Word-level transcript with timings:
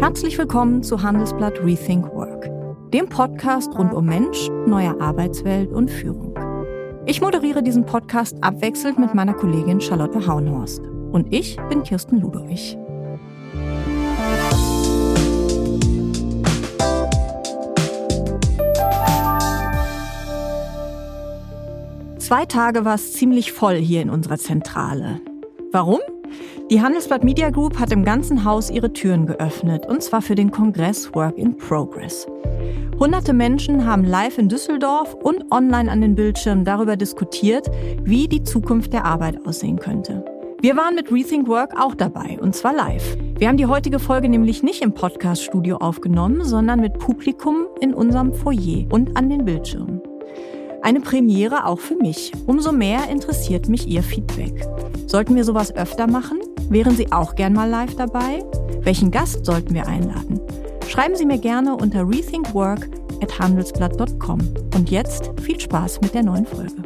Herzlich 0.00 0.38
willkommen 0.38 0.82
zu 0.82 1.02
Handelsblatt 1.02 1.62
Rethink 1.62 2.06
Work, 2.14 2.48
dem 2.90 3.06
Podcast 3.06 3.76
rund 3.76 3.92
um 3.92 4.06
Mensch, 4.06 4.48
neue 4.66 4.98
Arbeitswelt 4.98 5.70
und 5.70 5.90
Führung. 5.90 6.34
Ich 7.04 7.20
moderiere 7.20 7.62
diesen 7.62 7.84
Podcast 7.84 8.42
abwechselnd 8.42 8.98
mit 8.98 9.14
meiner 9.14 9.34
Kollegin 9.34 9.78
Charlotte 9.78 10.26
Hauenhorst. 10.26 10.80
Und 11.12 11.30
ich 11.34 11.58
bin 11.68 11.82
Kirsten 11.82 12.18
Ludwig. 12.18 12.78
Zwei 22.16 22.46
Tage 22.46 22.86
war 22.86 22.94
es 22.94 23.12
ziemlich 23.12 23.52
voll 23.52 23.76
hier 23.76 24.00
in 24.00 24.08
unserer 24.08 24.38
Zentrale. 24.38 25.20
Warum? 25.72 26.00
Die 26.70 26.80
Handelsblatt 26.80 27.24
Media 27.24 27.50
Group 27.50 27.80
hat 27.80 27.90
im 27.90 28.04
ganzen 28.04 28.44
Haus 28.44 28.70
ihre 28.70 28.92
Türen 28.92 29.26
geöffnet, 29.26 29.86
und 29.86 30.04
zwar 30.04 30.22
für 30.22 30.36
den 30.36 30.52
Kongress 30.52 31.12
Work 31.14 31.36
in 31.36 31.56
Progress. 31.56 32.28
Hunderte 32.96 33.32
Menschen 33.32 33.84
haben 33.84 34.04
live 34.04 34.38
in 34.38 34.48
Düsseldorf 34.48 35.14
und 35.14 35.50
online 35.50 35.90
an 35.90 36.00
den 36.00 36.14
Bildschirmen 36.14 36.64
darüber 36.64 36.96
diskutiert, 36.96 37.68
wie 38.04 38.28
die 38.28 38.44
Zukunft 38.44 38.92
der 38.92 39.04
Arbeit 39.04 39.44
aussehen 39.44 39.80
könnte. 39.80 40.24
Wir 40.60 40.76
waren 40.76 40.94
mit 40.94 41.10
Rethink 41.10 41.48
Work 41.48 41.72
auch 41.76 41.96
dabei, 41.96 42.38
und 42.40 42.54
zwar 42.54 42.72
live. 42.72 43.16
Wir 43.36 43.48
haben 43.48 43.56
die 43.56 43.66
heutige 43.66 43.98
Folge 43.98 44.28
nämlich 44.28 44.62
nicht 44.62 44.80
im 44.80 44.94
Podcast-Studio 44.94 45.78
aufgenommen, 45.78 46.44
sondern 46.44 46.78
mit 46.78 47.00
Publikum 47.00 47.66
in 47.80 47.92
unserem 47.94 48.32
Foyer 48.32 48.86
und 48.90 49.16
an 49.16 49.28
den 49.28 49.44
Bildschirmen. 49.44 50.02
Eine 50.82 51.00
Premiere 51.00 51.66
auch 51.66 51.78
für 51.78 51.96
mich. 51.96 52.32
Umso 52.46 52.72
mehr 52.72 53.10
interessiert 53.10 53.68
mich 53.68 53.86
Ihr 53.86 54.02
Feedback. 54.02 54.66
Sollten 55.06 55.36
wir 55.36 55.44
sowas 55.44 55.74
öfter 55.74 56.06
machen? 56.06 56.38
Wären 56.70 56.96
Sie 56.96 57.12
auch 57.12 57.34
gern 57.34 57.52
mal 57.52 57.68
live 57.68 57.96
dabei? 57.96 58.42
Welchen 58.80 59.10
Gast 59.10 59.44
sollten 59.44 59.74
wir 59.74 59.86
einladen? 59.86 60.40
Schreiben 60.88 61.16
Sie 61.16 61.26
mir 61.26 61.36
gerne 61.38 61.76
unter 61.76 62.08
rethinkwork@handelsblatt.com. 62.08 64.40
Und 64.74 64.90
jetzt 64.90 65.30
viel 65.42 65.60
Spaß 65.60 66.00
mit 66.00 66.14
der 66.14 66.22
neuen 66.22 66.46
Folge. 66.46 66.82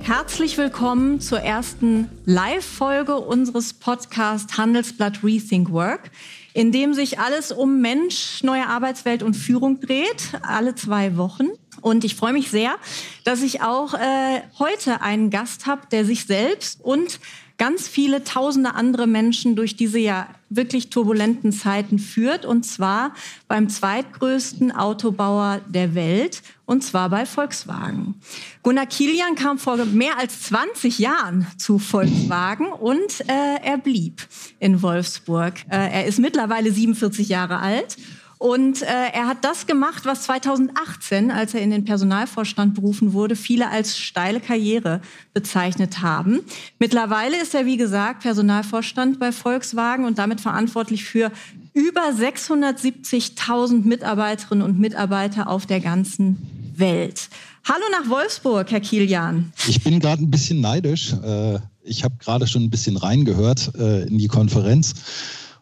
Herzlich 0.00 0.58
willkommen 0.58 1.20
zur 1.20 1.40
ersten 1.40 2.10
Live-Folge 2.24 3.18
unseres 3.18 3.74
Podcasts 3.74 4.58
Handelsblatt 4.58 5.24
Rethink 5.24 5.72
Work 5.72 6.10
in 6.58 6.72
dem 6.72 6.92
sich 6.92 7.20
alles 7.20 7.52
um 7.52 7.80
Mensch, 7.80 8.42
neue 8.42 8.66
Arbeitswelt 8.66 9.22
und 9.22 9.34
Führung 9.34 9.78
dreht, 9.78 10.32
alle 10.42 10.74
zwei 10.74 11.16
Wochen. 11.16 11.50
Und 11.82 12.02
ich 12.02 12.16
freue 12.16 12.32
mich 12.32 12.50
sehr, 12.50 12.74
dass 13.22 13.42
ich 13.42 13.62
auch 13.62 13.94
äh, 13.94 14.40
heute 14.58 15.00
einen 15.00 15.30
Gast 15.30 15.66
habe, 15.66 15.82
der 15.92 16.04
sich 16.04 16.26
selbst 16.26 16.80
und 16.80 17.20
ganz 17.58 17.88
viele 17.88 18.24
tausende 18.24 18.74
andere 18.74 19.06
Menschen 19.06 19.56
durch 19.56 19.76
diese 19.76 19.98
ja 19.98 20.28
wirklich 20.48 20.88
turbulenten 20.88 21.52
Zeiten 21.52 21.98
führt, 21.98 22.46
und 22.46 22.64
zwar 22.64 23.12
beim 23.48 23.68
zweitgrößten 23.68 24.72
Autobauer 24.72 25.60
der 25.68 25.94
Welt, 25.94 26.42
und 26.64 26.82
zwar 26.84 27.10
bei 27.10 27.26
Volkswagen. 27.26 28.14
Gunnar 28.62 28.86
Kilian 28.86 29.34
kam 29.34 29.58
vor 29.58 29.76
mehr 29.86 30.18
als 30.18 30.42
20 30.42 30.98
Jahren 30.98 31.46
zu 31.56 31.78
Volkswagen 31.78 32.72
und 32.72 33.20
äh, 33.28 33.62
er 33.62 33.78
blieb 33.78 34.26
in 34.58 34.80
Wolfsburg. 34.80 35.54
Äh, 35.70 35.90
er 35.90 36.06
ist 36.06 36.18
mittlerweile 36.18 36.72
47 36.72 37.28
Jahre 37.28 37.58
alt 37.58 37.96
und 38.38 38.82
äh, 38.82 38.86
er 38.86 39.26
hat 39.26 39.44
das 39.44 39.66
gemacht, 39.66 40.04
was 40.04 40.22
2018, 40.22 41.32
als 41.32 41.54
er 41.54 41.60
in 41.60 41.70
den 41.70 41.84
Personalvorstand 41.84 42.74
berufen 42.74 43.12
wurde, 43.12 43.34
viele 43.34 43.68
als 43.68 43.98
steile 43.98 44.40
Karriere 44.40 45.00
bezeichnet 45.34 46.02
haben. 46.02 46.40
Mittlerweile 46.78 47.40
ist 47.42 47.54
er, 47.54 47.66
wie 47.66 47.76
gesagt, 47.76 48.22
Personalvorstand 48.22 49.18
bei 49.18 49.32
Volkswagen 49.32 50.04
und 50.04 50.18
damit 50.18 50.40
verantwortlich 50.40 51.04
für 51.04 51.32
über 51.74 52.10
670.000 52.16 53.84
Mitarbeiterinnen 53.84 54.64
und 54.64 54.78
Mitarbeiter 54.78 55.48
auf 55.48 55.66
der 55.66 55.80
ganzen 55.80 56.36
Welt. 56.76 57.28
Hallo 57.68 57.84
nach 57.90 58.08
Wolfsburg, 58.08 58.70
Herr 58.70 58.80
Kilian. 58.80 59.52
Ich 59.66 59.82
bin 59.82 59.98
gerade 59.98 60.22
ein 60.22 60.30
bisschen 60.30 60.60
neidisch. 60.60 61.12
Äh, 61.12 61.58
ich 61.82 62.04
habe 62.04 62.14
gerade 62.20 62.46
schon 62.46 62.62
ein 62.62 62.70
bisschen 62.70 62.96
reingehört 62.96 63.72
äh, 63.74 64.04
in 64.04 64.18
die 64.18 64.28
Konferenz 64.28 64.94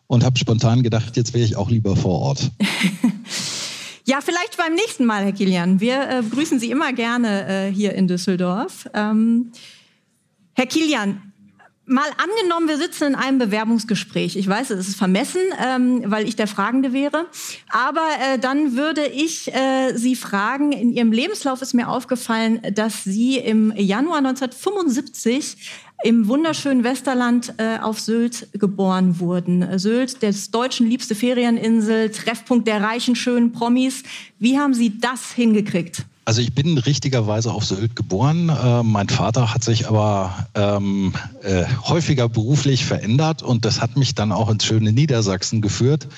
und 0.07 0.25
habe 0.25 0.39
spontan 0.39 0.83
gedacht, 0.83 1.17
jetzt 1.17 1.35
wäre 1.35 1.45
ich 1.45 1.57
auch 1.57 1.71
lieber 1.71 1.97
vor 1.97 2.21
Ort. 2.21 2.51
Ja, 4.09 4.21
vielleicht 4.21 4.57
beim 4.57 4.75
nächsten 4.75 5.05
Mal, 5.05 5.25
Herr 5.25 5.33
Kilian. 5.33 5.81
Wir 5.81 6.09
äh, 6.09 6.23
begrüßen 6.23 6.61
Sie 6.61 6.71
immer 6.71 6.93
gerne 6.93 7.49
äh, 7.49 7.73
hier 7.73 7.93
in 7.95 8.07
Düsseldorf. 8.07 8.89
Ähm, 8.95 9.51
Herr 10.55 10.67
Kilian, 10.67 11.33
mal 11.87 12.09
angenommen, 12.17 12.69
wir 12.69 12.77
sitzen 12.77 13.05
in 13.09 13.15
einem 13.15 13.39
Bewerbungsgespräch. 13.39 14.37
Ich 14.37 14.49
weiß, 14.49 14.71
es 14.71 14.89
ist 14.89 14.97
vermessen, 14.97 15.41
ähm, 15.65 16.03
weil 16.07 16.27
ich 16.29 16.37
der 16.37 16.49
Fragende 16.49 16.93
wäre. 16.93 17.27
Aber 17.69 18.07
äh, 18.21 18.39
dann 18.39 18.77
würde 18.77 19.07
ich 19.07 19.53
äh, 19.55 19.95
Sie 19.95 20.17
fragen, 20.17 20.73
in 20.73 20.93
Ihrem 20.93 21.13
Lebenslauf 21.13 21.63
ist 21.63 21.75
mir 21.75 21.89
aufgefallen, 21.89 22.61
dass 22.75 23.05
Sie 23.05 23.39
im 23.39 23.73
Januar 23.77 24.19
1975 24.19 25.57
im 26.03 26.29
wunderschönen 26.29 26.85
Westerland 26.85 27.55
äh, 27.57 27.79
auf 27.79 28.01
Sylt 28.01 28.49
geboren 28.53 29.19
wurden. 29.19 29.79
Sylt, 29.79 30.23
des 30.23 30.51
Deutschen 30.51 30.89
liebste 30.89 31.15
Ferieninsel, 31.15 32.11
Treffpunkt 32.11 32.69
der 32.69 32.83
reichen, 32.83 33.17
schönen 33.17 33.53
Promis. 33.53 34.03
Wie 34.39 34.59
haben 34.59 34.75
Sie 34.75 34.99
das 34.99 35.33
hingekriegt? 35.33 36.05
Also 36.27 36.41
ich 36.41 36.53
bin 36.53 36.77
richtigerweise 36.77 37.53
auf 37.53 37.65
Sylt 37.65 37.95
geboren. 37.95 38.49
Äh, 38.49 38.83
mein 38.83 39.09
Vater 39.09 39.55
hat 39.55 39.63
sich 39.63 39.87
aber 39.87 40.49
ähm, 40.57 41.15
äh, 41.43 41.65
häufiger 41.85 42.29
beruflich 42.29 42.85
verändert 42.85 43.45
und 43.45 43.65
das 43.65 43.81
hat 43.81 43.97
mich 43.97 44.17
dann 44.17 44.33
auch 44.33 44.51
ins 44.51 44.65
schöne 44.65 44.91
Niedersachsen 44.91 45.63
geführt. 45.63 46.09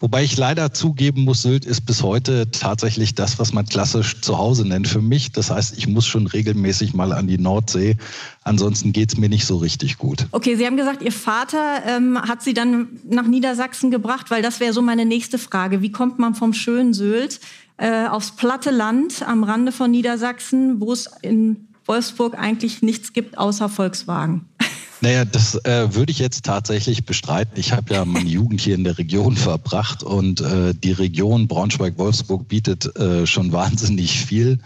Wobei 0.00 0.24
ich 0.24 0.36
leider 0.36 0.72
zugeben 0.72 1.22
muss, 1.22 1.42
Sylt 1.42 1.64
ist 1.64 1.82
bis 1.82 2.02
heute 2.02 2.50
tatsächlich 2.50 3.14
das, 3.14 3.38
was 3.38 3.52
man 3.52 3.66
klassisch 3.66 4.20
zu 4.20 4.36
Hause 4.36 4.66
nennt 4.66 4.88
für 4.88 5.00
mich. 5.00 5.30
Das 5.30 5.50
heißt, 5.50 5.76
ich 5.78 5.86
muss 5.86 6.08
schon 6.08 6.26
regelmäßig 6.26 6.92
mal 6.92 7.12
an 7.12 7.28
die 7.28 7.38
Nordsee. 7.38 7.96
Ansonsten 8.42 8.92
geht's 8.92 9.16
mir 9.16 9.28
nicht 9.28 9.46
so 9.46 9.58
richtig 9.58 9.98
gut. 9.98 10.26
Okay, 10.32 10.56
Sie 10.56 10.66
haben 10.66 10.76
gesagt, 10.76 11.02
Ihr 11.02 11.12
Vater 11.12 11.84
ähm, 11.86 12.18
hat 12.20 12.42
Sie 12.42 12.52
dann 12.52 12.88
nach 13.08 13.28
Niedersachsen 13.28 13.92
gebracht, 13.92 14.32
weil 14.32 14.42
das 14.42 14.58
wäre 14.58 14.72
so 14.72 14.82
meine 14.82 15.04
nächste 15.04 15.38
Frage. 15.38 15.82
Wie 15.82 15.92
kommt 15.92 16.18
man 16.18 16.34
vom 16.34 16.52
schönen 16.52 16.94
Sylt 16.94 17.38
äh, 17.76 18.06
aufs 18.06 18.32
platte 18.32 18.70
Land 18.70 19.22
am 19.26 19.44
Rande 19.44 19.72
von 19.72 19.90
Niedersachsen, 19.90 20.80
wo 20.80 20.92
es 20.92 21.10
in 21.22 21.68
Wolfsburg 21.86 22.38
eigentlich 22.38 22.82
nichts 22.82 23.12
gibt 23.12 23.38
außer 23.38 23.68
Volkswagen? 23.68 24.46
Naja, 25.02 25.24
das 25.24 25.56
äh, 25.64 25.92
würde 25.96 26.12
ich 26.12 26.20
jetzt 26.20 26.44
tatsächlich 26.44 27.04
bestreiten. 27.04 27.58
Ich 27.58 27.72
habe 27.72 27.92
ja 27.92 28.04
meine 28.04 28.28
Jugend 28.28 28.60
hier 28.60 28.76
in 28.76 28.84
der 28.84 28.98
Region 28.98 29.36
verbracht 29.36 30.04
und 30.04 30.40
äh, 30.40 30.74
die 30.74 30.92
Region 30.92 31.48
Braunschweig-Wolfsburg 31.48 32.46
bietet 32.46 32.94
äh, 32.96 33.26
schon 33.26 33.50
wahnsinnig 33.50 34.24
viel. 34.24 34.60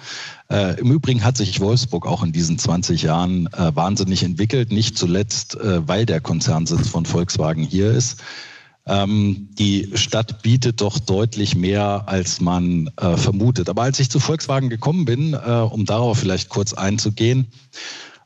Äh, 0.51 0.79
Im 0.79 0.93
Übrigen 0.93 1.25
hat 1.25 1.39
sich 1.39 1.59
Wolfsburg 1.61 2.07
auch 2.07 2.23
in 2.23 2.33
diesen 2.33 2.59
20 2.59 3.01
Jahren 3.01 3.47
äh, 3.55 3.75
wahnsinnig 3.75 4.25
entwickelt, 4.25 4.73
nicht 4.73 4.99
zuletzt, 4.99 5.59
äh, 5.59 5.89
weil 5.89 6.05
der 6.05 6.21
Konzernsitz 6.21 6.87
von 6.87 7.07
Volkswagen 7.07 7.63
hier 7.63 7.93
ist. 7.93 8.23
Ähm, 8.87 9.49
die 9.59 9.91
Stadt 9.95 10.43
bietet 10.43 10.81
doch 10.81 10.99
deutlich 10.99 11.57
mehr, 11.57 12.05
als 12.07 12.41
man 12.41 12.91
äh, 12.97 13.17
vermutet. 13.17 13.69
Aber 13.69 13.83
als 13.83 13.99
ich 13.99 14.11
zu 14.11 14.21
Volkswagen 14.21 14.71
gekommen 14.71 15.05
bin, 15.05 15.35
äh, 15.35 15.37
um 15.37 15.85
darauf 15.85 16.19
vielleicht 16.19 16.49
kurz 16.49 16.73
einzugehen, 16.73 17.49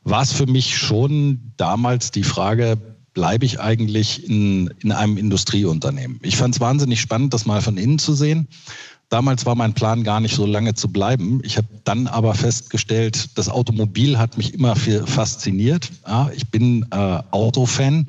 war 0.03 0.21
es 0.21 0.31
für 0.31 0.45
mich 0.45 0.77
schon 0.77 1.53
damals 1.57 2.11
die 2.11 2.23
Frage, 2.23 2.77
bleibe 3.13 3.45
ich 3.45 3.59
eigentlich 3.59 4.27
in, 4.27 4.73
in 4.81 4.91
einem 4.91 5.17
Industrieunternehmen? 5.17 6.19
Ich 6.21 6.37
fand 6.37 6.55
es 6.55 6.61
wahnsinnig 6.61 7.01
spannend, 7.01 7.33
das 7.33 7.45
mal 7.45 7.61
von 7.61 7.77
innen 7.77 7.99
zu 7.99 8.13
sehen. 8.13 8.47
Damals 9.09 9.45
war 9.45 9.55
mein 9.55 9.73
Plan 9.73 10.03
gar 10.03 10.21
nicht 10.21 10.35
so 10.35 10.45
lange 10.45 10.73
zu 10.73 10.87
bleiben. 10.87 11.41
Ich 11.43 11.57
habe 11.57 11.67
dann 11.83 12.07
aber 12.07 12.33
festgestellt, 12.33 13.37
das 13.37 13.49
Automobil 13.49 14.17
hat 14.17 14.37
mich 14.37 14.53
immer 14.53 14.75
viel 14.75 15.05
fasziniert. 15.05 15.91
Ja, 16.07 16.31
ich 16.33 16.49
bin 16.49 16.85
äh, 16.91 17.19
Autofan. 17.31 18.07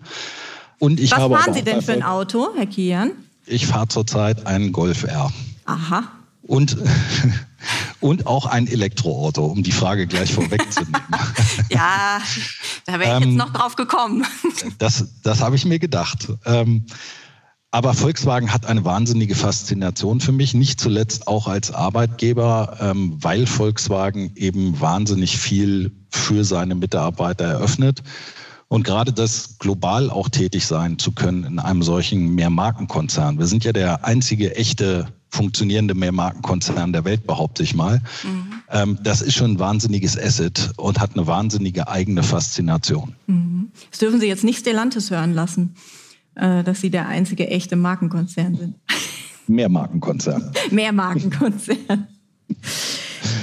Und 0.82 0.98
ich 0.98 1.12
Was 1.12 1.20
habe 1.20 1.36
fahren 1.36 1.54
Sie 1.54 1.62
denn 1.62 1.80
für 1.80 1.92
ein 1.92 2.02
Auto, 2.02 2.48
Herr 2.56 2.66
Kian? 2.66 3.12
Ich 3.46 3.68
fahre 3.68 3.86
zurzeit 3.86 4.48
einen 4.48 4.72
Golf 4.72 5.04
R. 5.04 5.32
Aha. 5.64 6.02
Und 6.42 6.76
und 8.00 8.26
auch 8.26 8.46
ein 8.46 8.66
Elektroauto, 8.66 9.46
um 9.46 9.62
die 9.62 9.70
Frage 9.70 10.08
gleich 10.08 10.32
vorwegzunehmen. 10.32 11.00
ja, 11.70 12.20
da 12.84 12.98
wäre 12.98 13.16
ich 13.16 13.22
ähm, 13.22 13.30
jetzt 13.30 13.38
noch 13.38 13.52
drauf 13.52 13.76
gekommen. 13.76 14.26
das 14.78 15.06
das 15.22 15.40
habe 15.40 15.54
ich 15.54 15.64
mir 15.64 15.78
gedacht. 15.78 16.26
Ähm, 16.46 16.86
aber 17.70 17.94
Volkswagen 17.94 18.52
hat 18.52 18.66
eine 18.66 18.84
wahnsinnige 18.84 19.36
Faszination 19.36 20.20
für 20.20 20.32
mich, 20.32 20.52
nicht 20.52 20.80
zuletzt 20.80 21.28
auch 21.28 21.46
als 21.46 21.70
Arbeitgeber, 21.70 22.78
ähm, 22.80 23.18
weil 23.20 23.46
Volkswagen 23.46 24.32
eben 24.34 24.80
wahnsinnig 24.80 25.38
viel 25.38 25.92
für 26.10 26.44
seine 26.44 26.74
Mitarbeiter 26.74 27.44
eröffnet. 27.44 28.02
Und 28.72 28.84
gerade 28.84 29.12
das 29.12 29.58
global 29.58 30.08
auch 30.08 30.30
tätig 30.30 30.64
sein 30.64 30.98
zu 30.98 31.12
können 31.12 31.44
in 31.44 31.58
einem 31.58 31.82
solchen 31.82 32.34
Mehrmarkenkonzern. 32.34 33.38
Wir 33.38 33.44
sind 33.44 33.64
ja 33.64 33.72
der 33.74 34.06
einzige 34.06 34.56
echte 34.56 35.08
funktionierende 35.28 35.92
Mehrmarkenkonzern 35.92 36.90
der 36.90 37.04
Welt, 37.04 37.26
behaupte 37.26 37.64
ich 37.64 37.74
mal. 37.74 38.00
Mhm. 38.24 38.52
Ähm, 38.70 38.98
das 39.02 39.20
ist 39.20 39.34
schon 39.34 39.52
ein 39.52 39.58
wahnsinniges 39.58 40.18
Asset 40.18 40.70
und 40.78 41.00
hat 41.00 41.10
eine 41.14 41.26
wahnsinnige 41.26 41.86
eigene 41.86 42.22
Faszination. 42.22 43.14
Mhm. 43.26 43.72
Das 43.90 43.98
dürfen 43.98 44.20
Sie 44.20 44.26
jetzt 44.26 44.42
nicht 44.42 44.60
Stellantis 44.60 45.10
hören 45.10 45.34
lassen, 45.34 45.74
äh, 46.34 46.64
dass 46.64 46.80
Sie 46.80 46.88
der 46.88 47.08
einzige 47.08 47.48
echte 47.48 47.76
Markenkonzern 47.76 48.54
sind. 48.54 48.76
Mehrmarkenkonzern. 49.48 50.50
Mehrmarkenkonzern. 50.70 52.06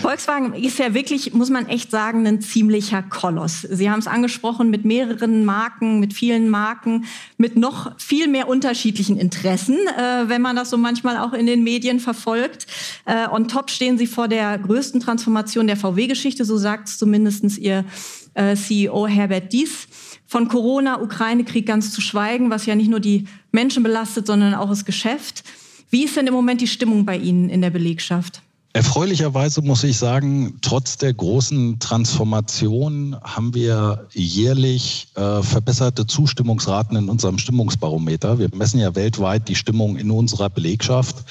Volkswagen 0.09 0.56
ist 0.56 0.79
ja 0.79 0.95
wirklich, 0.95 1.33
muss 1.33 1.51
man 1.51 1.67
echt 1.67 1.91
sagen, 1.91 2.25
ein 2.25 2.41
ziemlicher 2.41 3.03
Koloss. 3.03 3.61
Sie 3.61 3.91
haben 3.91 4.00
es 4.00 4.07
angesprochen 4.07 4.71
mit 4.71 4.83
mehreren 4.83 5.45
Marken, 5.45 6.00
mit 6.00 6.15
vielen 6.15 6.50
Marken, 6.50 7.06
mit 7.38 7.56
noch 7.56 7.95
viel 8.00 8.27
mehr 8.27 8.47
unterschiedlichen 8.47 9.17
Interessen, 9.19 9.77
äh, 9.77 10.27
wenn 10.27 10.41
man 10.41 10.56
das 10.56 10.71
so 10.71 10.79
manchmal 10.79 11.17
auch 11.17 11.33
in 11.33 11.45
den 11.45 11.63
Medien 11.63 12.00
verfolgt. 12.00 12.65
Äh, 13.06 13.27
on 13.29 13.47
top 13.47 13.69
stehen 13.69 14.00
Sie 14.00 14.07
vor 14.07 14.27
der 14.27 14.57
größten 14.57 15.00
Transformation 15.00 15.67
der 15.67 15.77
VW-Geschichte, 15.77 16.44
so 16.44 16.57
sagt 16.57 16.88
es 16.88 16.97
zumindest 16.97 17.59
Ihr 17.59 17.85
äh, 18.33 18.56
CEO 18.56 19.06
Herbert 19.06 19.53
Dies. 19.53 19.88
Von 20.25 20.47
Corona, 20.47 21.03
Ukraine-Krieg 21.03 21.67
ganz 21.67 21.91
zu 21.91 22.01
schweigen, 22.01 22.50
was 22.50 22.65
ja 22.65 22.73
nicht 22.73 22.89
nur 22.89 23.00
die 23.00 23.27
Menschen 23.51 23.83
belastet, 23.83 24.25
sondern 24.25 24.56
auch 24.56 24.69
das 24.69 24.85
Geschäft. 24.85 25.44
Wie 25.91 26.06
ist 26.06 26.15
denn 26.15 26.25
im 26.25 26.33
Moment 26.33 26.61
die 26.61 26.67
Stimmung 26.67 27.06
bei 27.06 27.15
Ihnen 27.15 27.47
in 27.47 27.61
der 27.61 27.69
Belegschaft? 27.69 28.41
Erfreulicherweise 28.71 29.63
muss 29.63 29.83
ich 29.83 29.98
sagen, 29.98 30.60
trotz 30.62 30.98
der 30.98 31.12
großen 31.12 31.80
Transformation 31.80 33.18
haben 33.24 33.56
wir 33.56 34.06
jährlich 34.12 35.07
äh, 35.16 35.42
verbesserte 35.42 36.06
Zustimmungsraten 36.06 36.95
in 36.95 37.10
unserem 37.10 37.39
Stimmungsbarometer. 37.39 38.38
Wir 38.38 38.50
messen 38.54 38.80
ja 38.80 38.94
weltweit 38.94 39.50
die 39.50 39.56
Stimmung 39.56 39.98
in 39.98 40.12
unserer 40.12 40.51
Belegschaft 40.51 41.25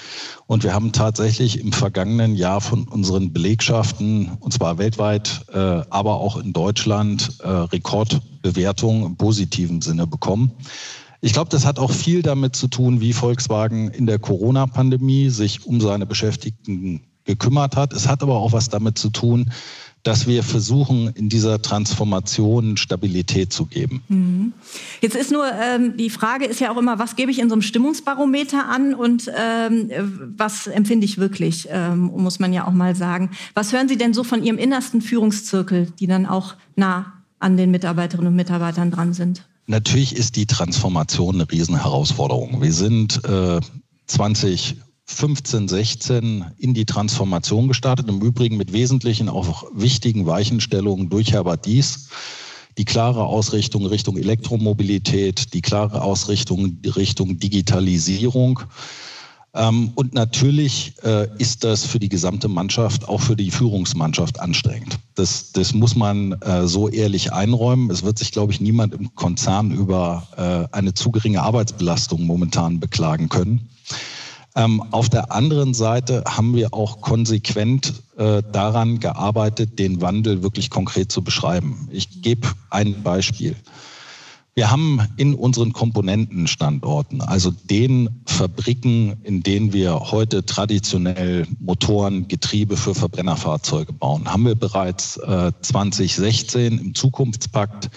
und 0.49 0.65
wir 0.65 0.75
haben 0.75 0.91
tatsächlich 0.91 1.61
im 1.61 1.71
vergangenen 1.71 2.35
Jahr 2.35 2.61
von 2.61 2.89
unseren 2.89 3.33
Belegschaften, 3.33 4.33
und 4.41 4.53
zwar 4.53 4.79
weltweit, 4.79 5.47
äh, 5.53 5.59
aber 5.91 6.17
auch 6.17 6.39
in 6.39 6.53
Deutschland, 6.53 7.39
äh, 7.45 7.49
Rekordbewertungen 7.49 9.07
im 9.07 9.17
positiven 9.17 9.81
Sinne 9.81 10.09
bekommen. 10.09 10.51
Ich 11.21 11.35
glaube, 11.35 11.51
das 11.51 11.65
hat 11.65 11.79
auch 11.79 11.93
viel 11.93 12.23
damit 12.23 12.57
zu 12.57 12.67
tun, 12.67 13.01
wie 13.01 13.13
Volkswagen 13.13 13.91
in 13.91 14.07
der 14.07 14.19
Corona-Pandemie 14.19 15.31
sich 15.31 15.67
um 15.67 15.81
seine 15.81 16.07
Beschäftigten 16.07 17.05
gekümmert 17.29 17.77
hat. 17.77 17.93
Es 17.93 18.09
hat 18.09 18.23
aber 18.23 18.37
auch 18.37 18.53
was 18.53 18.71
damit 18.71 18.99
zu 18.99 19.11
tun, 19.11 19.53
dass 20.03 20.27
wir 20.27 20.43
versuchen, 20.43 21.09
in 21.15 21.29
dieser 21.29 21.61
Transformation 21.61 22.77
Stabilität 22.77 23.53
zu 23.53 23.67
geben. 23.67 24.03
Mhm. 24.09 24.53
Jetzt 25.03 25.15
ist 25.15 25.31
nur, 25.31 25.45
ähm, 25.53 25.97
die 25.97 26.09
Frage 26.09 26.47
ist 26.47 26.61
ja 26.61 26.71
auch 26.73 26.79
immer, 26.79 26.99
was 26.99 27.15
gebe 27.15 27.31
ich 27.31 27.39
in 27.39 27.49
so 27.49 27.55
einem 27.55 27.63
Stimmungsbarometer 27.63 28.69
an 28.69 28.95
und 28.95 29.31
ähm, 29.37 29.91
was 30.37 30.67
empfinde 30.67 31.05
ich 31.05 31.19
wirklich, 31.19 31.69
ähm, 31.71 32.11
muss 32.17 32.39
man 32.39 32.53
ja 32.53 32.67
auch 32.67 32.73
mal 32.73 32.97
sagen. 32.97 33.31
Was 33.55 33.73
hören 33.73 33.89
Sie 33.89 33.99
denn 33.99 34.15
so 34.15 34.25
von 34.25 34.43
Ihrem 34.43 34.57
innersten 34.57 35.03
Führungszirkel, 35.03 35.93
die 36.01 36.07
dann 36.07 36.25
auch 36.27 36.55
nah 36.75 37.13
an 37.39 37.57
den 37.57 37.71
Mitarbeiterinnen 37.71 38.29
und 38.29 38.37
Mitarbeitern 38.37 38.91
dran 38.91 39.13
sind? 39.13 39.43
Natürlich 39.67 40.17
ist 40.17 40.37
die 40.37 40.47
Transformation 40.47 41.35
eine 41.35 41.51
Riesenherausforderung. 41.51 42.63
Wir 42.63 42.73
sind 42.73 43.23
äh, 43.25 43.61
20 44.07 44.77
15, 45.09 45.69
16 45.69 46.45
in 46.59 46.75
die 46.75 46.85
Transformation 46.85 47.67
gestartet. 47.67 48.09
Im 48.09 48.21
Übrigen 48.21 48.57
mit 48.57 48.73
wesentlichen, 48.73 49.29
auch 49.29 49.65
wichtigen 49.75 50.27
Weichenstellungen 50.27 51.09
durch 51.09 51.33
Herbert 51.33 51.67
Dies. 51.67 52.09
Die 52.77 52.85
klare 52.85 53.25
Ausrichtung 53.25 53.87
Richtung 53.87 54.17
Elektromobilität, 54.17 55.55
die 55.55 55.63
klare 55.63 56.03
Ausrichtung 56.03 56.79
Richtung 56.85 57.39
Digitalisierung. 57.39 58.61
Ähm, 59.55 59.93
und 59.95 60.13
natürlich 60.13 60.93
äh, 61.03 61.27
ist 61.39 61.65
das 61.65 61.85
für 61.85 61.99
die 61.99 62.11
gesamte 62.11 62.47
Mannschaft, 62.49 63.09
auch 63.09 63.21
für 63.21 63.35
die 63.35 63.51
Führungsmannschaft 63.51 64.39
anstrengend. 64.39 64.99
Das, 65.15 65.53
das 65.53 65.73
muss 65.73 65.97
man 65.97 66.33
äh, 66.43 66.69
so 66.69 66.89
ehrlich 66.89 67.33
einräumen. 67.33 67.91
Es 67.91 68.05
wird 68.05 68.19
sich, 68.19 68.31
glaube 68.31 68.53
ich, 68.53 68.61
niemand 68.61 68.95
im 68.95 69.15
Konzern 69.15 69.73
über 69.73 70.29
äh, 70.37 70.77
eine 70.77 70.93
zu 70.95 71.11
geringe 71.11 71.43
Arbeitsbelastung 71.43 72.25
momentan 72.25 72.79
beklagen 72.79 73.31
können. 73.31 73.71
Ähm, 74.59 74.83
auf 74.91 75.09
der 75.09 75.31
anderen 75.31 75.73
Seite 75.73 76.25
haben 76.27 76.53
wir 76.57 76.75
auch 76.75 77.01
konsequent 77.01 78.03
äh, 78.17 78.43
daran 78.53 78.99
gearbeitet, 78.99 79.79
den 79.79 80.01
Wandel 80.01 80.43
wirklich 80.43 80.69
konkret 80.69 81.13
zu 81.13 81.23
beschreiben. 81.23 81.89
Ich 81.93 82.23
gebe 82.23 82.49
ein 82.69 83.05
Beispiel. 83.05 83.55
Wir 84.57 84.73
haben 84.73 85.01
in 85.17 85.35
unseren 85.35 85.73
Komponentenstandorten, 85.73 87.21
also 87.21 87.53
den 87.53 88.09
Fabriken, 88.27 89.19
in 89.23 89.45
denen 89.45 89.73
wir 89.73 90.11
heute 90.11 90.45
traditionell 90.45 91.47
Motoren, 91.61 92.27
Getriebe 92.27 92.77
für 92.77 92.97
Verbrennerfahrzeuge 92.97 93.93
bauen, 93.93 94.27
haben 94.27 94.45
wir 94.45 94.57
bereits 94.57 95.19
äh, 95.19 95.53
2016 95.61 96.79
im 96.79 96.95
Zukunftspakt 96.97 97.91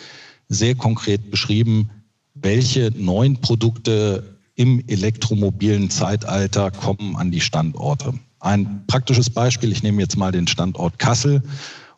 sehr 0.48 0.76
konkret 0.76 1.32
beschrieben, 1.32 1.90
welche 2.36 2.92
neuen 2.96 3.42
Produkte 3.42 4.31
im 4.56 4.84
elektromobilen 4.88 5.90
Zeitalter 5.90 6.72
kommen 6.72 7.16
an 7.16 7.32
die 7.32 7.42
Standorte. 7.42 8.14
Ein 8.40 8.86
praktisches 8.88 9.30
Beispiel, 9.30 9.72
ich 9.72 9.84
nehme 9.84 10.02
jetzt 10.02 10.18
mal 10.18 10.32
den 10.32 10.48
Standort 10.48 11.00
Kassel, 11.00 11.44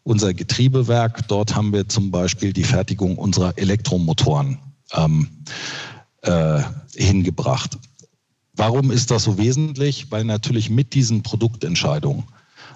unser 0.03 0.33
Getriebewerk. 0.33 1.27
Dort 1.27 1.55
haben 1.55 1.71
wir 1.73 1.88
zum 1.88 2.11
Beispiel 2.11 2.53
die 2.53 2.63
Fertigung 2.63 3.17
unserer 3.17 3.57
Elektromotoren 3.57 4.59
ähm, 4.94 5.29
äh, 6.21 6.61
hingebracht. 6.95 7.77
Warum 8.56 8.91
ist 8.91 9.09
das 9.09 9.23
so 9.23 9.38
wesentlich? 9.38 10.11
Weil 10.11 10.25
natürlich 10.25 10.69
mit 10.69 10.94
diesen 10.94 11.23
Produktentscheidungen 11.23 12.25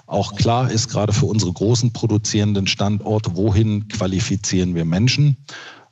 auch 0.07 0.35
klar 0.35 0.71
ist, 0.71 0.89
gerade 0.89 1.11
für 1.11 1.25
unsere 1.25 1.51
großen 1.51 1.91
produzierenden 1.91 2.65
Standorte, 2.65 3.35
wohin 3.35 3.89
qualifizieren 3.89 4.73
wir 4.73 4.85
Menschen 4.85 5.37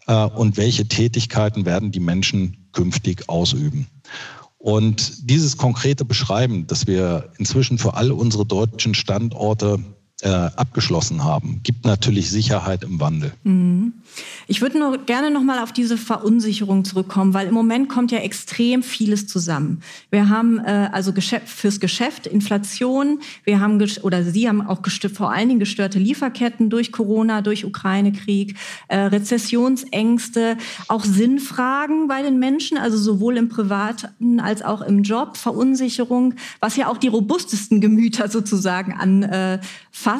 äh, 0.07 0.23
und 0.25 0.57
welche 0.57 0.87
Tätigkeiten 0.87 1.65
werden 1.65 1.91
die 1.91 1.99
Menschen 1.99 2.64
künftig 2.75 3.27
ausüben. 3.27 3.87
Und 4.59 5.29
dieses 5.29 5.57
konkrete 5.57 6.05
Beschreiben, 6.05 6.67
das 6.67 6.87
wir 6.87 7.31
inzwischen 7.37 7.77
für 7.77 7.95
all 7.95 8.11
unsere 8.11 8.45
deutschen 8.45 8.93
Standorte 8.93 9.79
äh, 10.25 10.49
abgeschlossen 10.55 11.23
haben, 11.23 11.61
gibt 11.63 11.85
natürlich 11.85 12.31
Sicherheit 12.31 12.83
im 12.83 12.99
Wandel. 12.99 13.31
Mhm. 13.43 13.93
Ich 14.47 14.61
würde 14.61 14.79
nur 14.79 14.97
gerne 14.97 15.29
noch 15.29 15.43
mal 15.43 15.61
auf 15.61 15.71
diese 15.71 15.97
Verunsicherung 15.97 16.83
zurückkommen, 16.83 17.35
weil 17.35 17.47
im 17.47 17.53
Moment 17.53 17.89
kommt 17.89 18.11
ja 18.11 18.19
extrem 18.19 18.81
vieles 18.81 19.27
zusammen. 19.27 19.81
Wir 20.09 20.29
haben 20.29 20.57
äh, 20.59 20.89
also 20.91 21.13
Geschäft, 21.13 21.47
fürs 21.47 21.79
Geschäft 21.79 22.25
Inflation, 22.25 23.19
wir 23.43 23.59
haben 23.59 23.75
oder 24.01 24.23
Sie 24.23 24.47
haben 24.47 24.65
auch 24.65 24.79
vor 25.13 25.31
allen 25.31 25.49
Dingen 25.49 25.59
gestörte 25.59 25.99
Lieferketten 25.99 26.71
durch 26.71 26.91
Corona, 26.91 27.43
durch 27.43 27.63
Ukraine-Krieg, 27.63 28.55
äh, 28.87 28.97
Rezessionsängste, 28.97 30.57
auch 30.87 31.03
Sinnfragen 31.03 32.07
bei 32.07 32.23
den 32.23 32.39
Menschen, 32.39 32.77
also 32.79 32.97
sowohl 32.97 33.37
im 33.37 33.49
Privaten 33.49 34.39
als 34.39 34.63
auch 34.63 34.81
im 34.81 35.03
Job, 35.03 35.37
Verunsicherung, 35.37 36.33
was 36.59 36.77
ja 36.77 36.87
auch 36.87 36.97
die 36.97 37.09
robustesten 37.09 37.79
Gemüter 37.79 38.29
sozusagen 38.29 38.93
anfasst. 38.93 40.14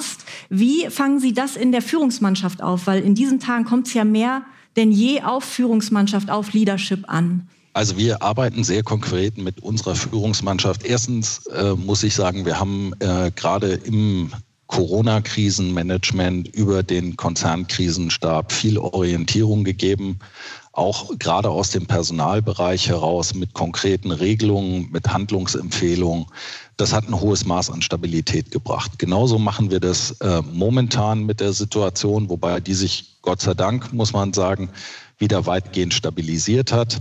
Wie 0.50 0.90
fangen 0.90 1.20
Sie 1.20 1.34
das 1.34 1.56
in 1.56 1.72
der 1.72 1.82
Führungsmannschaft 1.82 2.62
auf? 2.62 2.88
Weil 2.88 3.04
in 3.04 3.16
diesen 3.16 3.40
Tagen 3.40 3.66
kommt 3.66 3.88
es 3.88 3.94
ja 3.94 4.04
mehr 4.04 4.44
denn 4.76 4.92
je 4.92 5.22
auf 5.22 5.44
Führungsmannschaft, 5.44 6.30
auf 6.30 6.54
Leadership 6.54 7.06
an? 7.08 7.48
Also 7.74 7.98
wir 7.98 8.22
arbeiten 8.22 8.64
sehr 8.64 8.84
konkret 8.84 9.38
mit 9.38 9.62
unserer 9.62 9.96
Führungsmannschaft. 9.96 10.86
Erstens 10.86 11.46
äh, 11.48 11.74
muss 11.74 12.04
ich 12.04 12.16
sagen, 12.16 12.46
wir 12.46 12.60
haben 12.60 12.94
äh, 13.00 13.32
gerade 13.36 13.74
im 13.74 14.32
Corona-Krisenmanagement 14.68 16.48
über 16.56 16.84
den 16.84 17.18
Konzernkrisenstab 17.18 18.52
viel 18.52 18.78
Orientierung 18.78 19.64
gegeben, 19.64 20.20
auch 20.72 21.18
gerade 21.20 21.50
aus 21.50 21.70
dem 21.72 21.86
Personalbereich 21.86 22.90
heraus 22.90 23.34
mit 23.34 23.54
konkreten 23.54 24.12
Regelungen, 24.12 24.90
mit 24.92 25.08
Handlungsempfehlungen. 25.08 26.26
Das 26.78 26.92
hat 26.92 27.08
ein 27.08 27.20
hohes 27.20 27.46
Maß 27.46 27.70
an 27.70 27.82
Stabilität 27.82 28.52
gebracht. 28.52 29.00
Genauso 29.00 29.40
machen 29.40 29.72
wir 29.72 29.80
das 29.80 30.12
äh, 30.20 30.42
momentan 30.52 31.26
mit 31.26 31.40
der 31.40 31.54
Situation, 31.54 32.30
wobei 32.30 32.60
die 32.60 32.74
sich 32.74 33.18
Gott 33.22 33.42
sei 33.42 33.54
Dank, 33.54 33.94
muss 33.94 34.12
man 34.12 34.34
sagen, 34.34 34.70
wieder 35.18 35.46
weitgehend 35.46 35.94
stabilisiert 35.94 36.74
hat, 36.74 37.00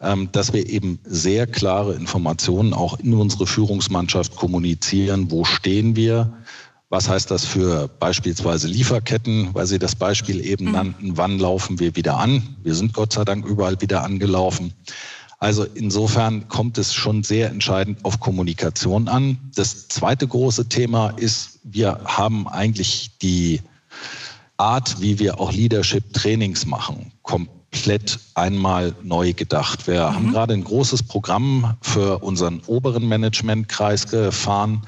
ähm, 0.00 0.28
dass 0.32 0.52
wir 0.52 0.68
eben 0.68 1.00
sehr 1.04 1.46
klare 1.46 1.94
Informationen 1.94 2.74
auch 2.74 2.98
in 3.00 3.14
unsere 3.14 3.46
Führungsmannschaft 3.46 4.36
kommunizieren. 4.36 5.30
Wo 5.30 5.44
stehen 5.44 5.96
wir? 5.96 6.32
Was 6.88 7.08
heißt 7.08 7.30
das 7.30 7.46
für 7.46 7.88
beispielsweise 7.88 8.68
Lieferketten, 8.68 9.48
weil 9.54 9.66
Sie 9.66 9.78
das 9.78 9.94
Beispiel 9.96 10.44
eben 10.44 10.66
mhm. 10.66 10.72
nannten, 10.72 11.16
wann 11.16 11.38
laufen 11.38 11.80
wir 11.80 11.96
wieder 11.96 12.18
an? 12.18 12.56
Wir 12.62 12.74
sind 12.74 12.92
Gott 12.92 13.14
sei 13.14 13.24
Dank 13.24 13.46
überall 13.46 13.80
wieder 13.80 14.04
angelaufen. 14.04 14.74
Also 15.42 15.64
insofern 15.64 16.46
kommt 16.46 16.78
es 16.78 16.94
schon 16.94 17.24
sehr 17.24 17.50
entscheidend 17.50 18.04
auf 18.04 18.20
Kommunikation 18.20 19.08
an. 19.08 19.38
Das 19.56 19.88
zweite 19.88 20.28
große 20.28 20.68
Thema 20.68 21.08
ist, 21.16 21.58
wir 21.64 21.98
haben 22.04 22.46
eigentlich 22.46 23.18
die 23.22 23.60
Art, 24.56 25.00
wie 25.00 25.18
wir 25.18 25.40
auch 25.40 25.50
Leadership-Trainings 25.50 26.66
machen, 26.66 27.10
komplett 27.22 28.20
einmal 28.36 28.94
neu 29.02 29.32
gedacht. 29.32 29.88
Wir 29.88 30.10
mhm. 30.10 30.14
haben 30.14 30.30
gerade 30.30 30.54
ein 30.54 30.62
großes 30.62 31.02
Programm 31.02 31.76
für 31.80 32.22
unseren 32.22 32.60
oberen 32.68 33.08
Managementkreis 33.08 34.06
gefahren, 34.06 34.86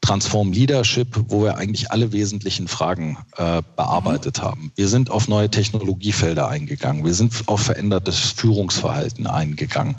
Transform 0.00 0.52
Leadership, 0.52 1.08
wo 1.28 1.42
wir 1.42 1.56
eigentlich 1.56 1.90
alle 1.90 2.12
wesentlichen 2.12 2.68
Fragen 2.68 3.18
äh, 3.36 3.62
bearbeitet 3.76 4.38
mhm. 4.38 4.42
haben. 4.42 4.72
Wir 4.76 4.88
sind 4.88 5.10
auf 5.10 5.28
neue 5.28 5.50
Technologiefelder 5.50 6.48
eingegangen. 6.48 7.04
Wir 7.04 7.14
sind 7.14 7.32
auf 7.46 7.60
verändertes 7.60 8.18
Führungsverhalten 8.18 9.26
eingegangen. 9.26 9.96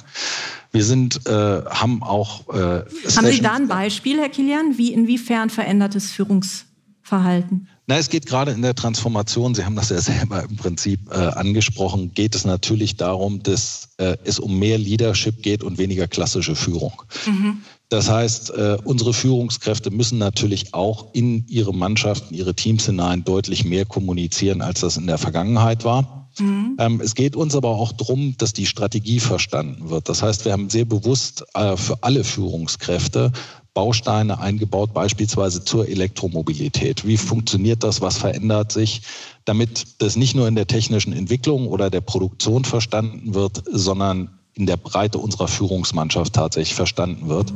Wir 0.72 0.84
sind, 0.84 1.26
äh, 1.28 1.32
haben 1.32 2.04
auch. 2.04 2.48
Äh, 2.50 2.86
haben 3.16 3.32
Sie 3.32 3.42
da 3.42 3.56
ein 3.56 3.68
Beispiel, 3.68 4.20
Herr 4.20 4.30
Kilian? 4.30 4.78
Wie 4.78 4.94
inwiefern 4.94 5.50
verändertes 5.50 6.12
Führungsverhalten? 6.12 7.68
Na, 7.88 7.98
es 7.98 8.10
geht 8.10 8.28
gerade 8.28 8.52
in 8.52 8.62
der 8.62 8.76
Transformation, 8.76 9.56
Sie 9.56 9.66
haben 9.66 9.76
das 9.76 9.90
ja 9.90 10.00
selber 10.02 10.44
im 10.44 10.56
Prinzip 10.58 11.00
äh, 11.10 11.16
angesprochen, 11.16 12.14
geht 12.14 12.36
es 12.36 12.46
natürlich 12.46 12.98
darum, 12.98 13.42
dass 13.42 13.90
äh, 13.98 14.16
es 14.24 14.38
um 14.38 14.60
mehr 14.60 14.78
Leadership 14.78 15.42
geht 15.42 15.64
und 15.64 15.80
weniger 15.80 16.08
klassische 16.08 16.56
Führung. 16.56 17.02
Mhm. 17.26 17.62
Das 17.90 18.08
heißt, 18.08 18.52
äh, 18.52 18.78
unsere 18.84 19.14
Führungskräfte 19.14 19.90
müssen 19.90 20.20
natürlich 20.20 20.76
auch 20.76 21.08
in 21.14 21.46
ihre 21.48 21.74
Mannschaften, 21.74 22.36
ihre 22.36 22.54
Teams 22.54 22.86
hinein 22.86 23.24
deutlich 23.24 23.66
mehr 23.66 23.86
kommunizieren, 23.86 24.62
als 24.62 24.82
das 24.82 24.98
in 24.98 25.08
der 25.08 25.18
Vergangenheit 25.18 25.84
war. 25.84 26.30
Mhm. 26.38 26.78
Ähm, 26.80 27.02
es 27.02 27.16
geht 27.16 27.36
uns 27.36 27.56
aber 27.56 27.70
auch 27.70 27.92
darum, 27.92 28.36
dass 28.38 28.54
die 28.54 28.68
Strategie 28.68 29.20
verstanden 29.20 29.90
wird. 29.90 30.08
Das 30.08 30.22
heißt, 30.22 30.46
wir 30.46 30.52
haben 30.52 30.70
sehr 30.70 30.86
bewusst 30.86 31.44
äh, 31.56 31.76
für 31.76 32.04
alle 32.04 32.24
Führungskräfte 32.24 33.32
Bausteine 33.74 34.40
eingebaut, 34.40 34.94
beispielsweise 34.94 35.64
zur 35.64 35.88
Elektromobilität. 35.88 37.08
Wie 37.08 37.18
funktioniert 37.18 37.84
das? 37.84 38.02
Was 38.02 38.18
verändert 38.18 38.72
sich? 38.72 39.02
Damit 39.46 40.02
das 40.02 40.16
nicht 40.16 40.36
nur 40.36 40.48
in 40.48 40.56
der 40.56 40.68
technischen 40.68 41.14
Entwicklung 41.14 41.68
oder 41.68 41.90
der 41.90 42.02
Produktion 42.02 42.66
verstanden 42.66 43.34
wird, 43.34 43.64
sondern 43.72 44.39
in 44.60 44.66
der 44.66 44.78
Breite 44.78 45.18
unserer 45.18 45.48
Führungsmannschaft 45.48 46.34
tatsächlich 46.34 46.76
verstanden 46.76 47.30
wird. 47.30 47.54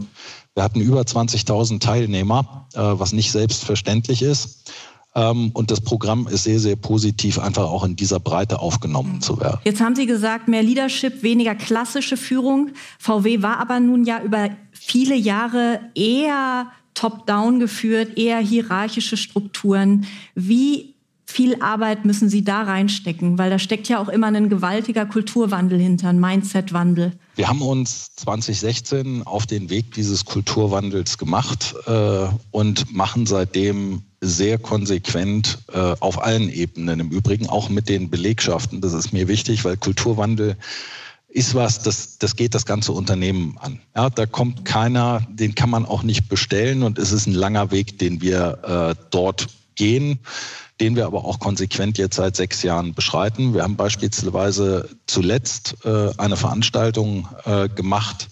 Wir 0.55 0.63
hatten 0.63 0.79
über 0.79 1.01
20.000 1.01 1.81
Teilnehmer, 1.81 2.67
äh, 2.73 2.79
was 2.79 3.11
nicht 3.11 3.31
selbstverständlich 3.31 4.21
ist. 4.21 4.71
Ähm, 5.15 5.51
und 5.53 5.69
das 5.69 5.81
Programm 5.81 6.27
ist 6.27 6.45
sehr, 6.45 6.59
sehr 6.59 6.77
positiv, 6.77 7.39
einfach 7.39 7.65
auch 7.65 7.83
in 7.83 7.95
dieser 7.95 8.19
Breite 8.19 8.59
aufgenommen 8.59 9.21
zu 9.21 9.39
werden. 9.39 9.59
Jetzt 9.65 9.81
haben 9.81 9.95
Sie 9.95 10.05
gesagt, 10.05 10.47
mehr 10.47 10.63
Leadership, 10.63 11.21
weniger 11.21 11.55
klassische 11.55 12.17
Führung. 12.17 12.69
VW 12.99 13.41
war 13.41 13.59
aber 13.59 13.79
nun 13.79 14.05
ja 14.05 14.21
über 14.21 14.49
viele 14.71 15.15
Jahre 15.15 15.81
eher 15.95 16.67
top-down 16.93 17.59
geführt, 17.59 18.17
eher 18.17 18.39
hierarchische 18.39 19.17
Strukturen. 19.17 20.05
Wie 20.35 20.92
viel 21.33 21.61
Arbeit 21.61 22.05
müssen 22.05 22.29
Sie 22.29 22.43
da 22.43 22.61
reinstecken? 22.61 23.37
Weil 23.39 23.49
da 23.49 23.57
steckt 23.57 23.89
ja 23.89 23.99
auch 23.99 24.07
immer 24.07 24.27
ein 24.27 24.49
gewaltiger 24.49 25.05
Kulturwandel 25.05 25.79
hinter, 25.79 26.09
ein 26.09 26.19
Mindset-Wandel. 26.19 27.13
Wir 27.35 27.47
haben 27.47 27.63
uns 27.63 28.15
2016 28.17 29.23
auf 29.23 29.47
den 29.47 29.71
Weg 29.71 29.93
dieses 29.95 30.25
Kulturwandels 30.25 31.17
gemacht 31.17 31.73
äh, 31.87 32.27
und 32.51 32.93
machen 32.93 33.25
seitdem 33.25 34.03
sehr 34.21 34.59
konsequent 34.59 35.57
äh, 35.73 35.95
auf 35.99 36.23
allen 36.23 36.49
Ebenen. 36.49 36.99
Im 36.99 37.09
Übrigen 37.09 37.49
auch 37.49 37.69
mit 37.69 37.89
den 37.89 38.11
Belegschaften. 38.11 38.79
Das 38.79 38.93
ist 38.93 39.11
mir 39.11 39.27
wichtig, 39.27 39.65
weil 39.65 39.75
Kulturwandel 39.75 40.55
ist 41.29 41.55
was, 41.55 41.81
das, 41.81 42.19
das 42.19 42.35
geht 42.35 42.53
das 42.53 42.67
ganze 42.67 42.91
Unternehmen 42.91 43.57
an. 43.59 43.79
Ja, 43.95 44.11
da 44.11 44.27
kommt 44.27 44.65
keiner, 44.65 45.25
den 45.31 45.55
kann 45.55 45.71
man 45.71 45.85
auch 45.85 46.03
nicht 46.03 46.29
bestellen 46.29 46.83
und 46.83 46.99
es 46.99 47.11
ist 47.11 47.25
ein 47.25 47.33
langer 47.33 47.71
Weg, 47.71 47.97
den 47.97 48.21
wir 48.21 48.93
äh, 48.93 48.95
dort 49.09 49.47
gehen, 49.75 50.19
den 50.81 50.95
wir 50.95 51.05
aber 51.05 51.25
auch 51.25 51.39
konsequent 51.39 51.97
jetzt 51.97 52.15
seit 52.15 52.35
sechs 52.35 52.63
Jahren 52.63 52.93
beschreiten. 52.93 53.53
Wir 53.53 53.63
haben 53.63 53.75
beispielsweise 53.75 54.89
zuletzt 55.07 55.77
äh, 55.85 56.09
eine 56.17 56.37
Veranstaltung 56.37 57.27
äh, 57.45 57.69
gemacht, 57.69 58.29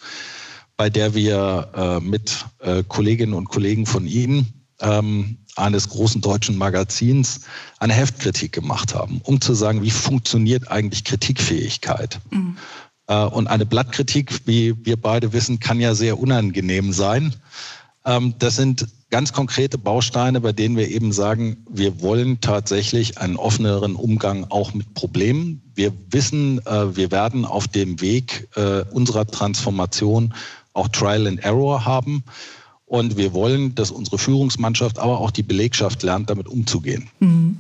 bei 0.77 0.89
der 0.89 1.13
wir 1.13 1.69
äh, 1.75 1.99
mit 1.99 2.45
äh, 2.59 2.83
Kolleginnen 2.87 3.33
und 3.33 3.49
Kollegen 3.49 3.85
von 3.85 4.07
Ihnen 4.07 4.65
ähm, 4.79 5.37
eines 5.55 5.89
großen 5.89 6.21
deutschen 6.21 6.57
Magazins 6.57 7.41
eine 7.79 7.93
Heftkritik 7.93 8.51
gemacht 8.51 8.95
haben, 8.95 9.21
um 9.23 9.39
zu 9.41 9.53
sagen, 9.53 9.83
wie 9.83 9.91
funktioniert 9.91 10.71
eigentlich 10.71 11.03
Kritikfähigkeit. 11.03 12.19
Mhm. 12.31 12.57
Äh, 13.07 13.25
und 13.25 13.47
eine 13.47 13.65
Blattkritik, 13.65 14.41
wie 14.45 14.73
wir 14.85 14.99
beide 14.99 15.33
wissen, 15.33 15.59
kann 15.59 15.79
ja 15.79 15.93
sehr 15.93 16.19
unangenehm 16.19 16.93
sein. 16.93 17.35
Ähm, 18.05 18.33
das 18.39 18.55
sind 18.55 18.87
ganz 19.11 19.33
konkrete 19.33 19.77
Bausteine, 19.77 20.41
bei 20.41 20.53
denen 20.53 20.77
wir 20.77 20.89
eben 20.89 21.11
sagen, 21.11 21.57
wir 21.69 22.01
wollen 22.01 22.39
tatsächlich 22.39 23.19
einen 23.19 23.35
offeneren 23.35 23.95
Umgang 23.95 24.47
auch 24.49 24.73
mit 24.73 24.93
Problemen. 24.93 25.61
Wir 25.75 25.93
wissen, 26.09 26.65
äh, 26.65 26.95
wir 26.95 27.11
werden 27.11 27.45
auf 27.45 27.67
dem 27.67 28.01
Weg 28.01 28.47
äh, 28.55 28.83
unserer 28.91 29.27
Transformation 29.27 30.33
auch 30.73 30.87
Trial 30.87 31.27
and 31.27 31.43
Error 31.43 31.85
haben. 31.85 32.23
Und 32.91 33.15
wir 33.15 33.31
wollen, 33.31 33.73
dass 33.73 33.89
unsere 33.89 34.17
Führungsmannschaft, 34.17 34.99
aber 34.99 35.21
auch 35.21 35.31
die 35.31 35.43
Belegschaft 35.43 36.03
lernt, 36.03 36.29
damit 36.29 36.49
umzugehen. 36.49 37.09
Mhm. 37.21 37.59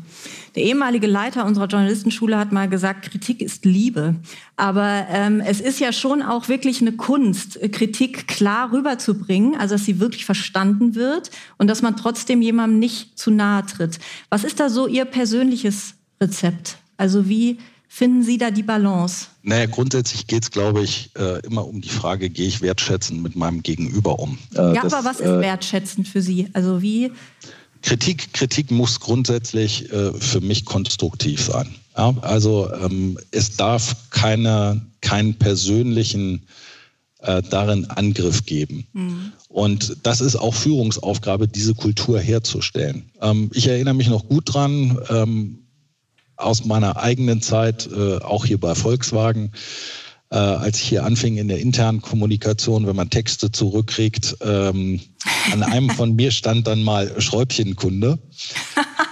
Der 0.57 0.63
ehemalige 0.63 1.07
Leiter 1.07 1.45
unserer 1.45 1.67
Journalistenschule 1.67 2.37
hat 2.37 2.51
mal 2.51 2.67
gesagt, 2.67 3.09
Kritik 3.09 3.41
ist 3.41 3.63
Liebe. 3.63 4.15
Aber 4.57 5.07
ähm, 5.09 5.39
es 5.39 5.61
ist 5.61 5.79
ja 5.79 5.93
schon 5.93 6.21
auch 6.21 6.49
wirklich 6.49 6.81
eine 6.81 6.91
Kunst, 6.91 7.57
Kritik 7.71 8.27
klar 8.27 8.73
rüberzubringen, 8.73 9.55
also 9.55 9.75
dass 9.75 9.85
sie 9.85 10.01
wirklich 10.01 10.25
verstanden 10.25 10.95
wird 10.95 11.31
und 11.57 11.69
dass 11.69 11.81
man 11.81 11.95
trotzdem 11.95 12.41
jemandem 12.41 12.79
nicht 12.79 13.17
zu 13.17 13.31
nahe 13.31 13.65
tritt. 13.65 13.99
Was 14.29 14.43
ist 14.43 14.59
da 14.59 14.69
so 14.69 14.85
Ihr 14.85 15.05
persönliches 15.05 15.93
Rezept? 16.19 16.75
Also 16.97 17.29
wie 17.29 17.57
finden 17.93 18.23
Sie 18.23 18.37
da 18.37 18.51
die 18.51 18.63
Balance? 18.63 19.27
Naja, 19.43 19.65
grundsätzlich 19.65 20.25
geht 20.25 20.43
es, 20.43 20.51
glaube 20.51 20.81
ich, 20.81 21.11
äh, 21.17 21.45
immer 21.45 21.67
um 21.67 21.81
die 21.81 21.89
Frage, 21.89 22.29
gehe 22.29 22.47
ich 22.47 22.61
wertschätzend 22.61 23.21
mit 23.21 23.35
meinem 23.35 23.61
Gegenüber 23.61 24.17
um? 24.17 24.37
Äh, 24.55 24.75
ja, 24.75 24.83
das, 24.83 24.93
aber 24.93 25.09
was 25.09 25.19
ist 25.19 25.27
äh, 25.27 25.41
wertschätzend 25.41 26.07
für 26.07 26.21
Sie? 26.21 26.47
Also 26.53 26.81
wie 26.81 27.11
Kritik, 27.81 28.33
Kritik 28.33 28.71
muss 28.71 28.99
grundsätzlich 28.99 29.89
für 29.89 30.39
mich 30.39 30.65
konstruktiv 30.65 31.43
sein. 31.43 31.67
Ja, 31.97 32.13
also 32.21 32.71
ähm, 32.71 33.17
es 33.31 33.57
darf 33.57 33.95
keine, 34.11 34.85
keinen 35.01 35.33
persönlichen 35.33 36.43
äh, 37.21 37.41
darin 37.41 37.85
Angriff 37.85 38.45
geben. 38.45 38.87
Mhm. 38.93 39.31
Und 39.47 39.97
das 40.03 40.21
ist 40.21 40.35
auch 40.35 40.53
Führungsaufgabe, 40.53 41.47
diese 41.47 41.73
Kultur 41.73 42.19
herzustellen. 42.19 43.09
Ähm, 43.21 43.49
ich 43.53 43.67
erinnere 43.67 43.95
mich 43.95 44.09
noch 44.09 44.27
gut 44.27 44.53
dran, 44.53 44.99
ähm, 45.09 45.59
aus 46.41 46.65
meiner 46.65 46.97
eigenen 46.97 47.41
Zeit, 47.41 47.89
äh, 47.91 48.17
auch 48.17 48.45
hier 48.45 48.59
bei 48.59 48.75
Volkswagen, 48.75 49.51
äh, 50.31 50.35
als 50.35 50.79
ich 50.79 50.89
hier 50.89 51.05
anfing 51.05 51.37
in 51.37 51.47
der 51.47 51.59
internen 51.59 52.01
Kommunikation, 52.01 52.87
wenn 52.87 52.95
man 52.95 53.09
Texte 53.09 53.51
zurückkriegt, 53.51 54.37
ähm, 54.41 55.01
an 55.51 55.63
einem 55.63 55.89
von 55.89 56.15
mir 56.15 56.31
stand 56.31 56.67
dann 56.67 56.83
mal 56.83 57.19
Schräubchenkunde. 57.21 58.19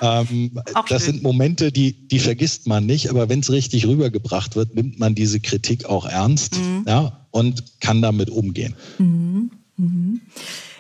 Ähm, 0.01 0.57
das 0.87 1.03
sind 1.03 1.23
Momente, 1.23 1.73
die, 1.73 2.07
die 2.07 2.19
vergisst 2.19 2.67
man 2.67 2.85
nicht, 2.85 3.09
aber 3.09 3.27
wenn 3.27 3.41
es 3.41 3.51
richtig 3.51 3.85
rübergebracht 3.85 4.55
wird, 4.55 4.73
nimmt 4.73 4.97
man 4.97 5.13
diese 5.13 5.41
Kritik 5.41 5.83
auch 5.83 6.05
ernst 6.05 6.55
mhm. 6.57 6.85
ja, 6.87 7.25
und 7.31 7.81
kann 7.81 8.01
damit 8.01 8.29
umgehen. 8.29 8.75
Mhm. 8.97 9.51
Mhm. 9.75 10.21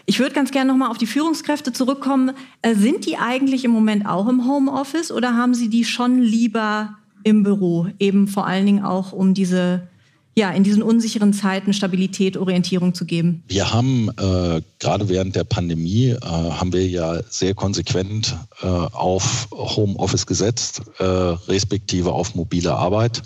Ich 0.05 0.19
würde 0.19 0.33
ganz 0.33 0.51
gerne 0.51 0.71
nochmal 0.71 0.89
auf 0.89 0.97
die 0.97 1.07
Führungskräfte 1.07 1.73
zurückkommen. 1.73 2.31
Äh, 2.61 2.75
sind 2.75 3.05
die 3.05 3.17
eigentlich 3.17 3.65
im 3.65 3.71
Moment 3.71 4.05
auch 4.05 4.27
im 4.27 4.47
Homeoffice 4.47 5.11
oder 5.11 5.35
haben 5.35 5.53
Sie 5.53 5.69
die 5.69 5.85
schon 5.85 6.21
lieber 6.21 6.95
im 7.23 7.43
Büro? 7.43 7.87
Eben 7.99 8.27
vor 8.27 8.47
allen 8.47 8.65
Dingen 8.65 8.83
auch, 8.83 9.11
um 9.11 9.33
diese 9.33 9.87
ja, 10.39 10.51
in 10.51 10.63
diesen 10.63 10.81
unsicheren 10.81 11.33
Zeiten 11.33 11.73
Stabilität, 11.73 12.37
Orientierung 12.37 12.93
zu 12.93 13.05
geben? 13.05 13.43
Wir 13.47 13.73
haben 13.73 14.09
äh, 14.17 14.61
gerade 14.79 15.09
während 15.09 15.35
der 15.35 15.43
Pandemie 15.43 16.11
äh, 16.11 16.17
haben 16.21 16.71
wir 16.71 16.87
ja 16.87 17.21
sehr 17.29 17.53
konsequent 17.53 18.37
äh, 18.61 18.67
auf 18.67 19.49
Homeoffice 19.51 20.25
gesetzt, 20.25 20.81
äh, 20.99 21.03
respektive 21.03 22.13
auf 22.13 22.35
mobile 22.35 22.73
Arbeit. 22.73 23.21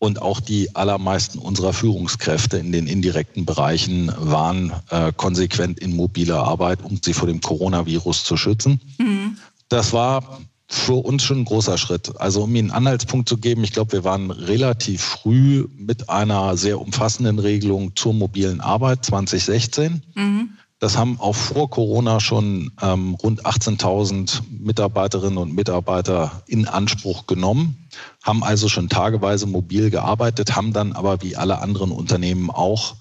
Und 0.00 0.22
auch 0.22 0.40
die 0.40 0.74
allermeisten 0.74 1.38
unserer 1.38 1.74
Führungskräfte 1.74 2.56
in 2.56 2.72
den 2.72 2.86
indirekten 2.86 3.44
Bereichen 3.44 4.10
waren 4.16 4.72
äh, 4.88 5.12
konsequent 5.14 5.78
in 5.78 5.94
mobiler 5.94 6.42
Arbeit, 6.42 6.82
um 6.82 6.98
sie 7.04 7.12
vor 7.12 7.28
dem 7.28 7.42
Coronavirus 7.42 8.24
zu 8.24 8.38
schützen. 8.38 8.80
Mhm. 8.96 9.36
Das 9.68 9.92
war 9.92 10.40
für 10.70 11.04
uns 11.04 11.22
schon 11.22 11.40
ein 11.40 11.44
großer 11.44 11.76
Schritt. 11.76 12.18
Also 12.18 12.44
um 12.44 12.54
Ihnen 12.54 12.70
einen 12.70 12.86
Anhaltspunkt 12.86 13.28
zu 13.28 13.36
geben, 13.36 13.62
ich 13.62 13.72
glaube, 13.72 13.92
wir 13.92 14.04
waren 14.04 14.30
relativ 14.30 15.02
früh 15.02 15.66
mit 15.76 16.08
einer 16.08 16.56
sehr 16.56 16.80
umfassenden 16.80 17.38
Regelung 17.38 17.94
zur 17.94 18.14
mobilen 18.14 18.62
Arbeit 18.62 19.04
2016. 19.04 20.02
Mhm. 20.14 20.50
Das 20.80 20.96
haben 20.96 21.20
auch 21.20 21.34
vor 21.34 21.68
Corona 21.68 22.20
schon 22.20 22.72
ähm, 22.80 23.14
rund 23.16 23.44
18.000 23.44 24.40
Mitarbeiterinnen 24.48 25.36
und 25.36 25.54
Mitarbeiter 25.54 26.42
in 26.46 26.66
Anspruch 26.66 27.26
genommen, 27.26 27.86
haben 28.22 28.44
also 28.44 28.68
schon 28.68 28.88
tageweise 28.88 29.46
mobil 29.46 29.90
gearbeitet, 29.90 30.56
haben 30.56 30.72
dann 30.72 30.92
aber 30.92 31.22
wie 31.22 31.36
alle 31.36 31.60
anderen 31.60 31.90
Unternehmen 31.90 32.50
auch 32.50 32.96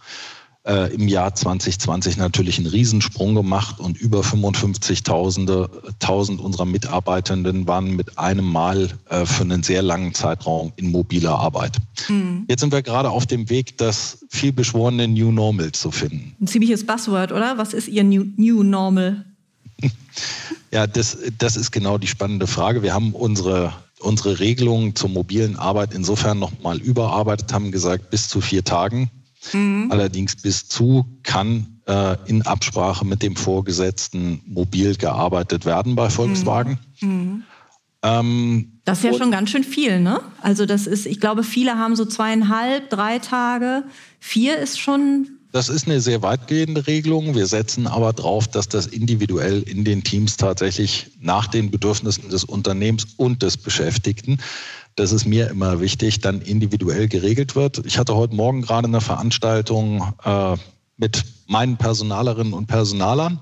äh, 0.66 0.94
im 0.94 1.08
Jahr 1.08 1.34
2020 1.34 2.18
natürlich 2.18 2.58
einen 2.58 2.68
Riesensprung 2.68 3.34
gemacht 3.34 3.80
und 3.80 3.98
über 3.98 4.22
55.000 4.22 6.38
unserer 6.38 6.66
Mitarbeitenden 6.66 7.68
waren 7.68 7.96
mit 7.96 8.18
einem 8.18 8.46
Mal 8.46 8.90
äh, 9.10 9.26
für 9.26 9.44
einen 9.44 9.64
sehr 9.64 9.82
langen 9.82 10.14
Zeitraum 10.14 10.74
in 10.76 10.92
mobiler 10.92 11.40
Arbeit. 11.40 11.78
Mhm. 12.08 12.46
Jetzt 12.48 12.62
sind 12.62 12.72
wir 12.72 12.82
gerade 12.82 13.10
auf 13.10 13.26
dem 13.26 13.50
Weg, 13.50 13.78
das 13.78 14.26
vielbeschworene 14.30 15.08
New 15.08 15.32
Normal 15.32 15.72
zu 15.72 15.92
finden. 15.92 16.36
Ein 16.40 16.48
ziemliches 16.48 16.86
Buzzword, 16.86 17.32
oder? 17.32 17.58
Was 17.58 17.74
ist 17.74 17.88
Ihr 17.88 18.04
New, 18.04 18.26
New 18.38 18.64
Normal? 18.64 19.26
Ja, 20.72 20.86
das, 20.86 21.18
das 21.40 21.58
ist 21.58 21.72
genau 21.72 21.98
die 21.98 22.06
spannende 22.06 22.46
Frage. 22.46 22.84
Wir 22.84 22.94
haben 22.94 23.16
unsere, 23.16 23.74
unsere 24.00 24.40
Regelungen 24.40 24.96
zur 24.96 25.10
mobilen 25.10 25.58
Arbeit 25.58 25.94
insofern 25.94 26.40
nochmal 26.40 26.78
überarbeitet, 26.78 27.54
haben 27.54 27.72
gesagt, 27.72 28.10
bis 28.10 28.28
zu 28.28 28.42
vier 28.42 28.64
Tagen 28.64 29.10
Mhm. 29.54 29.88
Allerdings 29.90 30.36
bis 30.36 30.68
zu 30.68 31.06
kann 31.24 31.82
äh, 31.88 32.16
in 32.26 32.42
Absprache 32.44 33.06
mit 33.06 33.24
dem 33.24 33.36
Vorgesetzten 33.36 34.42
mobil 34.46 34.96
gearbeitet 34.96 35.66
werden 35.66 35.96
bei 35.96 36.10
Volkswagen. 36.10 36.80
Mhm. 37.02 37.10
mhm. 37.10 37.44
Ähm, 38.02 38.80
das 38.86 39.00
ist 39.00 39.04
ja 39.04 39.14
schon 39.14 39.30
ganz 39.30 39.50
schön 39.50 39.66
viel, 39.66 40.00
ne? 40.00 40.22
Also 40.42 40.66
das 40.66 40.88
ist, 40.88 41.06
ich 41.06 41.20
glaube, 41.20 41.44
viele 41.44 41.78
haben 41.78 41.98
so 41.98 42.06
zweieinhalb, 42.06 42.90
drei 42.90 43.20
Tage. 43.20 43.84
Vier 44.22 44.58
ist 44.58 44.80
schon 44.80 45.39
das 45.52 45.70
ist 45.70 45.88
eine 45.88 46.00
sehr 46.00 46.22
weitgehende 46.22 46.86
Regelung. 46.86 47.36
Wir 47.36 47.48
setzen 47.48 47.88
aber 47.88 48.14
darauf, 48.14 48.48
dass 48.48 48.70
das 48.70 48.88
individuell 48.88 49.64
in 49.64 49.84
den 49.84 50.04
Teams 50.04 50.38
tatsächlich 50.38 51.08
nach 51.20 51.48
den 51.48 51.72
Bedürfnissen 51.72 52.30
des 52.30 52.44
Unternehmens 52.44 53.08
und 53.18 53.42
des 53.42 53.58
Beschäftigten 53.58 54.40
das 55.00 55.14
ist 55.14 55.26
mir 55.26 55.50
immer 55.50 55.80
wichtig, 55.80 56.20
dann 56.20 56.42
individuell 56.42 57.08
geregelt 57.08 57.56
wird. 57.56 57.86
Ich 57.86 57.98
hatte 57.98 58.16
heute 58.16 58.36
Morgen 58.36 58.62
gerade 58.62 58.88
eine 58.88 59.00
Veranstaltung 59.00 60.14
äh, 60.26 60.58
mit 60.98 61.24
meinen 61.48 61.78
Personalerinnen 61.78 62.54
und 62.54 62.68
Personalern. 62.68 63.40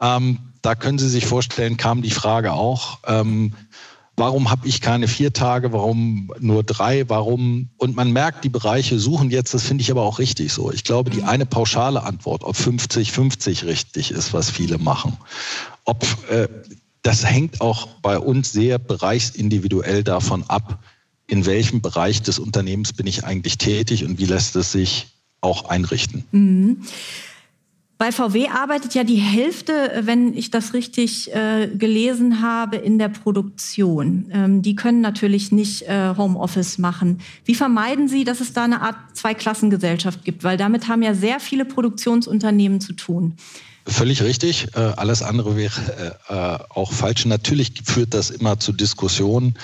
Ähm, 0.00 0.38
da 0.62 0.76
können 0.76 0.98
Sie 0.98 1.08
sich 1.08 1.26
vorstellen, 1.26 1.76
kam 1.76 2.02
die 2.02 2.10
Frage 2.10 2.52
auch, 2.52 3.00
ähm, 3.06 3.54
warum 4.20 4.50
habe 4.50 4.68
ich 4.68 4.80
keine 4.80 5.08
vier 5.08 5.32
Tage, 5.32 5.72
warum 5.72 6.30
nur 6.38 6.62
drei, 6.62 7.08
warum? 7.08 7.70
Und 7.78 7.96
man 7.96 8.12
merkt, 8.12 8.44
die 8.44 8.48
Bereiche 8.48 8.98
suchen 8.98 9.30
jetzt, 9.30 9.54
das 9.54 9.64
finde 9.64 9.82
ich 9.82 9.90
aber 9.90 10.02
auch 10.02 10.18
richtig 10.18 10.52
so. 10.52 10.70
Ich 10.70 10.84
glaube, 10.84 11.10
die 11.10 11.22
mhm. 11.22 11.28
eine 11.28 11.46
pauschale 11.46 12.04
Antwort, 12.04 12.44
ob 12.44 12.54
50-50 12.54 13.64
richtig 13.64 14.12
ist, 14.12 14.32
was 14.32 14.50
viele 14.50 14.78
machen, 14.78 15.16
ob 15.84 16.04
äh, 16.30 16.46
das 17.02 17.24
hängt 17.24 17.62
auch 17.62 17.86
bei 18.02 18.18
uns 18.18 18.52
sehr 18.52 18.78
bereichsindividuell 18.78 20.04
davon 20.04 20.44
ab, 20.48 20.78
in 21.26 21.46
welchem 21.46 21.80
Bereich 21.80 22.20
des 22.22 22.38
Unternehmens 22.38 22.92
bin 22.92 23.06
ich 23.06 23.24
eigentlich 23.24 23.56
tätig 23.56 24.04
und 24.04 24.18
wie 24.18 24.26
lässt 24.26 24.54
es 24.54 24.70
sich 24.70 25.08
auch 25.40 25.70
einrichten. 25.70 26.24
Mhm. 26.30 26.82
Bei 28.00 28.10
VW 28.12 28.48
arbeitet 28.48 28.94
ja 28.94 29.04
die 29.04 29.16
Hälfte, 29.16 30.00
wenn 30.04 30.34
ich 30.34 30.50
das 30.50 30.72
richtig 30.72 31.34
äh, 31.34 31.68
gelesen 31.68 32.40
habe, 32.40 32.78
in 32.78 32.98
der 32.98 33.10
Produktion. 33.10 34.30
Ähm, 34.32 34.62
die 34.62 34.74
können 34.74 35.02
natürlich 35.02 35.52
nicht 35.52 35.82
äh, 35.82 36.14
Homeoffice 36.16 36.78
machen. 36.78 37.20
Wie 37.44 37.54
vermeiden 37.54 38.08
Sie, 38.08 38.24
dass 38.24 38.40
es 38.40 38.54
da 38.54 38.64
eine 38.64 38.80
Art 38.80 38.96
Zweiklassengesellschaft 39.12 40.24
gibt? 40.24 40.44
Weil 40.44 40.56
damit 40.56 40.88
haben 40.88 41.02
ja 41.02 41.12
sehr 41.12 41.40
viele 41.40 41.66
Produktionsunternehmen 41.66 42.80
zu 42.80 42.94
tun. 42.94 43.36
Völlig 43.86 44.22
richtig. 44.22 44.68
Äh, 44.74 44.80
alles 44.96 45.22
andere 45.22 45.58
wäre 45.58 46.16
äh, 46.30 46.58
auch 46.70 46.92
falsch. 46.92 47.26
Natürlich 47.26 47.82
führt 47.84 48.14
das 48.14 48.30
immer 48.30 48.58
zu 48.58 48.72
Diskussionen. 48.72 49.58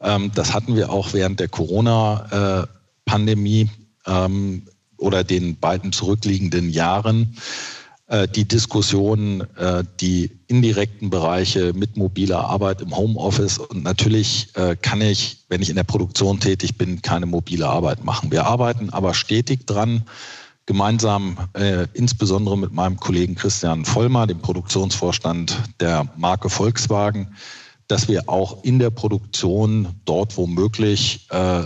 Ähm, 0.00 0.32
das 0.34 0.54
hatten 0.54 0.76
wir 0.76 0.90
auch 0.90 1.12
während 1.12 1.40
der 1.40 1.48
Corona-Pandemie 1.48 3.68
ähm, 4.06 4.62
oder 4.96 5.24
den 5.24 5.56
beiden 5.56 5.92
zurückliegenden 5.92 6.70
Jahren. 6.70 7.36
Äh, 8.08 8.28
die 8.28 8.46
Diskussion, 8.46 9.44
die 10.00 10.30
indirekten 10.46 11.10
Bereiche 11.10 11.72
mit 11.72 11.96
mobiler 11.96 12.44
Arbeit 12.44 12.80
im 12.80 12.96
Homeoffice. 12.96 13.58
Und 13.58 13.82
natürlich 13.82 14.52
kann 14.82 15.00
ich, 15.00 15.38
wenn 15.48 15.60
ich 15.60 15.70
in 15.70 15.76
der 15.76 15.84
Produktion 15.84 16.38
tätig 16.38 16.78
bin, 16.78 17.02
keine 17.02 17.26
mobile 17.26 17.66
Arbeit 17.66 18.04
machen. 18.04 18.30
Wir 18.30 18.46
arbeiten 18.46 18.90
aber 18.90 19.12
stetig 19.12 19.66
dran, 19.66 20.04
gemeinsam 20.66 21.38
äh, 21.54 21.86
insbesondere 21.94 22.58
mit 22.58 22.72
meinem 22.72 22.96
Kollegen 22.98 23.36
Christian 23.36 23.84
Vollmer, 23.84 24.26
dem 24.26 24.40
Produktionsvorstand 24.40 25.56
der 25.80 26.08
Marke 26.16 26.50
Volkswagen, 26.50 27.36
dass 27.86 28.08
wir 28.08 28.28
auch 28.28 28.64
in 28.64 28.80
der 28.80 28.90
Produktion 28.90 29.88
dort 30.04 30.36
womöglich 30.36 31.28
äh, 31.30 31.62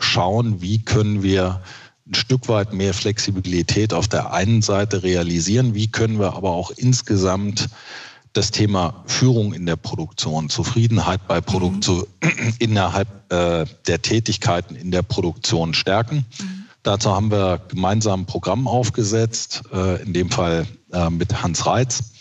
schauen, 0.00 0.60
wie 0.60 0.84
können 0.84 1.22
wir 1.22 1.62
ein 2.10 2.14
Stück 2.14 2.48
weit 2.48 2.72
mehr 2.72 2.92
Flexibilität 2.92 3.94
auf 3.94 4.08
der 4.08 4.32
einen 4.32 4.62
Seite 4.62 5.02
realisieren, 5.02 5.74
wie 5.74 5.88
können 5.88 6.18
wir 6.18 6.34
aber 6.34 6.50
auch 6.50 6.70
insgesamt 6.72 7.68
das 8.32 8.50
Thema 8.50 9.02
Führung 9.06 9.52
in 9.52 9.66
der 9.66 9.76
Produktion, 9.76 10.48
Zufriedenheit 10.48 11.26
bei 11.26 11.40
Produktion 11.40 12.04
mhm. 12.22 12.54
innerhalb 12.58 13.08
äh, 13.32 13.64
der 13.86 14.02
Tätigkeiten 14.02 14.76
in 14.76 14.90
der 14.90 15.02
Produktion 15.02 15.74
stärken. 15.74 16.24
Mhm. 16.38 16.64
Dazu 16.82 17.10
haben 17.10 17.30
wir 17.30 17.60
gemeinsam 17.68 18.22
ein 18.22 18.26
Programm 18.26 18.66
aufgesetzt, 18.66 19.62
äh, 19.72 20.02
in 20.02 20.12
dem 20.12 20.30
Fall 20.30 20.66
äh, 20.92 21.10
mit 21.10 21.42
Hans 21.42 21.66
Reitz, 21.66 22.12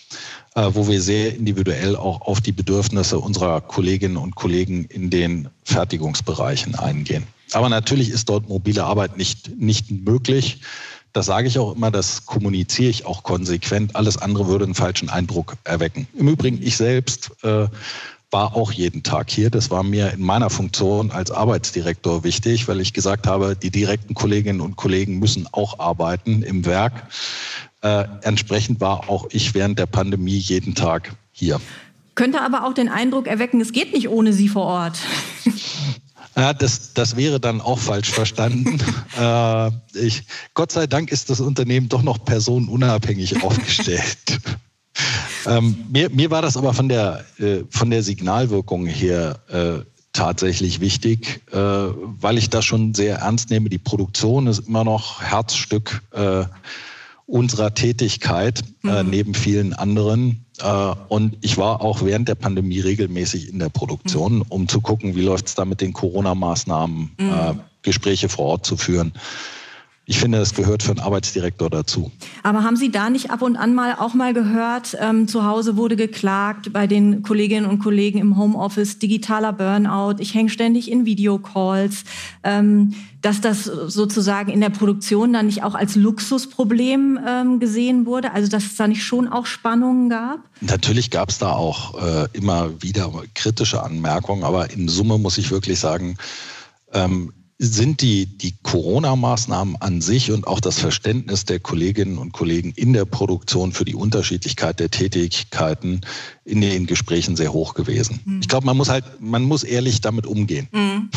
äh, 0.55 0.69
wo 0.73 0.87
wir 0.87 1.01
sehr 1.01 1.35
individuell 1.35 1.95
auch 1.95 2.21
auf 2.21 2.41
die 2.41 2.51
Bedürfnisse 2.51 3.19
unserer 3.19 3.61
Kolleginnen 3.61 4.17
und 4.17 4.35
Kollegen 4.35 4.85
in 4.85 5.09
den 5.09 5.49
Fertigungsbereichen 5.63 6.75
eingehen. 6.75 7.25
Aber 7.53 7.69
natürlich 7.69 8.09
ist 8.09 8.29
dort 8.29 8.47
mobile 8.49 8.83
Arbeit 8.83 9.17
nicht, 9.17 9.57
nicht 9.59 9.91
möglich. 9.91 10.61
Das 11.13 11.25
sage 11.25 11.47
ich 11.47 11.57
auch 11.57 11.75
immer, 11.75 11.89
das 11.89 12.25
kommuniziere 12.25 12.89
ich 12.89 13.05
auch 13.05 13.23
konsequent. 13.23 13.95
Alles 13.95 14.17
andere 14.17 14.47
würde 14.47 14.65
einen 14.65 14.75
falschen 14.75 15.09
Eindruck 15.09 15.57
erwecken. 15.63 16.07
Im 16.15 16.27
Übrigen, 16.27 16.61
ich 16.61 16.77
selbst 16.77 17.31
äh, 17.43 17.67
war 18.31 18.55
auch 18.55 18.71
jeden 18.71 19.01
Tag 19.01 19.31
hier. 19.31 19.49
Das 19.49 19.71
war 19.71 19.83
mir 19.83 20.11
in 20.13 20.21
meiner 20.21 20.51
Funktion 20.51 21.09
als 21.09 21.31
Arbeitsdirektor 21.31 22.23
wichtig, 22.23 22.67
weil 22.67 22.79
ich 22.79 22.93
gesagt 22.93 23.25
habe, 23.25 23.55
die 23.55 23.71
direkten 23.71 24.13
Kolleginnen 24.13 24.61
und 24.61 24.75
Kollegen 24.75 25.17
müssen 25.17 25.47
auch 25.51 25.79
arbeiten 25.79 26.43
im 26.43 26.65
Werk. 26.65 27.07
Äh, 27.81 28.05
entsprechend 28.21 28.79
war 28.81 29.09
auch 29.09 29.27
ich 29.31 29.55
während 29.55 29.79
der 29.79 29.87
Pandemie 29.87 30.37
jeden 30.37 30.75
Tag 30.75 31.15
hier. 31.31 31.59
Könnte 32.13 32.41
aber 32.41 32.67
auch 32.67 32.73
den 32.73 32.89
Eindruck 32.89 33.27
erwecken, 33.27 33.61
es 33.61 33.71
geht 33.71 33.93
nicht 33.93 34.09
ohne 34.09 34.33
Sie 34.33 34.49
vor 34.49 34.65
Ort. 34.65 34.99
Ja, 36.35 36.53
das, 36.53 36.93
das 36.93 37.15
wäre 37.15 37.39
dann 37.39 37.61
auch 37.61 37.79
falsch 37.79 38.09
verstanden. 38.09 38.79
äh, 39.19 39.71
ich, 39.93 40.23
Gott 40.53 40.71
sei 40.71 40.87
Dank 40.87 41.11
ist 41.11 41.29
das 41.29 41.41
Unternehmen 41.41 41.89
doch 41.89 42.01
noch 42.01 42.23
personenunabhängig 42.23 43.43
aufgestellt. 43.43 44.39
Ähm, 45.45 45.85
mir, 45.91 46.09
mir 46.09 46.31
war 46.31 46.41
das 46.41 46.57
aber 46.57 46.73
von 46.73 46.89
der, 46.89 47.25
äh, 47.39 47.63
von 47.69 47.89
der 47.89 48.03
Signalwirkung 48.03 48.85
her 48.85 49.39
äh, 49.47 49.85
tatsächlich 50.13 50.79
wichtig, 50.79 51.41
äh, 51.51 51.57
weil 51.57 52.37
ich 52.37 52.49
das 52.49 52.65
schon 52.65 52.93
sehr 52.93 53.19
ernst 53.19 53.49
nehme. 53.49 53.69
Die 53.69 53.77
Produktion 53.77 54.47
ist 54.47 54.67
immer 54.67 54.83
noch 54.83 55.21
Herzstück 55.21 56.01
äh, 56.11 56.43
unserer 57.29 57.73
Tätigkeit, 57.73 58.61
äh, 58.83 59.03
mhm. 59.03 59.09
neben 59.09 59.33
vielen 59.33 59.73
anderen. 59.73 60.45
Äh, 60.61 60.93
und 61.07 61.37
ich 61.41 61.57
war 61.57 61.81
auch 61.81 62.03
während 62.03 62.27
der 62.27 62.35
Pandemie 62.35 62.79
regelmäßig 62.79 63.49
in 63.49 63.59
der 63.59 63.69
Produktion, 63.69 64.37
mhm. 64.37 64.45
um 64.49 64.67
zu 64.67 64.81
gucken, 64.81 65.15
wie 65.15 65.21
läuft 65.21 65.47
es 65.47 65.55
da 65.55 65.65
mit 65.65 65.81
den 65.81 65.93
Corona-Maßnahmen, 65.93 67.11
mhm. 67.17 67.59
Gespräche 67.81 68.27
vor 68.27 68.45
Ort 68.45 68.65
zu 68.65 68.75
führen 68.75 69.13
ich 70.09 70.19
finde, 70.19 70.39
es 70.39 70.55
gehört 70.55 70.81
für 70.81 70.89
einen 70.89 71.01
Arbeitsdirektor 71.01 71.69
dazu. 71.69 72.11
Aber 72.41 72.63
haben 72.63 72.75
Sie 72.75 72.89
da 72.89 73.11
nicht 73.11 73.29
ab 73.29 73.43
und 73.43 73.55
an 73.57 73.75
mal 73.75 73.93
auch 73.93 74.15
mal 74.15 74.33
gehört, 74.33 74.97
ähm, 74.99 75.27
zu 75.27 75.45
Hause 75.45 75.77
wurde 75.77 75.95
geklagt 75.95 76.73
bei 76.73 76.87
den 76.87 77.21
Kolleginnen 77.21 77.67
und 77.67 77.77
Kollegen 77.77 78.17
im 78.17 78.35
Homeoffice, 78.35 78.97
digitaler 78.97 79.53
Burnout, 79.53 80.15
ich 80.17 80.33
hänge 80.33 80.49
ständig 80.49 80.89
in 80.89 81.05
Videocalls, 81.05 82.05
ähm, 82.43 82.95
dass 83.21 83.39
das 83.39 83.65
sozusagen 83.65 84.49
in 84.51 84.61
der 84.61 84.71
Produktion 84.71 85.31
dann 85.31 85.45
nicht 85.45 85.61
auch 85.61 85.75
als 85.75 85.95
Luxusproblem 85.95 87.19
ähm, 87.27 87.59
gesehen 87.59 88.07
wurde, 88.07 88.31
also 88.31 88.49
dass 88.49 88.63
es 88.63 88.75
da 88.77 88.87
nicht 88.87 89.03
schon 89.03 89.27
auch 89.27 89.45
Spannungen 89.45 90.09
gab? 90.09 90.39
Natürlich 90.61 91.11
gab 91.11 91.29
es 91.29 91.37
da 91.37 91.51
auch 91.51 92.01
äh, 92.01 92.27
immer 92.33 92.81
wieder 92.81 93.11
kritische 93.35 93.83
Anmerkungen, 93.83 94.43
aber 94.43 94.71
in 94.71 94.87
Summe 94.87 95.19
muss 95.19 95.37
ich 95.37 95.51
wirklich 95.51 95.79
sagen, 95.79 96.17
ähm, 96.93 97.31
sind 97.61 98.01
die, 98.01 98.25
die 98.25 98.55
Corona-Maßnahmen 98.63 99.75
an 99.81 99.99
sich 99.99 100.31
und 100.31 100.47
auch 100.47 100.61
das 100.61 100.79
Verständnis 100.79 101.43
der 101.43 101.59
Kolleginnen 101.59 102.17
und 102.17 102.31
Kollegen 102.31 102.71
in 102.71 102.93
der 102.93 103.03
Produktion 103.03 103.73
für 103.73 103.83
die 103.83 103.95
Unterschiedlichkeit 103.95 104.79
der 104.79 104.89
Tätigkeiten 104.89 105.99
in 106.45 106.61
den 106.61 106.85
Gesprächen 106.85 107.35
sehr 107.35 107.51
hoch 107.51 107.73
gewesen. 107.73 108.21
Mhm. 108.23 108.39
Ich 108.39 108.47
glaube, 108.47 108.65
man 108.65 108.77
muss 108.77 108.87
halt, 108.87 109.03
man 109.19 109.43
muss 109.43 109.63
ehrlich 109.63 109.99
damit 109.99 110.25
umgehen. 110.25 110.69
Mhm. 110.71 111.09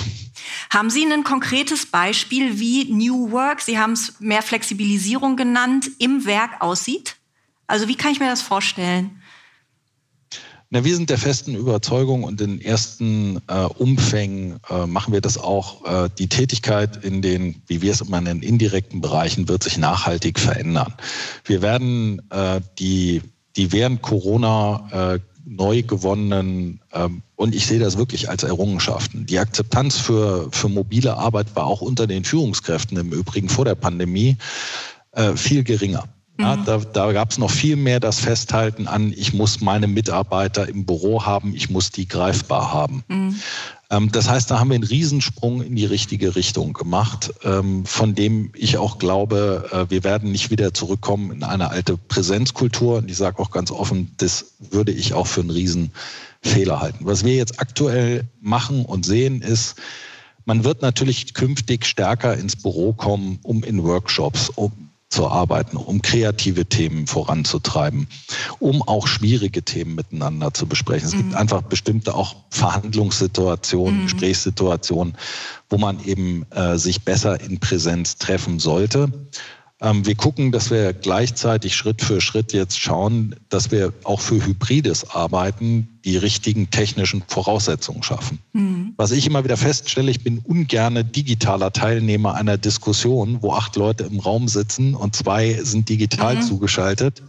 Haben 0.71 0.91
Sie 0.91 1.05
ein 1.05 1.23
konkretes 1.23 1.87
Beispiel, 1.87 2.59
wie 2.59 2.93
New 2.93 3.31
Work, 3.31 3.61
Sie 3.61 3.79
haben 3.79 3.93
es 3.93 4.15
mehr 4.19 4.43
Flexibilisierung 4.43 5.37
genannt, 5.37 5.91
im 6.01 6.27
Werk 6.27 6.61
aussieht? 6.61 7.17
Also 7.69 7.87
wie 7.87 7.95
kann 7.95 8.11
ich 8.11 8.19
mir 8.19 8.29
das 8.29 8.43
vorstellen? 8.43 9.22
Na, 10.75 10.85
wir 10.85 10.97
sind 10.97 11.11
der 11.11 11.19
festen 11.19 11.55
Überzeugung 11.55 12.25
und 12.25 12.41
in 12.41 12.59
ersten 12.59 13.43
äh, 13.47 13.65
Umfängen 13.77 14.59
äh, 14.71 14.87
machen 14.87 15.13
wir 15.13 15.21
das 15.21 15.37
auch. 15.37 15.85
Äh, 15.85 16.09
die 16.17 16.31
Tätigkeit 16.31 17.05
in 17.05 17.21
den, 17.21 17.61
wie 17.67 17.83
wir 17.83 17.93
es 17.93 18.01
immer 18.01 18.23
nennen, 18.23 18.41
indirekten 18.41 19.03
Bereichen 19.03 19.51
wird 19.51 19.63
sich 19.63 19.77
nachhaltig 19.77 20.41
verändern. 20.41 20.95
Wir 21.45 21.61
werden 21.61 22.23
äh, 22.31 22.63
die, 22.79 23.21
die 23.55 23.71
während 23.71 24.01
Corona 24.01 25.13
äh, 25.15 25.19
neu 25.45 25.83
gewonnenen, 25.83 26.81
ähm, 26.95 27.21
und 27.37 27.55
ich 27.55 27.67
sehe 27.67 27.79
das 27.79 27.99
wirklich 27.99 28.31
als 28.31 28.43
Errungenschaften. 28.43 29.27
Die 29.27 29.39
Akzeptanz 29.39 29.99
für, 29.99 30.49
für 30.53 30.71
mobile 30.71 31.19
Arbeit 31.19 31.55
war 31.55 31.67
auch 31.67 31.83
unter 31.83 32.07
den 32.07 32.25
Führungskräften 32.25 32.97
im 32.97 33.13
Übrigen 33.13 33.51
vor 33.51 33.67
der 33.67 33.75
Pandemie 33.75 34.39
äh, 35.11 35.37
viel 35.37 35.65
geringer. 35.65 36.09
Ja, 36.43 36.57
mhm. 36.57 36.65
da 36.65 36.79
da 36.79 37.13
gab 37.13 37.31
es 37.31 37.39
noch 37.39 37.51
viel 37.51 37.77
mehr 37.77 38.01
das 38.01 38.21
Festhalten 38.21 38.89
an, 38.89 39.13
ich 39.17 39.33
muss 39.33 39.61
meine 39.61 39.87
Mitarbeiter 39.87 40.69
im 40.69 40.85
Büro 40.85 41.25
haben, 41.25 41.55
ich 41.55 41.71
muss 41.71 41.91
die 41.91 42.09
greifbar 42.09 42.73
haben. 42.73 43.05
Mhm. 43.09 43.37
Ähm, 43.91 44.11
das 44.11 44.29
heißt, 44.29 44.51
da 44.51 44.59
haben 44.59 44.71
wir 44.71 44.75
einen 44.75 44.85
Riesensprung 44.85 45.63
in 45.63 45.77
die 45.77 45.85
richtige 45.85 46.35
Richtung 46.35 46.73
gemacht, 46.73 47.33
ähm, 47.45 47.85
von 47.85 48.15
dem 48.15 48.51
ich 48.57 48.79
auch 48.79 48.99
glaube, 48.99 49.69
äh, 49.71 49.91
wir 49.91 50.03
werden 50.03 50.33
nicht 50.33 50.51
wieder 50.51 50.75
zurückkommen 50.75 51.31
in 51.31 51.45
eine 51.45 51.71
alte 51.71 51.97
Präsenzkultur. 51.97 52.99
Und 52.99 53.11
ich 53.11 53.17
sage 53.17 53.39
auch 53.39 53.51
ganz 53.51 53.71
offen, 53.71 54.13
das 54.17 54.55
würde 54.59 54.93
ich 54.93 55.15
auch 55.15 55.27
für 55.27 55.43
einen 55.43 55.51
Riesenfehler 55.51 56.81
halten. 56.81 57.05
Was 57.05 57.25
wir 57.25 57.35
jetzt 57.35 57.61
aktuell 57.61 58.25
machen 58.41 58.85
und 58.85 59.05
sehen, 59.05 59.43
ist, 59.43 59.77
man 60.45 60.65
wird 60.65 60.83
natürlich 60.83 61.35
künftig 61.35 61.87
stärker 61.87 62.37
ins 62.37 62.57
Büro 62.57 62.95
kommen, 62.95 63.39
um 63.43 63.63
in 63.63 63.85
Workshops, 63.85 64.49
um 64.49 64.73
zu 65.13 65.29
arbeiten, 65.29 65.77
um 65.77 66.01
kreative 66.01 66.65
Themen 66.65 67.07
voranzutreiben, 67.07 68.09
um 68.59 68.83
auch 68.83 69.07
schwierige 69.07 69.63
Themen 69.63 69.95
miteinander 69.95 70.55
zu 70.55 70.67
besprechen. 70.67 71.07
Es 71.07 71.15
mhm. 71.15 71.19
gibt 71.19 71.35
einfach 71.35 71.63
bestimmte 71.63 72.15
auch 72.15 72.37
Verhandlungssituationen, 72.49 74.01
mhm. 74.01 74.05
Gesprächssituationen, 74.05 75.15
wo 75.69 75.77
man 75.77 76.03
eben 76.05 76.47
äh, 76.51 76.79
sich 76.79 77.03
besser 77.03 77.41
in 77.41 77.61
Präsenz 77.61 78.17
treffen 78.17 78.59
sollte. 78.59 79.13
Ähm, 79.83 80.07
wir 80.07 80.15
gucken, 80.15 80.53
dass 80.53 80.71
wir 80.71 80.93
gleichzeitig 80.93 81.75
Schritt 81.75 82.03
für 82.03 82.21
Schritt 82.21 82.53
jetzt 82.53 82.79
schauen, 82.79 83.35
dass 83.49 83.73
wir 83.73 83.93
auch 84.05 84.21
für 84.21 84.47
hybrides 84.47 85.11
Arbeiten 85.11 85.89
die 86.05 86.17
richtigen 86.17 86.71
technischen 86.71 87.23
Voraussetzungen 87.27 88.05
schaffen. 88.05 88.39
Mhm. 88.53 88.95
Was 88.97 89.11
ich 89.11 89.27
immer 89.27 89.43
wieder 89.43 89.57
feststelle, 89.57 90.11
ich 90.11 90.23
bin 90.23 90.39
ungerne 90.39 91.05
digitaler 91.05 91.73
Teilnehmer 91.73 92.35
einer 92.35 92.59
Diskussion, 92.59 93.39
wo 93.41 93.53
acht 93.55 93.75
Leute 93.75 94.05
im 94.05 94.21
Raum 94.21 94.47
sitzen 94.47 94.95
und 94.95 95.17
zwei 95.17 95.55
sind 95.63 95.89
digital 95.89 96.37
mhm. 96.37 96.43
zugeschaltet. 96.43 97.23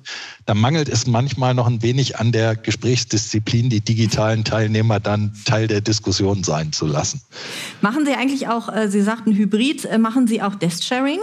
Da 0.46 0.54
mangelt 0.54 0.89
es 0.89 1.08
manchmal 1.08 1.56
noch 1.56 1.68
ein 1.68 1.82
wenig 1.82 2.20
an 2.20 2.32
der 2.32 2.56
Gesprächsdisziplin, 2.56 3.72
die 3.72 3.82
digitalen 3.82 4.44
Teilnehmer 4.44 5.00
dann 5.00 5.34
Teil 5.46 5.68
der 5.68 5.82
Diskussion 5.82 6.44
sein 6.44 6.72
zu 6.72 6.86
lassen. 6.86 7.22
Machen 7.82 8.06
Sie 8.06 8.13
eigentlich 8.13 8.48
auch, 8.48 8.74
äh, 8.74 8.89
Sie 8.89 9.02
sagten 9.02 9.34
Hybrid, 9.34 9.86
äh, 9.86 9.98
machen 9.98 10.28
Sie 10.28 10.42
auch 10.42 10.54
Desk-Sharing? 10.54 11.20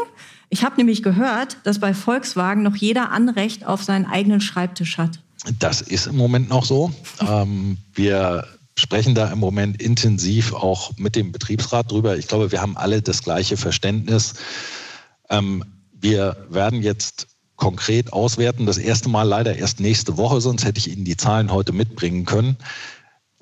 Ich 0.50 0.64
habe 0.64 0.76
nämlich 0.76 1.02
gehört, 1.02 1.58
dass 1.62 1.78
bei 1.78 1.94
Volkswagen 1.94 2.62
noch 2.62 2.76
jeder 2.76 3.12
Anrecht 3.12 3.64
auf 3.64 3.84
seinen 3.84 4.04
eigenen 4.04 4.40
Schreibtisch 4.40 4.98
hat. 4.98 5.20
Das 5.58 5.80
ist 5.80 6.06
im 6.06 6.16
Moment 6.16 6.48
noch 6.48 6.64
so. 6.64 6.92
ähm, 7.20 7.78
wir 7.94 8.46
sprechen 8.76 9.14
da 9.14 9.30
im 9.30 9.38
Moment 9.38 9.80
intensiv 9.80 10.52
auch 10.52 10.92
mit 10.96 11.14
dem 11.14 11.32
Betriebsrat 11.32 11.90
drüber. 11.90 12.18
Ich 12.18 12.26
glaube, 12.26 12.50
wir 12.50 12.60
haben 12.60 12.76
alle 12.76 13.00
das 13.00 13.22
gleiche 13.22 13.56
Verständnis. 13.56 14.34
Ähm, 15.28 15.64
wir 15.92 16.46
werden 16.50 16.82
jetzt 16.82 17.28
konkret 17.56 18.12
auswerten. 18.12 18.66
Das 18.66 18.78
erste 18.78 19.08
Mal 19.08 19.22
leider 19.24 19.54
erst 19.56 19.80
nächste 19.80 20.16
Woche, 20.16 20.40
sonst 20.40 20.64
hätte 20.64 20.78
ich 20.78 20.90
Ihnen 20.90 21.04
die 21.04 21.16
Zahlen 21.16 21.52
heute 21.52 21.72
mitbringen 21.72 22.24
können. 22.24 22.56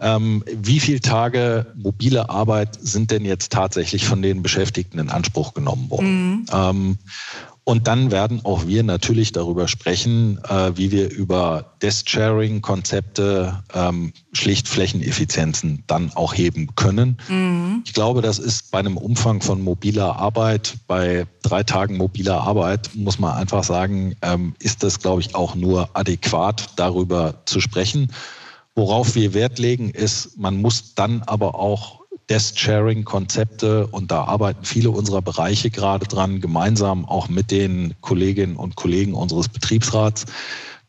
Ähm, 0.00 0.44
wie 0.46 0.80
viele 0.80 1.00
Tage 1.00 1.66
mobile 1.74 2.30
Arbeit 2.30 2.78
sind 2.80 3.10
denn 3.10 3.24
jetzt 3.24 3.52
tatsächlich 3.52 4.06
von 4.06 4.22
den 4.22 4.42
Beschäftigten 4.42 4.98
in 4.98 5.10
Anspruch 5.10 5.54
genommen 5.54 5.90
worden? 5.90 6.30
Mhm. 6.30 6.46
Ähm, 6.52 6.98
und 7.68 7.86
dann 7.86 8.10
werden 8.10 8.42
auch 8.46 8.66
wir 8.66 8.82
natürlich 8.82 9.32
darüber 9.32 9.68
sprechen, 9.68 10.38
äh, 10.48 10.74
wie 10.76 10.90
wir 10.90 11.10
über 11.10 11.74
Desk-Sharing-Konzepte 11.82 13.62
ähm, 13.74 14.14
schlicht 14.32 14.68
Flächeneffizienzen 14.68 15.84
dann 15.86 16.10
auch 16.14 16.32
heben 16.32 16.74
können. 16.76 17.18
Mhm. 17.28 17.82
Ich 17.84 17.92
glaube, 17.92 18.22
das 18.22 18.38
ist 18.38 18.70
bei 18.70 18.78
einem 18.78 18.96
Umfang 18.96 19.42
von 19.42 19.60
mobiler 19.60 20.16
Arbeit, 20.16 20.76
bei 20.86 21.26
drei 21.42 21.62
Tagen 21.62 21.98
mobiler 21.98 22.40
Arbeit, 22.40 22.88
muss 22.94 23.18
man 23.18 23.34
einfach 23.34 23.64
sagen, 23.64 24.16
ähm, 24.22 24.54
ist 24.60 24.82
das, 24.82 25.00
glaube 25.00 25.20
ich, 25.20 25.34
auch 25.34 25.54
nur 25.54 25.90
adäquat, 25.92 26.70
darüber 26.76 27.42
zu 27.44 27.60
sprechen. 27.60 28.10
Worauf 28.78 29.16
wir 29.16 29.34
Wert 29.34 29.58
legen, 29.58 29.90
ist, 29.90 30.38
man 30.38 30.62
muss 30.62 30.94
dann 30.94 31.22
aber 31.26 31.56
auch 31.56 32.02
Desk-Sharing-Konzepte 32.30 33.88
und 33.88 34.12
da 34.12 34.22
arbeiten 34.22 34.64
viele 34.64 34.92
unserer 34.92 35.20
Bereiche 35.20 35.68
gerade 35.68 36.06
dran, 36.06 36.40
gemeinsam 36.40 37.04
auch 37.04 37.28
mit 37.28 37.50
den 37.50 37.94
Kolleginnen 38.02 38.54
und 38.54 38.76
Kollegen 38.76 39.14
unseres 39.14 39.48
Betriebsrats, 39.48 40.26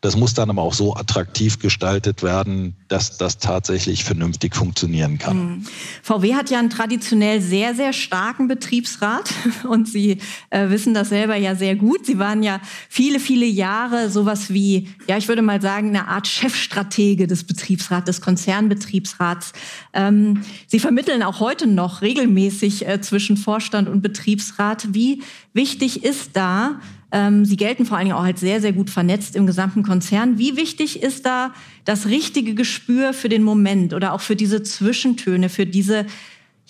das 0.02 0.16
muss 0.16 0.34
dann 0.34 0.50
aber 0.50 0.62
auch 0.62 0.74
so 0.74 0.96
attraktiv 0.96 1.60
gestaltet 1.60 2.24
werden, 2.24 2.76
dass 2.88 3.18
das 3.18 3.38
tatsächlich 3.38 4.06
vernünftig 4.06 4.56
funktionieren 4.56 5.18
kann. 5.18 5.38
Mhm. 5.38 5.66
VW 6.04 6.36
hat 6.36 6.50
ja 6.50 6.60
einen 6.60 6.70
traditionell 6.70 7.42
sehr, 7.42 7.76
sehr 7.76 7.92
starken 7.92 8.48
Betriebsrat 8.48 9.30
und 9.68 9.90
Sie 9.90 10.20
äh, 10.52 10.70
wissen 10.70 10.94
das 10.94 11.10
selber 11.10 11.36
ja 11.36 11.56
sehr 11.56 11.76
gut. 11.76 12.06
Sie 12.06 12.18
waren 12.18 12.44
ja 12.44 12.62
viele, 12.88 13.20
viele 13.20 13.46
Jahre 13.46 14.10
sowas 14.10 14.54
wie, 14.54 14.88
ja, 15.08 15.18
ich 15.18 15.28
würde 15.28 15.42
mal 15.42 15.62
sagen, 15.62 15.90
eine 15.90 16.08
Art 16.08 16.28
Chefstratege 16.28 17.28
des 17.28 17.44
Betriebsrats, 17.44 18.06
des 18.06 18.22
Konzernbetriebsrats. 18.22 19.52
Ähm, 19.94 20.44
Sie 20.68 20.80
vermitteln 20.80 21.24
auch 21.24 21.42
heute 21.42 21.68
noch 21.68 22.02
regelmäßig 22.02 22.88
äh, 22.88 23.02
zwischen 23.02 23.36
Vorstand 23.36 23.90
und 23.90 24.02
Betriebsrat. 24.02 24.94
Wie 24.94 25.24
wichtig 25.54 26.06
ist 26.06 26.32
da, 26.34 26.80
sie 27.12 27.58
gelten 27.58 27.88
vor 27.88 27.98
allen 27.98 28.06
Dingen 28.06 28.18
auch 28.18 28.24
als 28.24 28.40
sehr, 28.40 28.62
sehr 28.62 28.72
gut 28.72 28.92
vernetzt 28.92 29.36
im 29.36 29.48
gesamten 29.48 29.82
Konzern. 29.82 30.38
Wie 30.38 30.56
wichtig 30.58 31.02
ist 31.02 31.26
da 31.26 31.54
das 31.84 32.06
richtige 32.06 32.54
Gespür 32.54 33.14
für 33.14 33.30
den 33.30 33.42
Moment 33.42 33.96
oder 33.96 34.14
auch 34.14 34.22
für 34.22 34.36
diese 34.36 34.62
Zwischentöne, 34.62 35.50
für 35.50 35.66
diese 35.66 36.06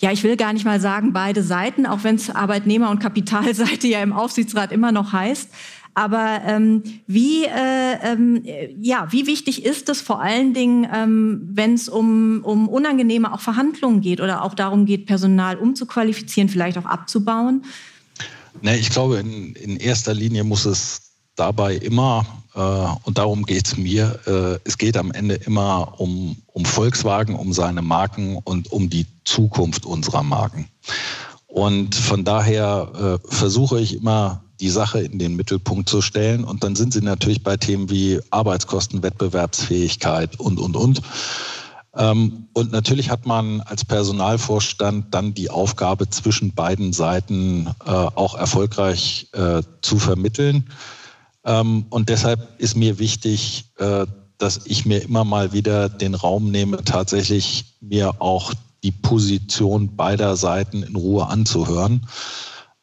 ja, 0.00 0.10
ich 0.10 0.24
will 0.24 0.36
gar 0.36 0.54
nicht 0.54 0.64
mal 0.64 0.80
sagen 0.80 1.12
beide 1.12 1.42
Seiten, 1.42 1.84
auch 1.84 2.04
wenn 2.04 2.14
es 2.14 2.30
Arbeitnehmer- 2.30 2.90
und 2.90 3.00
Kapitalseite 3.00 3.86
ja 3.86 4.02
im 4.02 4.14
Aufsichtsrat 4.14 4.72
immer 4.72 4.92
noch 4.92 5.12
heißt. 5.12 5.50
Aber 5.94 6.40
ähm, 6.46 6.82
wie, 7.06 7.44
äh, 7.44 7.98
ähm, 8.02 8.42
ja, 8.80 9.08
wie 9.10 9.26
wichtig 9.26 9.64
ist 9.64 9.88
es 9.88 10.00
vor 10.00 10.22
allen 10.22 10.54
Dingen, 10.54 10.88
ähm, 10.92 11.50
wenn 11.52 11.74
es 11.74 11.88
um, 11.88 12.42
um 12.44 12.68
unangenehme 12.68 13.32
auch 13.32 13.40
Verhandlungen 13.40 14.00
geht 14.00 14.20
oder 14.20 14.42
auch 14.42 14.54
darum 14.54 14.86
geht, 14.86 15.06
Personal 15.06 15.56
umzuqualifizieren, 15.56 16.48
vielleicht 16.48 16.78
auch 16.78 16.86
abzubauen? 16.86 17.64
Ne, 18.62 18.76
ich 18.76 18.90
glaube, 18.90 19.18
in, 19.18 19.54
in 19.54 19.76
erster 19.76 20.14
Linie 20.14 20.44
muss 20.44 20.64
es 20.64 21.02
dabei 21.36 21.76
immer, 21.76 22.26
äh, 22.54 22.60
und 23.04 23.18
darum 23.18 23.44
geht 23.44 23.66
es 23.66 23.76
mir, 23.76 24.18
äh, 24.26 24.58
es 24.64 24.76
geht 24.76 24.96
am 24.96 25.12
Ende 25.12 25.36
immer 25.36 26.00
um, 26.00 26.36
um 26.46 26.64
Volkswagen, 26.64 27.34
um 27.34 27.52
seine 27.52 27.82
Marken 27.82 28.36
und 28.36 28.72
um 28.72 28.90
die 28.90 29.06
Zukunft 29.24 29.86
unserer 29.86 30.22
Marken. 30.22 30.68
Und 31.46 31.94
von 31.94 32.24
daher 32.24 33.18
äh, 33.24 33.28
versuche 33.34 33.80
ich 33.80 33.96
immer, 33.96 34.42
die 34.60 34.68
Sache 34.68 35.00
in 35.00 35.18
den 35.18 35.36
Mittelpunkt 35.36 35.88
zu 35.88 36.02
stellen. 36.02 36.44
Und 36.44 36.62
dann 36.62 36.76
sind 36.76 36.92
sie 36.92 37.00
natürlich 37.00 37.42
bei 37.42 37.56
Themen 37.56 37.90
wie 37.90 38.20
Arbeitskosten, 38.30 39.02
Wettbewerbsfähigkeit 39.02 40.38
und, 40.38 40.60
und, 40.60 40.76
und. 40.76 41.00
Ähm, 41.96 42.48
und 42.52 42.70
natürlich 42.70 43.10
hat 43.10 43.26
man 43.26 43.60
als 43.62 43.84
Personalvorstand 43.84 45.12
dann 45.12 45.34
die 45.34 45.50
Aufgabe, 45.50 46.08
zwischen 46.08 46.54
beiden 46.54 46.92
Seiten 46.92 47.68
äh, 47.84 47.90
auch 47.90 48.36
erfolgreich 48.36 49.28
äh, 49.32 49.62
zu 49.82 49.98
vermitteln. 49.98 50.70
Ähm, 51.44 51.86
und 51.90 52.08
deshalb 52.08 52.60
ist 52.60 52.76
mir 52.76 52.98
wichtig, 52.98 53.72
äh, 53.78 54.06
dass 54.38 54.60
ich 54.66 54.86
mir 54.86 55.02
immer 55.02 55.24
mal 55.24 55.52
wieder 55.52 55.88
den 55.88 56.14
Raum 56.14 56.50
nehme, 56.50 56.84
tatsächlich 56.84 57.76
mir 57.80 58.22
auch 58.22 58.54
die 58.82 58.92
Position 58.92 59.96
beider 59.96 60.36
Seiten 60.36 60.82
in 60.82 60.96
Ruhe 60.96 61.26
anzuhören 61.26 62.06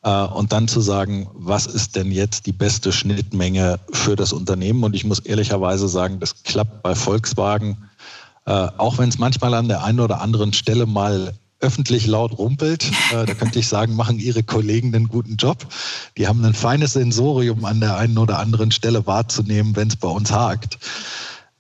und 0.04 0.54
dann 0.54 0.68
zu 0.68 0.80
sagen, 0.80 1.28
was 1.34 1.66
ist 1.66 1.96
denn 1.96 2.12
jetzt 2.12 2.46
die 2.46 2.52
beste 2.52 2.92
Schnittmenge 2.92 3.80
für 3.92 4.16
das 4.16 4.32
Unternehmen? 4.32 4.84
Und 4.84 4.96
ich 4.96 5.04
muss 5.04 5.18
ehrlicherweise 5.18 5.88
sagen, 5.90 6.20
das 6.20 6.44
klappt 6.44 6.84
bei 6.84 6.94
Volkswagen 6.94 7.90
äh, 8.48 8.70
auch 8.78 8.98
wenn 8.98 9.10
es 9.10 9.20
manchmal 9.20 9.54
an 9.54 9.68
der 9.68 9.84
einen 9.84 10.00
oder 10.00 10.22
anderen 10.22 10.54
Stelle 10.54 10.86
mal 10.86 11.34
öffentlich 11.60 12.08
laut 12.08 12.38
rumpelt. 12.38 12.90
Äh, 13.14 13.26
da 13.26 13.34
könnte 13.36 13.60
ich 13.60 13.70
sagen, 13.70 13.96
machen 13.96 14.20
Ihre 14.20 14.44
Kollegen 14.44 14.94
einen 14.94 15.08
guten 15.08 15.38
Job. 15.38 15.66
Die 16.18 16.28
haben 16.28 16.44
ein 16.44 16.54
feines 16.54 16.92
Sensorium 16.92 17.64
an 17.64 17.80
der 17.80 17.96
einen 17.96 18.18
oder 18.18 18.40
anderen 18.40 18.70
Stelle 18.72 19.08
wahrzunehmen, 19.08 19.78
wenn 19.78 19.88
es 19.88 19.96
bei 19.96 20.10
uns 20.10 20.30
hakt. 20.30 20.78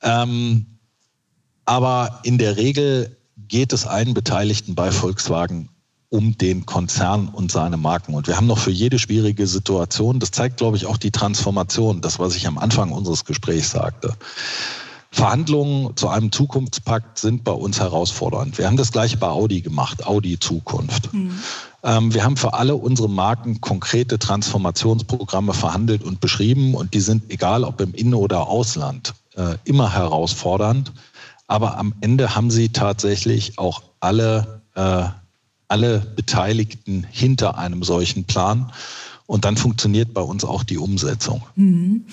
Ähm, 0.01 0.65
aber 1.63 2.19
in 2.23 2.37
der 2.37 2.57
Regel 2.57 3.15
geht 3.47 3.71
es 3.71 3.85
allen 3.85 4.13
Beteiligten 4.13 4.75
bei 4.75 4.91
Volkswagen 4.91 5.69
um 6.09 6.37
den 6.37 6.65
Konzern 6.65 7.29
und 7.29 7.49
seine 7.49 7.77
Marken. 7.77 8.13
Und 8.13 8.27
wir 8.27 8.35
haben 8.35 8.47
noch 8.47 8.59
für 8.59 8.71
jede 8.71 8.99
schwierige 8.99 9.47
Situation, 9.47 10.19
das 10.19 10.31
zeigt, 10.31 10.57
glaube 10.57 10.75
ich, 10.75 10.85
auch 10.85 10.97
die 10.97 11.11
Transformation, 11.11 12.01
das, 12.01 12.19
was 12.19 12.35
ich 12.35 12.45
am 12.45 12.57
Anfang 12.57 12.91
unseres 12.91 13.23
Gesprächs 13.23 13.71
sagte. 13.71 14.13
Verhandlungen 15.17 15.97
zu 15.97 16.09
einem 16.09 16.31
Zukunftspakt 16.31 17.17
sind 17.17 17.43
bei 17.43 17.51
uns 17.51 17.79
herausfordernd. 17.79 18.59
Wir 18.59 18.67
haben 18.67 18.77
das 18.77 18.91
gleiche 18.91 19.17
bei 19.17 19.27
Audi 19.27 19.61
gemacht, 19.61 20.05
Audi 20.05 20.37
Zukunft. 20.39 21.11
Mhm. 21.11 21.31
Ähm, 21.81 22.13
wir 22.13 22.23
haben 22.23 22.37
für 22.37 22.53
alle 22.53 22.75
unsere 22.75 23.09
Marken 23.09 23.59
konkrete 23.59 24.19
Transformationsprogramme 24.19 25.55
verhandelt 25.55 26.03
und 26.03 26.21
beschrieben 26.21 26.75
und 26.75 26.93
die 26.93 26.99
sind, 26.99 27.31
egal 27.31 27.63
ob 27.63 27.81
im 27.81 27.95
Innen- 27.95 28.13
oder 28.13 28.47
Ausland, 28.47 29.15
äh, 29.35 29.55
immer 29.63 29.91
herausfordernd. 29.91 30.91
Aber 31.47 31.79
am 31.79 31.95
Ende 31.99 32.35
haben 32.35 32.51
sie 32.51 32.69
tatsächlich 32.69 33.57
auch 33.57 33.81
alle, 33.99 34.61
äh, 34.75 35.05
alle 35.67 35.99
Beteiligten 36.15 37.07
hinter 37.09 37.57
einem 37.57 37.81
solchen 37.81 38.25
Plan. 38.25 38.71
Und 39.25 39.45
dann 39.45 39.57
funktioniert 39.57 40.13
bei 40.13 40.21
uns 40.21 40.45
auch 40.45 40.63
die 40.63 40.77
Umsetzung. 40.77 41.41
Mhm 41.55 42.05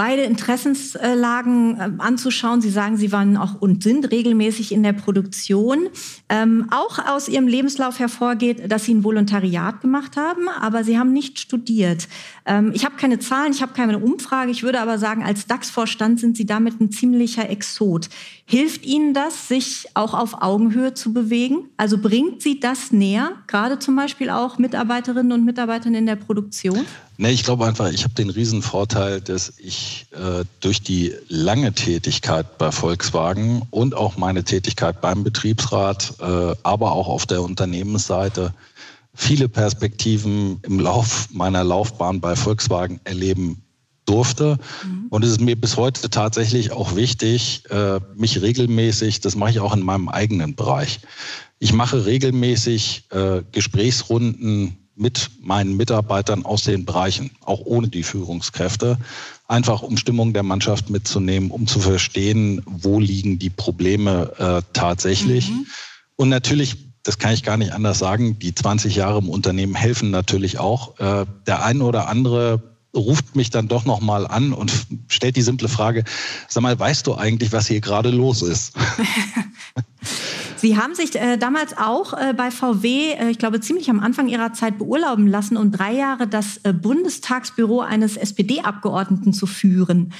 beide 0.00 0.22
Interessenslagen 0.22 1.78
äh, 1.78 1.90
anzuschauen. 1.98 2.62
Sie 2.62 2.70
sagen, 2.70 2.96
Sie 2.96 3.12
waren 3.12 3.36
auch 3.36 3.60
und 3.60 3.82
sind 3.82 4.10
regelmäßig 4.10 4.72
in 4.72 4.82
der 4.82 4.94
Produktion. 4.94 5.90
Ähm, 6.30 6.68
auch 6.70 6.98
aus 7.06 7.28
Ihrem 7.28 7.46
Lebenslauf 7.46 7.98
hervorgeht, 7.98 8.72
dass 8.72 8.86
Sie 8.86 8.94
ein 8.94 9.04
Volontariat 9.04 9.82
gemacht 9.82 10.16
haben, 10.16 10.48
aber 10.48 10.84
Sie 10.84 10.98
haben 10.98 11.12
nicht 11.12 11.38
studiert. 11.38 12.08
Ähm, 12.46 12.72
ich 12.74 12.86
habe 12.86 12.96
keine 12.96 13.18
Zahlen, 13.18 13.52
ich 13.52 13.60
habe 13.60 13.74
keine 13.74 13.98
Umfrage. 13.98 14.50
Ich 14.50 14.62
würde 14.62 14.80
aber 14.80 14.96
sagen, 14.96 15.22
als 15.22 15.46
DAX-Vorstand 15.46 16.18
sind 16.18 16.34
Sie 16.34 16.46
damit 16.46 16.80
ein 16.80 16.90
ziemlicher 16.90 17.50
Exot. 17.50 18.08
Hilft 18.46 18.86
Ihnen 18.86 19.12
das, 19.12 19.48
sich 19.48 19.84
auch 19.92 20.14
auf 20.14 20.40
Augenhöhe 20.40 20.94
zu 20.94 21.12
bewegen? 21.12 21.68
Also 21.76 21.98
bringt 21.98 22.40
Sie 22.40 22.58
das 22.58 22.90
näher, 22.90 23.32
gerade 23.46 23.78
zum 23.78 23.96
Beispiel 23.96 24.30
auch 24.30 24.56
Mitarbeiterinnen 24.56 25.32
und 25.32 25.44
Mitarbeitern 25.44 25.94
in 25.94 26.06
der 26.06 26.16
Produktion? 26.16 26.86
Nee, 27.22 27.32
ich 27.32 27.44
glaube 27.44 27.66
einfach, 27.66 27.92
ich 27.92 28.04
habe 28.04 28.14
den 28.14 28.30
riesen 28.30 28.62
Vorteil, 28.62 29.20
dass 29.20 29.52
ich 29.58 30.06
äh, 30.12 30.46
durch 30.60 30.80
die 30.80 31.12
lange 31.28 31.74
Tätigkeit 31.74 32.56
bei 32.56 32.72
Volkswagen 32.72 33.60
und 33.68 33.94
auch 33.94 34.16
meine 34.16 34.42
Tätigkeit 34.42 35.02
beim 35.02 35.22
Betriebsrat, 35.22 36.14
äh, 36.18 36.54
aber 36.62 36.92
auch 36.92 37.08
auf 37.08 37.26
der 37.26 37.42
Unternehmensseite 37.42 38.54
viele 39.14 39.50
Perspektiven 39.50 40.60
im 40.62 40.80
Lauf 40.80 41.28
meiner 41.30 41.62
Laufbahn 41.62 42.22
bei 42.22 42.36
Volkswagen 42.36 43.00
erleben 43.04 43.60
durfte. 44.06 44.58
Mhm. 44.82 45.08
Und 45.10 45.22
es 45.22 45.32
ist 45.32 45.42
mir 45.42 45.60
bis 45.60 45.76
heute 45.76 46.08
tatsächlich 46.08 46.72
auch 46.72 46.96
wichtig, 46.96 47.64
äh, 47.68 48.00
mich 48.16 48.40
regelmäßig, 48.40 49.20
das 49.20 49.36
mache 49.36 49.50
ich 49.50 49.60
auch 49.60 49.76
in 49.76 49.82
meinem 49.82 50.08
eigenen 50.08 50.54
Bereich, 50.54 51.00
ich 51.58 51.74
mache 51.74 52.06
regelmäßig 52.06 53.04
äh, 53.10 53.42
Gesprächsrunden 53.52 54.78
mit 55.00 55.30
meinen 55.40 55.76
Mitarbeitern 55.76 56.44
aus 56.44 56.64
den 56.64 56.84
Bereichen, 56.84 57.30
auch 57.40 57.60
ohne 57.64 57.88
die 57.88 58.02
Führungskräfte, 58.02 58.98
einfach 59.48 59.80
um 59.82 59.96
Stimmung 59.96 60.34
der 60.34 60.42
Mannschaft 60.42 60.90
mitzunehmen, 60.90 61.50
um 61.50 61.66
zu 61.66 61.80
verstehen, 61.80 62.62
wo 62.66 63.00
liegen 63.00 63.38
die 63.38 63.48
Probleme 63.48 64.32
äh, 64.38 64.62
tatsächlich. 64.74 65.48
Mhm. 65.48 65.66
Und 66.16 66.28
natürlich, 66.28 66.76
das 67.02 67.18
kann 67.18 67.32
ich 67.32 67.42
gar 67.42 67.56
nicht 67.56 67.72
anders 67.72 67.98
sagen, 67.98 68.38
die 68.38 68.54
20 68.54 68.94
Jahre 68.94 69.20
im 69.20 69.30
Unternehmen 69.30 69.74
helfen 69.74 70.10
natürlich 70.10 70.58
auch. 70.58 71.00
Äh, 71.00 71.24
der 71.46 71.64
ein 71.64 71.80
oder 71.80 72.08
andere 72.08 72.62
ruft 72.94 73.36
mich 73.36 73.48
dann 73.48 73.68
doch 73.68 73.86
noch 73.86 74.00
mal 74.00 74.26
an 74.26 74.52
und 74.52 74.70
stellt 75.08 75.36
die 75.36 75.42
simple 75.42 75.68
Frage: 75.68 76.04
Sag 76.46 76.62
mal, 76.62 76.78
weißt 76.78 77.06
du 77.06 77.14
eigentlich, 77.14 77.52
was 77.52 77.68
hier 77.68 77.80
gerade 77.80 78.10
los 78.10 78.42
ist? 78.42 78.74
Sie 80.60 80.76
haben 80.76 80.94
sich 80.94 81.14
äh, 81.16 81.38
damals 81.38 81.76
auch 81.78 82.12
äh, 82.12 82.34
bei 82.36 82.50
VW, 82.50 83.12
äh, 83.12 83.30
ich 83.30 83.38
glaube, 83.38 83.60
ziemlich 83.60 83.88
am 83.88 83.98
Anfang 83.98 84.28
Ihrer 84.28 84.52
Zeit 84.52 84.76
beurlauben 84.76 85.26
lassen 85.26 85.56
und 85.56 85.72
drei 85.72 85.94
Jahre 85.94 86.26
das 86.26 86.58
äh, 86.64 86.74
Bundestagsbüro 86.74 87.80
eines 87.80 88.18
SPD-Abgeordneten 88.18 89.32
zu 89.32 89.46
führen. 89.46 90.12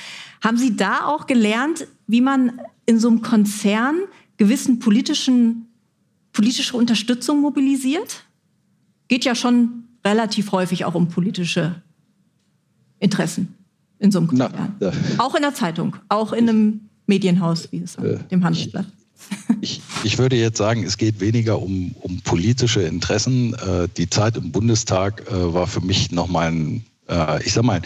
Haben 0.43 0.57
Sie 0.57 0.77
da 0.77 1.05
auch 1.05 1.27
gelernt, 1.27 1.87
wie 2.07 2.23
man 2.23 2.59
in 2.87 2.99
so 2.99 3.09
einem 3.09 3.21
Konzern 3.21 3.97
gewissen 4.39 4.79
politischen, 4.79 5.67
politische 6.33 6.75
Unterstützung 6.75 7.43
mobilisiert? 7.43 8.25
Geht 9.09 9.27
ja 9.27 9.35
schon 9.35 9.85
relativ 10.07 10.53
häufig 10.53 10.87
auch 10.87 10.95
um 10.95 11.09
politische 11.09 11.83
Interessen 12.99 13.55
in 13.99 14.11
so 14.11 14.21
einem 14.21 14.29
Konzern. 14.29 14.77
Na, 14.81 14.93
auch 15.19 15.35
in 15.35 15.43
der 15.43 15.53
Zeitung, 15.53 15.97
auch 16.09 16.33
in 16.33 16.49
einem 16.49 16.81
Medienhaus, 17.07 17.71
wie 17.73 17.83
es 17.83 17.97
äh, 17.97 18.19
dem 18.31 18.43
Handelsblatt. 18.43 18.87
Ich, 19.61 19.83
ich 20.05 20.19
würde 20.19 20.37
jetzt 20.37 20.59
sagen, 20.59 20.85
es 20.85 20.97
geht 20.97 21.21
weniger 21.21 21.61
um, 21.61 21.95
um 22.01 22.21
politische 22.23 22.83
Interessen. 22.83 23.55
Äh, 23.55 23.89
die 23.97 24.09
Zeit 24.09 24.37
im 24.37 24.53
Bundestag 24.53 25.23
äh, 25.31 25.55
war 25.55 25.67
für 25.67 25.81
mich 25.81 26.11
nochmal 26.13 26.51
ein, 26.51 26.85
äh, 27.09 27.45
ich 27.45 27.53
sag 27.53 27.65
mal, 27.65 27.83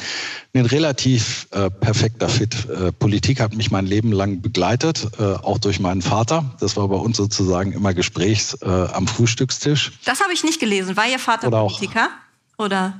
ein 0.54 0.66
relativ 0.66 1.48
äh, 1.50 1.70
perfekter 1.70 2.28
Fit. 2.28 2.68
Äh, 2.68 2.92
Politik 2.92 3.40
hat 3.40 3.54
mich 3.54 3.70
mein 3.70 3.86
Leben 3.86 4.12
lang 4.12 4.40
begleitet, 4.40 5.08
äh, 5.18 5.22
auch 5.22 5.58
durch 5.58 5.80
meinen 5.80 6.02
Vater. 6.02 6.54
Das 6.60 6.76
war 6.76 6.86
bei 6.88 6.96
uns 6.96 7.16
sozusagen 7.16 7.72
immer 7.72 7.94
Gesprächs 7.94 8.62
am 8.62 9.06
Frühstückstisch. 9.06 9.92
Das 10.04 10.20
habe 10.20 10.32
ich 10.32 10.44
nicht 10.44 10.60
gelesen. 10.60 10.96
War 10.96 11.08
Ihr 11.08 11.18
Vater 11.18 11.48
Oder 11.48 11.66
Politiker? 11.66 12.08
Oder? 12.58 12.98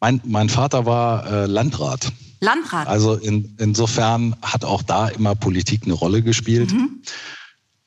Mein, 0.00 0.20
mein 0.24 0.48
Vater 0.48 0.86
war 0.86 1.46
Landrat. 1.46 2.12
Landrat. 2.40 2.86
Also 2.86 3.14
in, 3.14 3.56
insofern 3.58 4.36
hat 4.42 4.64
auch 4.64 4.82
da 4.82 5.08
immer 5.08 5.34
Politik 5.34 5.82
eine 5.84 5.94
Rolle 5.94 6.22
gespielt. 6.22 6.72
Mhm. 6.72 6.97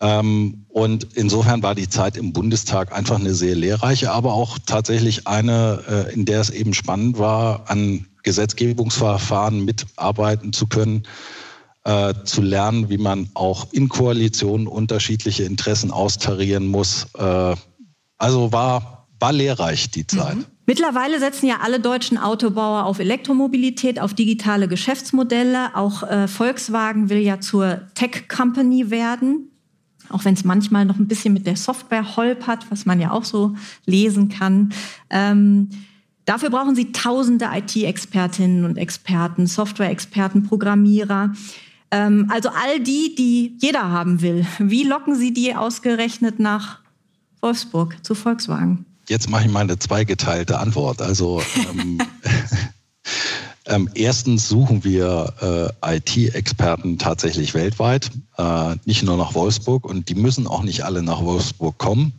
Ähm, 0.02 0.66
und 0.70 1.10
insofern 1.14 1.62
war 1.62 1.76
die 1.76 1.88
Zeit 1.88 2.18
im 2.18 2.34
Bundestag 2.34 2.92
einfach 2.92 3.20
eine 3.20 3.36
sehr 3.36 3.56
lehrreiche, 3.56 4.12
aber 4.12 4.34
auch 4.34 4.58
tatsächlich 4.66 5.28
eine, 5.28 6.08
äh, 6.10 6.14
in 6.14 6.26
der 6.26 6.42
es 6.42 6.50
eben 6.50 6.74
spannend 6.74 7.20
war, 7.20 7.70
an 7.70 8.08
Gesetzgebungsverfahren 8.24 9.64
mitarbeiten 9.64 10.54
zu 10.54 10.66
können, 10.66 11.04
äh, 11.84 12.16
zu 12.24 12.42
lernen, 12.42 12.90
wie 12.90 12.98
man 12.98 13.30
auch 13.36 13.72
in 13.72 13.90
Koalitionen 13.90 14.66
unterschiedliche 14.66 15.44
Interessen 15.44 15.92
austarieren 15.92 16.66
muss. 16.66 17.06
Äh, 17.16 17.56
also 18.18 18.52
war, 18.52 19.08
war 19.20 19.32
lehrreich 19.32 19.92
die 19.92 20.08
Zeit. 20.08 20.38
Mhm. 20.38 20.46
Mittlerweile 20.66 21.20
setzen 21.20 21.48
ja 21.48 21.60
alle 21.62 21.80
deutschen 21.80 22.18
Autobauer 22.18 22.86
auf 22.86 22.98
Elektromobilität, 23.00 24.00
auf 24.00 24.14
digitale 24.16 24.68
Geschäftsmodelle. 24.68 25.76
Auch 25.76 26.02
äh, 26.04 26.28
Volkswagen 26.28 27.10
will 27.10 27.20
ja 27.20 27.40
zur 27.40 27.82
Tech-Company 27.94 28.90
werden 28.90 29.51
auch 30.12 30.26
wenn 30.26 30.34
es 30.34 30.44
manchmal 30.44 30.86
noch 30.86 30.98
ein 30.98 31.08
bisschen 31.08 31.34
mit 31.34 31.48
der 31.48 31.56
Software 31.56 32.16
holpert, 32.16 32.70
was 32.70 32.86
man 32.86 33.00
ja 33.00 33.12
auch 33.12 33.24
so 33.24 33.56
lesen 33.86 34.30
kann. 34.30 34.74
Ähm, 35.10 35.70
dafür 36.26 36.50
brauchen 36.50 36.76
Sie 36.76 36.92
tausende 36.92 37.50
IT-Expertinnen 37.54 38.66
und 38.66 38.78
Experten, 38.78 39.48
Software-Experten, 39.48 40.44
Programmierer. 40.44 41.34
Ähm, 41.92 42.28
also 42.30 42.50
all 42.50 42.80
die, 42.80 43.16
die 43.16 43.58
jeder 43.60 43.90
haben 43.90 44.22
will. 44.22 44.46
Wie 44.60 44.84
locken 44.84 45.16
Sie 45.16 45.34
die 45.34 45.56
ausgerechnet 45.56 46.40
nach 46.40 46.80
Wolfsburg 47.42 47.98
zu 48.04 48.16
Volkswagen? 48.16 48.86
Jetzt 49.10 49.30
mache 49.30 49.46
ich 49.46 49.52
mal 49.52 49.62
eine 49.62 49.80
zweigeteilte 49.80 50.60
Antwort. 50.60 51.02
Also 51.02 51.42
ähm, 51.70 51.98
Ähm, 53.68 53.90
erstens 53.94 54.50
suchen 54.50 54.84
wir 54.84 55.74
äh, 55.84 55.98
IT-Experten 55.98 56.98
tatsächlich 56.98 57.54
weltweit, 57.54 58.10
äh, 58.38 58.76
nicht 58.86 59.04
nur 59.04 59.18
nach 59.18 59.36
Wolfsburg 59.36 59.86
und 59.86 60.10
die 60.10 60.16
müssen 60.16 60.48
auch 60.48 60.64
nicht 60.64 60.84
alle 60.84 61.04
nach 61.04 61.22
Wolfsburg 61.22 61.78
kommen. 61.78 62.14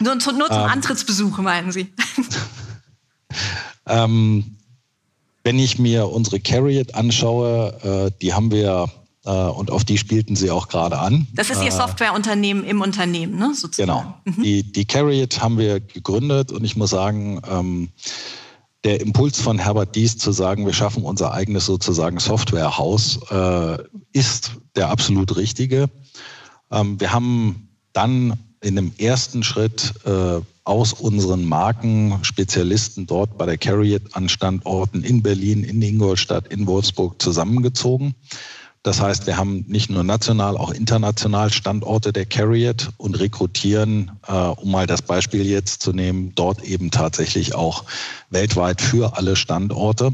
Nur, 0.00 0.14
nur 0.14 0.22
zum 0.22 0.34
ähm, 0.34 0.50
Antrittsbesuch, 0.50 1.36
meinen 1.38 1.70
Sie? 1.70 1.92
ähm, 3.86 4.56
wenn 5.44 5.58
ich 5.58 5.78
mir 5.78 6.08
unsere 6.08 6.40
Carriot 6.40 6.94
anschaue, 6.94 8.08
äh, 8.08 8.18
die 8.22 8.32
haben 8.32 8.50
wir 8.50 8.90
äh, 9.26 9.30
und 9.30 9.70
auf 9.70 9.84
die 9.84 9.98
spielten 9.98 10.34
Sie 10.34 10.50
auch 10.50 10.68
gerade 10.68 10.98
an. 10.98 11.26
Das 11.34 11.50
ist 11.50 11.60
Ihr 11.60 11.68
äh, 11.68 11.72
Softwareunternehmen 11.72 12.64
im 12.64 12.80
Unternehmen, 12.80 13.38
ne? 13.38 13.52
Sozusagen. 13.54 14.14
Genau. 14.24 14.36
Mhm. 14.36 14.42
Die, 14.42 14.62
die 14.62 14.84
Carriot 14.86 15.40
haben 15.40 15.58
wir 15.58 15.80
gegründet 15.80 16.52
und 16.52 16.64
ich 16.64 16.76
muss 16.76 16.90
sagen, 16.90 17.42
ähm, 17.50 17.90
der 18.86 19.00
Impuls 19.00 19.40
von 19.40 19.58
Herbert 19.58 19.96
Dies 19.96 20.16
zu 20.16 20.30
sagen, 20.30 20.64
wir 20.64 20.72
schaffen 20.72 21.02
unser 21.02 21.32
eigenes 21.32 21.66
sozusagen 21.66 22.20
Softwarehaus, 22.20 23.18
äh, 23.30 23.78
ist 24.12 24.52
der 24.76 24.90
absolut 24.90 25.36
richtige. 25.36 25.90
Ähm, 26.70 27.00
wir 27.00 27.12
haben 27.12 27.68
dann 27.92 28.38
in 28.62 28.76
dem 28.76 28.92
ersten 28.96 29.42
Schritt 29.42 29.92
äh, 30.04 30.40
aus 30.62 30.92
unseren 30.92 31.44
Marken 31.44 32.20
Spezialisten 32.22 33.08
dort 33.08 33.36
bei 33.36 33.46
der 33.46 33.58
Carriot 33.58 34.02
an 34.12 34.28
Standorten 34.28 35.02
in 35.02 35.20
Berlin, 35.20 35.64
in 35.64 35.82
Ingolstadt, 35.82 36.46
in 36.46 36.68
Wolfsburg 36.68 37.20
zusammengezogen. 37.20 38.14
Das 38.86 39.00
heißt, 39.00 39.26
wir 39.26 39.36
haben 39.36 39.64
nicht 39.66 39.90
nur 39.90 40.04
national, 40.04 40.56
auch 40.56 40.70
international 40.70 41.52
Standorte 41.52 42.12
der 42.12 42.24
Carriot 42.24 42.90
und 42.98 43.18
rekrutieren, 43.18 44.12
äh, 44.28 44.32
um 44.32 44.70
mal 44.70 44.86
das 44.86 45.02
Beispiel 45.02 45.44
jetzt 45.44 45.82
zu 45.82 45.92
nehmen, 45.92 46.36
dort 46.36 46.62
eben 46.62 46.92
tatsächlich 46.92 47.56
auch 47.56 47.82
weltweit 48.30 48.80
für 48.80 49.16
alle 49.16 49.34
Standorte. 49.34 50.12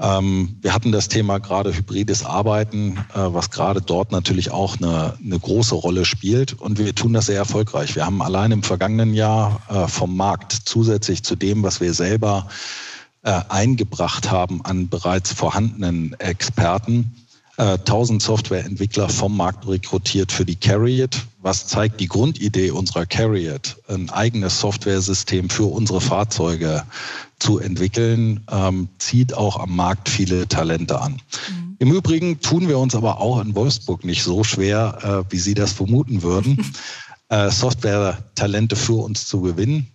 Ähm, 0.00 0.56
wir 0.62 0.74
hatten 0.74 0.90
das 0.90 1.06
Thema 1.06 1.38
gerade 1.38 1.76
hybrides 1.76 2.24
Arbeiten, 2.24 2.96
äh, 3.14 3.18
was 3.18 3.52
gerade 3.52 3.80
dort 3.80 4.10
natürlich 4.10 4.50
auch 4.50 4.78
eine, 4.78 5.14
eine, 5.24 5.38
große 5.38 5.76
Rolle 5.76 6.04
spielt. 6.04 6.54
Und 6.54 6.80
wir 6.80 6.92
tun 6.92 7.12
das 7.12 7.26
sehr 7.26 7.36
erfolgreich. 7.36 7.94
Wir 7.94 8.04
haben 8.04 8.20
allein 8.20 8.50
im 8.50 8.64
vergangenen 8.64 9.14
Jahr 9.14 9.60
äh, 9.68 9.86
vom 9.86 10.16
Markt 10.16 10.50
zusätzlich 10.64 11.22
zu 11.22 11.36
dem, 11.36 11.62
was 11.62 11.80
wir 11.80 11.94
selber 11.94 12.48
äh, 13.22 13.42
eingebracht 13.48 14.28
haben 14.28 14.64
an 14.64 14.88
bereits 14.88 15.32
vorhandenen 15.32 16.18
Experten, 16.18 17.12
1000 17.58 18.20
Softwareentwickler 18.20 19.08
vom 19.08 19.36
Markt 19.36 19.66
rekrutiert 19.66 20.30
für 20.30 20.44
die 20.44 20.56
Carriot. 20.56 21.26
Was 21.40 21.66
zeigt 21.66 22.00
die 22.00 22.08
Grundidee 22.08 22.70
unserer 22.70 23.06
Carriot, 23.06 23.76
ein 23.88 24.10
eigenes 24.10 24.60
Softwaresystem 24.60 25.48
für 25.48 25.64
unsere 25.64 26.02
Fahrzeuge 26.02 26.82
zu 27.38 27.58
entwickeln, 27.58 28.40
ähm, 28.50 28.88
zieht 28.98 29.34
auch 29.34 29.58
am 29.58 29.74
Markt 29.74 30.08
viele 30.08 30.48
Talente 30.48 31.00
an. 31.00 31.12
Mhm. 31.12 31.76
Im 31.78 31.92
Übrigen 31.92 32.40
tun 32.40 32.68
wir 32.68 32.78
uns 32.78 32.94
aber 32.94 33.20
auch 33.20 33.40
in 33.40 33.54
Wolfsburg 33.54 34.04
nicht 34.04 34.22
so 34.22 34.44
schwer, 34.44 35.24
äh, 35.28 35.32
wie 35.32 35.38
Sie 35.38 35.54
das 35.54 35.72
vermuten 35.72 36.22
würden, 36.22 36.74
äh, 37.28 37.50
Software-Talente 37.50 38.76
für 38.76 39.04
uns 39.04 39.26
zu 39.26 39.42
gewinnen. 39.42 39.88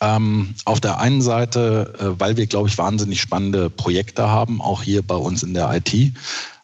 Ähm, 0.00 0.54
auf 0.64 0.80
der 0.80 0.98
einen 0.98 1.22
Seite, 1.22 1.94
äh, 1.98 2.20
weil 2.20 2.36
wir, 2.36 2.46
glaube 2.46 2.68
ich, 2.68 2.78
wahnsinnig 2.78 3.20
spannende 3.20 3.70
Projekte 3.70 4.28
haben, 4.28 4.60
auch 4.60 4.82
hier 4.82 5.02
bei 5.02 5.14
uns 5.14 5.42
in 5.42 5.54
der 5.54 5.72
IT. 5.72 6.12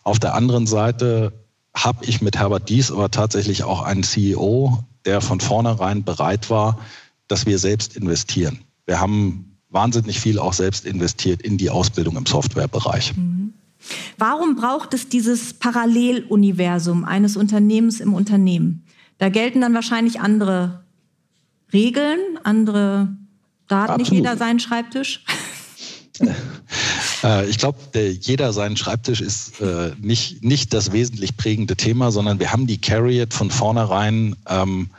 Auf 0.08 0.18
der 0.18 0.34
anderen 0.34 0.66
Seite 0.66 1.34
habe 1.76 2.06
ich 2.06 2.22
mit 2.22 2.38
Herbert 2.38 2.70
Dies 2.70 2.90
aber 2.90 3.10
tatsächlich 3.10 3.64
auch 3.64 3.82
einen 3.82 4.02
CEO, 4.02 4.82
der 5.04 5.20
von 5.20 5.38
vornherein 5.38 6.02
bereit 6.02 6.48
war, 6.48 6.78
dass 7.28 7.44
wir 7.44 7.58
selbst 7.58 7.94
investieren. 7.94 8.60
Wir 8.86 9.00
haben 9.00 9.58
wahnsinnig 9.68 10.18
viel 10.18 10.38
auch 10.38 10.54
selbst 10.54 10.86
investiert 10.86 11.42
in 11.42 11.58
die 11.58 11.68
Ausbildung 11.68 12.16
im 12.16 12.24
Softwarebereich. 12.24 13.18
Mhm. 13.18 13.52
Warum 14.16 14.56
braucht 14.56 14.94
es 14.94 15.10
dieses 15.10 15.52
Paralleluniversum 15.52 17.04
eines 17.04 17.36
Unternehmens 17.36 18.00
im 18.00 18.14
Unternehmen? 18.14 18.86
Da 19.18 19.28
gelten 19.28 19.60
dann 19.60 19.74
wahrscheinlich 19.74 20.20
andere 20.20 20.84
Regeln, 21.70 22.18
andere 22.44 23.14
da 23.66 23.82
hat 23.82 23.90
Absolut. 23.90 23.98
nicht 23.98 24.12
jeder 24.12 24.38
seinen 24.38 24.58
Schreibtisch. 24.58 25.22
Äh, 27.22 27.48
ich 27.48 27.58
glaube, 27.58 27.78
jeder 28.20 28.52
seinen 28.52 28.76
Schreibtisch 28.76 29.20
ist 29.20 29.60
äh, 29.60 29.92
nicht, 30.00 30.44
nicht 30.44 30.72
das 30.72 30.92
wesentlich 30.92 31.36
prägende 31.36 31.76
Thema, 31.76 32.10
sondern 32.10 32.38
wir 32.38 32.52
haben 32.52 32.66
die 32.66 32.78
Carriot 32.78 33.34
von 33.34 33.50
vornherein 33.50 34.36
ähm, 34.48 34.90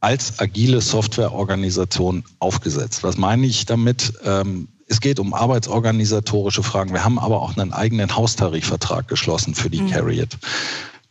als 0.00 0.38
agile 0.38 0.80
Softwareorganisation 0.80 2.24
aufgesetzt. 2.38 3.02
Was 3.02 3.16
meine 3.16 3.46
ich 3.46 3.66
damit? 3.66 4.12
Ähm, 4.24 4.68
es 4.86 5.00
geht 5.00 5.20
um 5.20 5.34
arbeitsorganisatorische 5.34 6.62
Fragen. 6.62 6.92
Wir 6.92 7.04
haben 7.04 7.18
aber 7.18 7.42
auch 7.42 7.56
einen 7.56 7.72
eigenen 7.72 8.14
Haustarifvertrag 8.16 9.06
geschlossen 9.08 9.54
für 9.54 9.68
die 9.68 9.82
mhm. 9.82 9.90
Carriot 9.90 10.38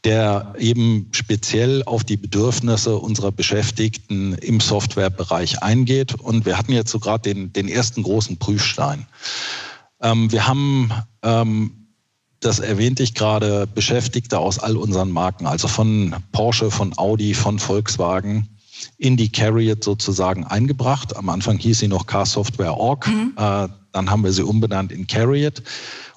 der 0.03 0.53
eben 0.57 1.09
speziell 1.11 1.83
auf 1.83 2.05
die 2.05 2.15
Bedürfnisse 2.15 2.95
unserer 2.97 3.31
Beschäftigten 3.33 4.35
im 4.35 4.61
Softwarebereich 4.61 5.63
eingeht. 5.63 6.13
Und 6.13 6.45
wir 6.45 6.57
hatten 6.57 6.71
jetzt 6.71 6.91
so 6.91 6.99
gerade 6.99 7.33
den, 7.33 7.51
den 7.51 7.67
ersten 7.67 8.03
großen 8.03 8.37
Prüfstein. 8.37 9.05
Ähm, 10.01 10.31
wir 10.31 10.47
haben, 10.47 10.91
ähm, 11.23 11.87
das 12.39 12.59
erwähnte 12.59 13.03
ich 13.03 13.13
gerade, 13.13 13.67
Beschäftigte 13.67 14.39
aus 14.39 14.59
all 14.59 14.77
unseren 14.77 15.11
Marken, 15.11 15.47
also 15.47 15.67
von 15.67 16.15
Porsche, 16.31 16.71
von 16.71 16.97
Audi, 16.97 17.33
von 17.33 17.59
Volkswagen 17.59 18.47
in 18.97 19.17
die 19.17 19.29
Carriot 19.29 19.83
sozusagen 19.83 20.43
eingebracht. 20.43 21.15
Am 21.15 21.29
Anfang 21.29 21.57
hieß 21.57 21.79
sie 21.79 21.87
noch 21.87 22.05
Car 22.05 22.25
Software 22.25 22.77
Org. 22.77 23.07
Mhm. 23.07 23.33
Äh, 23.35 23.67
dann 23.91 24.11
haben 24.11 24.23
wir 24.23 24.31
sie 24.31 24.43
umbenannt 24.43 24.91
in 24.91 25.07
Carriot 25.07 25.63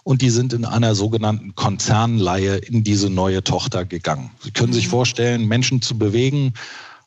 und 0.04 0.22
die 0.22 0.30
sind 0.30 0.52
in 0.52 0.64
einer 0.64 0.94
sogenannten 0.94 1.54
Konzernleihe 1.54 2.56
in 2.56 2.84
diese 2.84 3.08
neue 3.08 3.42
Tochter 3.44 3.84
gegangen. 3.84 4.30
Sie 4.40 4.50
können 4.50 4.72
sich 4.72 4.86
mhm. 4.86 4.90
vorstellen, 4.90 5.46
Menschen 5.46 5.82
zu 5.82 5.96
bewegen, 5.96 6.54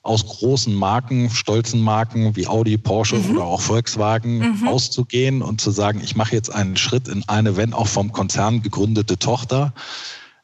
aus 0.04 0.26
großen 0.26 0.74
Marken, 0.76 1.30
stolzen 1.30 1.80
Marken 1.80 2.36
wie 2.36 2.46
Audi, 2.46 2.78
Porsche 2.78 3.16
mhm. 3.16 3.32
oder 3.32 3.46
auch 3.46 3.62
Volkswagen 3.62 4.60
mhm. 4.60 4.68
auszugehen 4.68 5.42
und 5.42 5.62
zu 5.62 5.72
sagen, 5.72 6.02
ich 6.04 6.16
mache 6.16 6.36
jetzt 6.36 6.54
einen 6.54 6.76
Schritt 6.76 7.08
in 7.08 7.28
eine, 7.28 7.56
wenn 7.56 7.74
auch 7.74 7.88
vom 7.88 8.12
Konzern 8.12 8.62
gegründete 8.62 9.18
Tochter. 9.18 9.74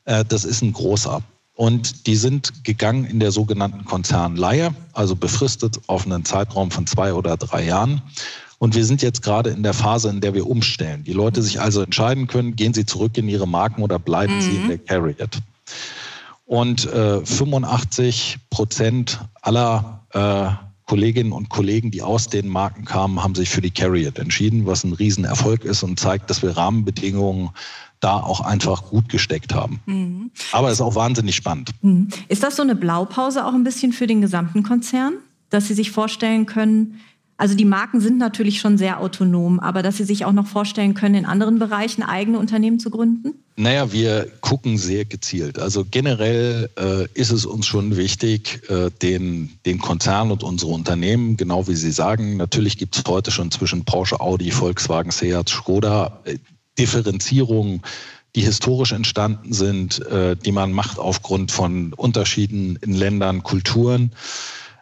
Äh, 0.05 0.23
das 0.25 0.45
ist 0.45 0.61
ein 0.61 0.71
großer. 0.71 1.21
Und 1.55 2.07
die 2.07 2.15
sind 2.15 2.63
gegangen 2.63 3.03
in 3.03 3.19
der 3.19 3.31
sogenannten 3.31 3.83
Konzernleihe, 3.83 4.73
also 4.93 5.17
befristet 5.17 5.77
auf 5.87 6.05
einen 6.05 6.23
Zeitraum 6.23 6.71
von 6.71 6.87
zwei 6.87 7.13
oder 7.13 7.35
drei 7.35 7.65
Jahren. 7.65 8.01
Und 8.59 8.75
wir 8.75 8.85
sind 8.85 9.01
jetzt 9.01 9.23
gerade 9.23 9.49
in 9.49 9.61
der 9.61 9.73
Phase, 9.73 10.09
in 10.09 10.21
der 10.21 10.33
wir 10.33 10.47
umstellen. 10.47 11.03
Die 11.03 11.11
Leute 11.11 11.41
sich 11.41 11.59
also 11.59 11.81
entscheiden 11.81 12.27
können, 12.27 12.55
gehen 12.55 12.73
sie 12.73 12.85
zurück 12.85 13.17
in 13.17 13.27
ihre 13.27 13.47
Marken 13.47 13.83
oder 13.83 13.99
bleiben 13.99 14.37
mhm. 14.37 14.41
sie 14.41 14.51
in 14.51 14.63
mhm. 14.63 14.67
der 14.69 14.77
Carriot. 14.77 15.39
Und 16.49 16.91
äh, 16.91 17.23
85 17.23 18.39
Prozent 18.49 19.19
aller 19.43 20.03
äh, 20.13 20.49
Kolleginnen 20.87 21.31
und 21.31 21.49
Kollegen, 21.49 21.91
die 21.91 22.01
aus 22.01 22.27
den 22.27 22.47
Marken 22.47 22.85
kamen, 22.85 23.21
haben 23.21 23.35
sich 23.35 23.49
für 23.49 23.61
die 23.61 23.69
Carriot 23.69 24.17
entschieden, 24.17 24.65
was 24.65 24.83
ein 24.83 24.93
Riesenerfolg 24.93 25.63
ist 25.63 25.83
und 25.83 25.99
zeigt, 25.99 26.27
dass 26.31 26.41
wir 26.41 26.57
Rahmenbedingungen 26.57 27.51
da 27.99 28.19
auch 28.19 28.41
einfach 28.41 28.85
gut 28.85 29.09
gesteckt 29.09 29.53
haben. 29.53 29.79
Mhm. 29.85 30.31
Aber 30.51 30.69
es 30.69 30.79
ist 30.79 30.81
auch 30.81 30.95
wahnsinnig 30.95 31.35
spannend. 31.35 31.69
Mhm. 31.83 32.07
Ist 32.29 32.41
das 32.41 32.55
so 32.55 32.63
eine 32.63 32.75
Blaupause 32.75 33.45
auch 33.45 33.53
ein 33.53 33.63
bisschen 33.63 33.93
für 33.93 34.07
den 34.07 34.19
gesamten 34.19 34.63
Konzern, 34.63 35.17
dass 35.51 35.67
Sie 35.67 35.75
sich 35.75 35.91
vorstellen 35.91 36.47
können, 36.47 36.99
also 37.39 37.55
die 37.55 37.63
Marken 37.63 38.01
sind 38.01 38.17
natürlich 38.17 38.59
schon 38.59 38.77
sehr 38.77 38.99
autonom, 38.99 39.61
aber 39.61 39.81
dass 39.81 39.95
Sie 39.95 40.03
sich 40.03 40.25
auch 40.25 40.33
noch 40.33 40.45
vorstellen 40.45 40.93
können, 40.93 41.15
in 41.15 41.25
anderen 41.25 41.57
Bereichen 41.57 42.03
eigene 42.03 42.37
Unternehmen 42.37 42.81
zu 42.81 42.89
gründen? 42.89 43.33
Naja, 43.55 43.93
wir 43.93 44.27
gucken 44.41 44.77
sehr 44.77 45.05
gezielt. 45.05 45.57
Also 45.57 45.85
generell 45.89 46.69
äh, 46.77 47.07
ist 47.13 47.31
es 47.31 47.45
uns 47.45 47.65
schon 47.65 47.95
wichtig, 47.95 48.69
äh, 48.69 48.89
den, 49.01 49.57
den 49.65 49.79
Konzern 49.79 50.31
und 50.31 50.43
unsere 50.43 50.73
Unternehmen, 50.73 51.37
genau 51.37 51.65
wie 51.69 51.75
Sie 51.75 51.91
sagen, 51.91 52.35
natürlich 52.35 52.77
gibt 52.77 52.97
es 52.97 53.03
heute 53.07 53.31
schon 53.31 53.51
zwischen 53.51 53.85
Porsche, 53.85 54.19
Audi, 54.19 54.51
Volkswagen, 54.51 55.11
Seat, 55.11 55.47
Skoda 55.47 56.19
äh, 56.25 56.37
Differenzierungen 56.77 57.81
die 58.35 58.41
historisch 58.41 58.91
entstanden 58.91 59.53
sind, 59.53 60.05
äh, 60.05 60.35
die 60.35 60.51
man 60.51 60.71
macht 60.71 60.99
aufgrund 60.99 61.51
von 61.51 61.93
Unterschieden 61.93 62.77
in 62.81 62.93
Ländern, 62.93 63.41
Kulturen. 63.41 64.11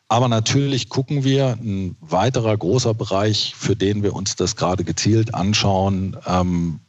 Aber 0.09 0.29
natürlich 0.29 0.89
gucken 0.89 1.23
wir, 1.23 1.57
ein 1.61 1.97
weiterer 1.99 2.55
großer 2.55 2.93
Bereich, 2.93 3.53
für 3.57 3.75
den 3.75 4.03
wir 4.03 4.13
uns 4.13 4.35
das 4.35 4.55
gerade 4.55 4.83
gezielt 4.83 5.33
anschauen, 5.33 6.17
ähm, 6.25 6.79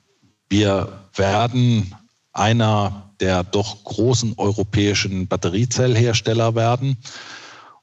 wir 0.48 0.88
werden 1.14 1.94
einer 2.32 3.10
der 3.20 3.42
doch 3.42 3.82
großen 3.84 4.34
europäischen 4.36 5.26
Batteriezellhersteller 5.26 6.54
werden. 6.54 6.96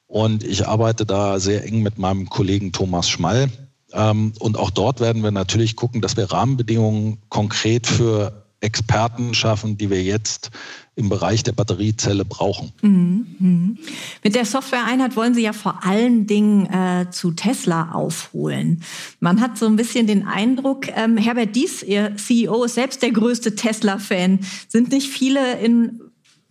Und 0.07 0.43
ich 0.43 0.67
arbeite 0.67 1.05
da 1.05 1.39
sehr 1.39 1.65
eng 1.65 1.81
mit 1.81 1.97
meinem 1.97 2.29
Kollegen 2.29 2.71
Thomas 2.71 3.09
Schmall. 3.09 3.49
Ähm, 3.91 4.33
und 4.39 4.57
auch 4.57 4.71
dort 4.71 5.01
werden 5.01 5.23
wir 5.23 5.31
natürlich 5.31 5.75
gucken, 5.75 6.01
dass 6.01 6.15
wir 6.15 6.31
Rahmenbedingungen 6.31 7.17
konkret 7.29 7.85
für 7.85 8.45
Experten 8.61 9.33
schaffen, 9.33 9.77
die 9.77 9.89
wir 9.89 10.01
jetzt 10.01 10.51
im 10.97 11.09
Bereich 11.09 11.43
der 11.43 11.51
Batteriezelle 11.51 12.23
brauchen. 12.23 12.71
Mhm, 12.81 13.27
mhm. 13.39 13.77
Mit 14.23 14.35
der 14.35 14.45
Software-Einheit 14.45 15.15
wollen 15.17 15.33
Sie 15.33 15.41
ja 15.41 15.51
vor 15.51 15.83
allen 15.83 16.25
Dingen 16.25 16.67
äh, 16.67 17.07
zu 17.11 17.31
Tesla 17.31 17.91
aufholen. 17.91 18.81
Man 19.19 19.41
hat 19.41 19.57
so 19.57 19.65
ein 19.65 19.75
bisschen 19.75 20.07
den 20.07 20.25
Eindruck, 20.25 20.87
ähm, 20.95 21.17
Herbert 21.17 21.55
Dies, 21.55 21.83
Ihr 21.83 22.15
CEO, 22.15 22.63
ist 22.63 22.75
selbst 22.75 23.01
der 23.01 23.11
größte 23.11 23.55
Tesla-Fan. 23.55 24.39
Sind 24.69 24.91
nicht 24.91 25.09
viele 25.09 25.59
in 25.59 25.99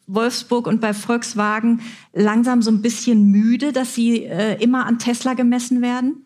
Wolfsburg 0.07 0.67
und 0.67 0.81
bei 0.83 0.93
Volkswagen 0.93 1.81
langsam 2.13 2.61
so 2.61 2.71
ein 2.71 2.83
bisschen 2.83 3.31
müde, 3.31 3.73
dass 3.73 3.95
sie 3.95 4.25
äh, 4.25 4.63
immer 4.63 4.85
an 4.85 4.99
Tesla 4.99 5.33
gemessen 5.33 5.81
werden? 5.81 6.25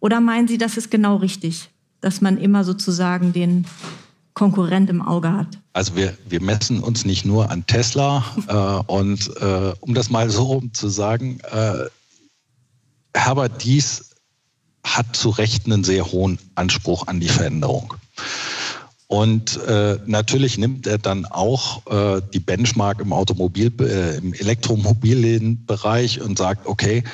Oder 0.00 0.20
meinen 0.20 0.48
Sie, 0.48 0.58
das 0.58 0.76
ist 0.76 0.90
genau 0.90 1.16
richtig, 1.16 1.70
dass 2.02 2.20
man 2.20 2.36
immer 2.36 2.62
sozusagen 2.62 3.32
den 3.32 3.64
Konkurrent 4.34 4.90
im 4.90 5.00
Auge 5.00 5.32
hat? 5.32 5.46
Also 5.72 5.96
wir, 5.96 6.16
wir 6.28 6.42
messen 6.42 6.80
uns 6.80 7.04
nicht 7.04 7.24
nur 7.24 7.50
an 7.50 7.66
Tesla 7.66 8.24
äh, 8.48 8.92
und 8.92 9.30
äh, 9.40 9.72
um 9.80 9.94
das 9.94 10.10
mal 10.10 10.28
so 10.28 10.44
rum 10.44 10.74
zu 10.74 10.88
sagen, 10.88 11.40
äh, 11.50 11.84
Herbert 13.14 13.64
Dies 13.64 14.10
hat 14.84 15.16
zu 15.16 15.30
Recht 15.30 15.66
einen 15.66 15.84
sehr 15.84 16.10
hohen 16.12 16.38
Anspruch 16.56 17.06
an 17.06 17.20
die 17.20 17.28
Veränderung. 17.28 17.94
Und 19.06 19.62
äh, 19.64 19.98
natürlich 20.06 20.58
nimmt 20.58 20.86
er 20.86 20.98
dann 20.98 21.24
auch 21.26 21.86
äh, 21.86 22.20
die 22.32 22.40
Benchmark 22.40 23.00
im 23.00 23.12
Automobil, 23.12 23.72
äh, 23.80 24.16
im 24.16 24.32
Elektromobilienbereich 24.34 26.20
und 26.20 26.36
sagt, 26.38 26.66
okay, 26.66 27.04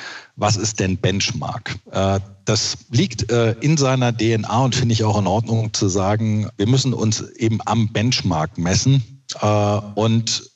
was 0.41 0.57
ist 0.57 0.79
denn 0.79 0.97
Benchmark? 0.97 1.77
Äh, 1.91 2.19
das 2.45 2.79
liegt 2.89 3.31
äh, 3.31 3.51
in 3.61 3.77
seiner 3.77 4.11
DNA 4.11 4.63
und 4.63 4.75
finde 4.75 4.93
ich 4.93 5.03
auch 5.03 5.17
in 5.19 5.27
Ordnung 5.27 5.71
zu 5.71 5.87
sagen, 5.87 6.49
wir 6.57 6.67
müssen 6.67 6.93
uns 6.93 7.21
eben 7.21 7.59
am 7.65 7.93
Benchmark 7.93 8.57
messen. 8.57 9.23
Äh, 9.39 9.47
und 9.93 10.49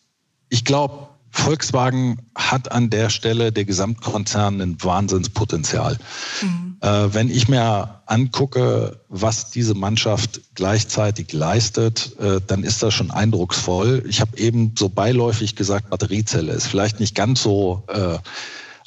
ich 0.50 0.66
glaube, 0.66 1.08
Volkswagen 1.30 2.18
hat 2.34 2.72
an 2.72 2.90
der 2.90 3.12
Stelle 3.12 3.52
der 3.52 3.66
Gesamtkonzern 3.66 4.60
ein 4.60 4.78
Wahnsinnspotenzial. 4.82 6.00
Mhm. 6.42 6.78
Äh, 6.82 7.14
wenn 7.14 7.30
ich 7.30 7.48
mir 7.48 8.02
angucke, 8.08 9.02
was 9.10 9.52
diese 9.52 9.76
Mannschaft 9.76 10.42
gleichzeitig 10.56 11.32
leistet, 11.32 12.18
äh, 12.20 12.42
dann 12.48 12.64
ist 12.64 12.82
das 12.82 12.96
schon 12.96 13.12
eindrucksvoll. 13.12 14.04
Ich 14.10 14.20
habe 14.20 14.36
eben 14.38 14.74
so 14.76 14.90
beiläufig 14.90 15.56
gesagt, 15.56 15.92
Batteriezelle 15.92 16.54
ist 16.54 16.66
vielleicht 16.66 17.00
nicht 17.00 17.14
ganz 17.14 17.44
so 17.44 17.84
äh, 17.88 18.18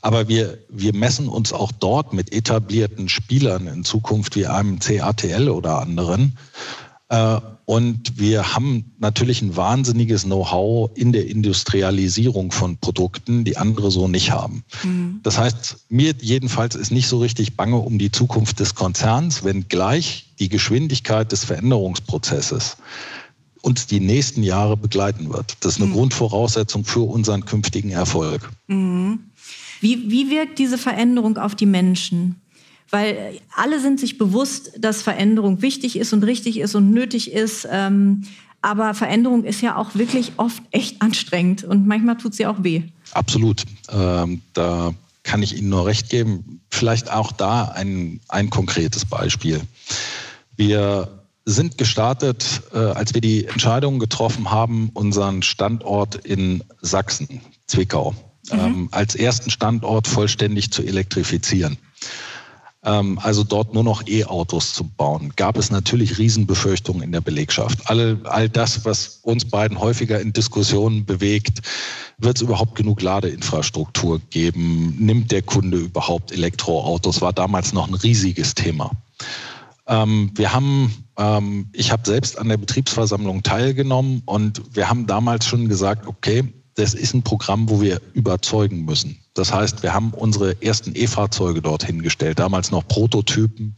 aber 0.00 0.28
wir, 0.28 0.58
wir 0.68 0.94
messen 0.94 1.28
uns 1.28 1.52
auch 1.52 1.72
dort 1.72 2.12
mit 2.12 2.32
etablierten 2.32 3.08
Spielern 3.08 3.66
in 3.66 3.84
Zukunft 3.84 4.36
wie 4.36 4.46
einem 4.46 4.78
CATL 4.78 5.48
oder 5.48 5.80
anderen. 5.80 6.38
Äh, 7.08 7.40
und 7.64 8.18
wir 8.18 8.54
haben 8.54 8.94
natürlich 8.98 9.42
ein 9.42 9.54
wahnsinniges 9.56 10.22
Know-how 10.22 10.90
in 10.94 11.12
der 11.12 11.26
Industrialisierung 11.26 12.50
von 12.50 12.78
Produkten, 12.78 13.44
die 13.44 13.58
andere 13.58 13.90
so 13.90 14.08
nicht 14.08 14.30
haben. 14.30 14.64
Mhm. 14.84 15.20
Das 15.22 15.36
heißt, 15.36 15.86
mir 15.90 16.14
jedenfalls 16.18 16.74
ist 16.76 16.90
nicht 16.90 17.08
so 17.08 17.18
richtig 17.18 17.56
bange 17.56 17.76
um 17.76 17.98
die 17.98 18.10
Zukunft 18.10 18.60
des 18.60 18.74
Konzerns, 18.74 19.44
wenn 19.44 19.68
gleich 19.68 20.32
die 20.38 20.48
Geschwindigkeit 20.48 21.30
des 21.30 21.44
Veränderungsprozesses 21.44 22.78
uns 23.60 23.86
die 23.86 24.00
nächsten 24.00 24.42
Jahre 24.42 24.76
begleiten 24.76 25.30
wird. 25.30 25.56
Das 25.60 25.74
ist 25.74 25.82
eine 25.82 25.90
mhm. 25.90 25.96
Grundvoraussetzung 25.96 26.84
für 26.84 27.00
unseren 27.00 27.44
künftigen 27.44 27.90
Erfolg. 27.90 28.48
Mhm. 28.68 29.27
Wie, 29.80 30.10
wie 30.10 30.30
wirkt 30.30 30.58
diese 30.58 30.78
Veränderung 30.78 31.38
auf 31.38 31.54
die 31.54 31.66
Menschen? 31.66 32.40
weil 32.90 33.40
alle 33.54 33.80
sind 33.80 34.00
sich 34.00 34.18
bewusst, 34.18 34.72
dass 34.78 35.02
Veränderung 35.02 35.62
wichtig 35.62 35.96
ist 35.96 36.12
und 36.12 36.24
richtig 36.24 36.58
ist 36.58 36.74
und 36.74 36.90
nötig 36.90 37.32
ist. 37.32 37.68
Ähm, 37.70 38.22
aber 38.60 38.94
Veränderung 38.94 39.44
ist 39.44 39.60
ja 39.60 39.76
auch 39.76 39.94
wirklich 39.94 40.32
oft 40.36 40.62
echt 40.70 41.00
anstrengend 41.00 41.64
und 41.64 41.86
manchmal 41.86 42.16
tut 42.16 42.34
sie 42.34 42.46
auch 42.46 42.62
weh. 42.62 42.82
Absolut. 43.12 43.64
Ähm, 43.90 44.42
da 44.52 44.94
kann 45.22 45.42
ich 45.42 45.56
Ihnen 45.56 45.68
nur 45.68 45.86
recht 45.86 46.08
geben. 46.08 46.60
Vielleicht 46.70 47.12
auch 47.12 47.32
da 47.32 47.64
ein, 47.64 48.20
ein 48.28 48.50
konkretes 48.50 49.04
Beispiel. 49.04 49.60
Wir 50.56 51.08
sind 51.44 51.78
gestartet, 51.78 52.62
äh, 52.74 52.78
als 52.78 53.14
wir 53.14 53.20
die 53.20 53.46
Entscheidung 53.46 53.98
getroffen 53.98 54.50
haben, 54.50 54.90
unseren 54.94 55.42
Standort 55.42 56.16
in 56.16 56.64
Sachsen, 56.80 57.40
Zwickau, 57.66 58.14
mhm. 58.52 58.58
ähm, 58.58 58.88
als 58.90 59.14
ersten 59.14 59.50
Standort 59.50 60.06
vollständig 60.06 60.70
zu 60.72 60.82
elektrifizieren. 60.82 61.78
Ähm, 62.84 63.18
also 63.22 63.42
dort 63.42 63.74
nur 63.74 63.82
noch 63.82 64.06
E-Autos 64.06 64.72
zu 64.72 64.84
bauen, 64.84 65.32
gab 65.34 65.58
es 65.58 65.70
natürlich 65.70 66.18
Riesenbefürchtungen 66.18 67.02
in 67.02 67.12
der 67.12 67.20
Belegschaft. 67.20 67.90
All, 67.90 68.20
all 68.24 68.48
das, 68.48 68.84
was 68.84 69.18
uns 69.22 69.44
beiden 69.44 69.80
häufiger 69.80 70.20
in 70.20 70.32
Diskussionen 70.32 71.04
bewegt, 71.04 71.60
wird 72.18 72.36
es 72.36 72.42
überhaupt 72.42 72.76
genug 72.76 73.02
Ladeinfrastruktur 73.02 74.20
geben? 74.30 74.94
Nimmt 74.98 75.32
der 75.32 75.42
Kunde 75.42 75.78
überhaupt 75.78 76.30
Elektroautos? 76.30 77.20
War 77.20 77.32
damals 77.32 77.72
noch 77.72 77.88
ein 77.88 77.94
riesiges 77.94 78.54
Thema. 78.54 78.92
Ähm, 79.88 80.30
wir 80.34 80.52
haben, 80.52 81.04
ähm, 81.16 81.70
ich 81.72 81.90
habe 81.90 82.02
selbst 82.06 82.38
an 82.38 82.48
der 82.48 82.58
Betriebsversammlung 82.58 83.42
teilgenommen 83.42 84.22
und 84.24 84.62
wir 84.76 84.88
haben 84.88 85.06
damals 85.06 85.46
schon 85.46 85.68
gesagt, 85.68 86.06
okay, 86.06 86.44
das 86.78 86.94
ist 86.94 87.12
ein 87.12 87.22
Programm, 87.22 87.68
wo 87.68 87.80
wir 87.80 88.00
überzeugen 88.14 88.84
müssen. 88.84 89.18
Das 89.34 89.52
heißt, 89.52 89.82
wir 89.82 89.94
haben 89.94 90.12
unsere 90.12 90.62
ersten 90.62 90.92
E-Fahrzeuge 90.94 91.60
dorthin 91.60 92.02
gestellt, 92.02 92.38
damals 92.38 92.70
noch 92.70 92.86
Prototypen, 92.86 93.74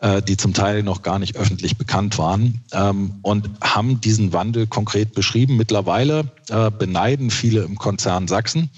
äh, 0.00 0.20
die 0.22 0.36
zum 0.36 0.52
Teil 0.52 0.82
noch 0.82 1.02
gar 1.02 1.20
nicht 1.20 1.36
öffentlich 1.36 1.76
bekannt 1.76 2.18
waren 2.18 2.62
ähm, 2.72 3.14
und 3.22 3.48
haben 3.62 4.00
diesen 4.00 4.32
Wandel 4.32 4.66
konkret 4.66 5.14
beschrieben. 5.14 5.56
Mittlerweile 5.56 6.32
äh, 6.50 6.70
beneiden 6.72 7.30
viele 7.30 7.62
im 7.62 7.76
Konzern 7.76 8.26
Sachsen. 8.26 8.70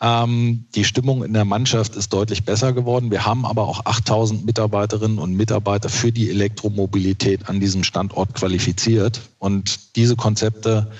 Ähm, 0.00 0.64
die 0.74 0.84
Stimmung 0.84 1.22
in 1.22 1.34
der 1.34 1.44
Mannschaft 1.44 1.96
ist 1.96 2.14
deutlich 2.14 2.44
besser 2.44 2.72
geworden. 2.72 3.10
Wir 3.10 3.26
haben 3.26 3.44
aber 3.44 3.68
auch 3.68 3.84
8000 3.84 4.46
Mitarbeiterinnen 4.46 5.18
und 5.18 5.34
Mitarbeiter 5.34 5.90
für 5.90 6.12
die 6.12 6.30
Elektromobilität 6.30 7.48
an 7.50 7.60
diesem 7.60 7.84
Standort 7.84 8.34
qualifiziert. 8.34 9.20
Und 9.38 9.96
diese 9.96 10.16
Konzepte 10.16 10.90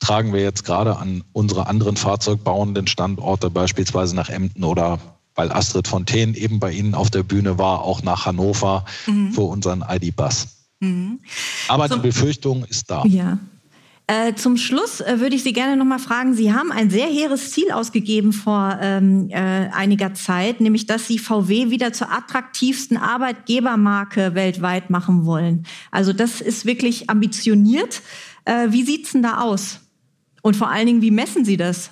tragen 0.00 0.32
wir 0.32 0.40
jetzt 0.40 0.64
gerade 0.64 0.96
an 0.96 1.22
unsere 1.32 1.66
anderen 1.66 1.96
fahrzeugbauenden 1.96 2.86
Standorte, 2.86 3.50
beispielsweise 3.50 4.16
nach 4.16 4.28
Emden 4.28 4.64
oder 4.64 4.98
weil 5.34 5.52
Astrid 5.52 5.88
Fontaine 5.88 6.36
eben 6.36 6.58
bei 6.58 6.72
Ihnen 6.72 6.94
auf 6.94 7.10
der 7.10 7.22
Bühne 7.22 7.58
war, 7.58 7.82
auch 7.82 8.02
nach 8.02 8.26
Hannover 8.26 8.84
mhm. 9.06 9.32
für 9.32 9.42
unseren 9.42 9.84
ID-Bus. 9.88 10.48
Mhm. 10.80 11.20
Aber 11.68 11.88
Zum, 11.88 12.02
die 12.02 12.08
Befürchtung 12.08 12.64
ist 12.64 12.90
da. 12.90 13.04
Ja. 13.06 13.38
Äh, 14.06 14.34
zum 14.34 14.56
Schluss 14.56 15.00
äh, 15.00 15.20
würde 15.20 15.36
ich 15.36 15.44
Sie 15.44 15.52
gerne 15.52 15.76
noch 15.76 15.84
mal 15.84 16.00
fragen. 16.00 16.34
Sie 16.34 16.52
haben 16.52 16.72
ein 16.72 16.90
sehr 16.90 17.06
hehres 17.06 17.52
Ziel 17.52 17.70
ausgegeben 17.70 18.32
vor 18.32 18.76
ähm, 18.82 19.30
äh, 19.30 19.68
einiger 19.72 20.14
Zeit, 20.14 20.60
nämlich 20.60 20.86
dass 20.86 21.06
Sie 21.06 21.20
VW 21.20 21.70
wieder 21.70 21.92
zur 21.92 22.10
attraktivsten 22.10 22.96
Arbeitgebermarke 22.96 24.34
weltweit 24.34 24.90
machen 24.90 25.26
wollen. 25.26 25.64
Also 25.92 26.12
das 26.12 26.40
ist 26.40 26.66
wirklich 26.66 27.08
ambitioniert. 27.08 28.02
Äh, 28.46 28.68
wie 28.70 28.82
sieht's 28.82 29.12
denn 29.12 29.22
da 29.22 29.42
aus? 29.42 29.79
Und 30.42 30.56
vor 30.56 30.70
allen 30.70 30.86
Dingen, 30.86 31.02
wie 31.02 31.10
messen 31.10 31.44
Sie 31.44 31.56
das? 31.56 31.90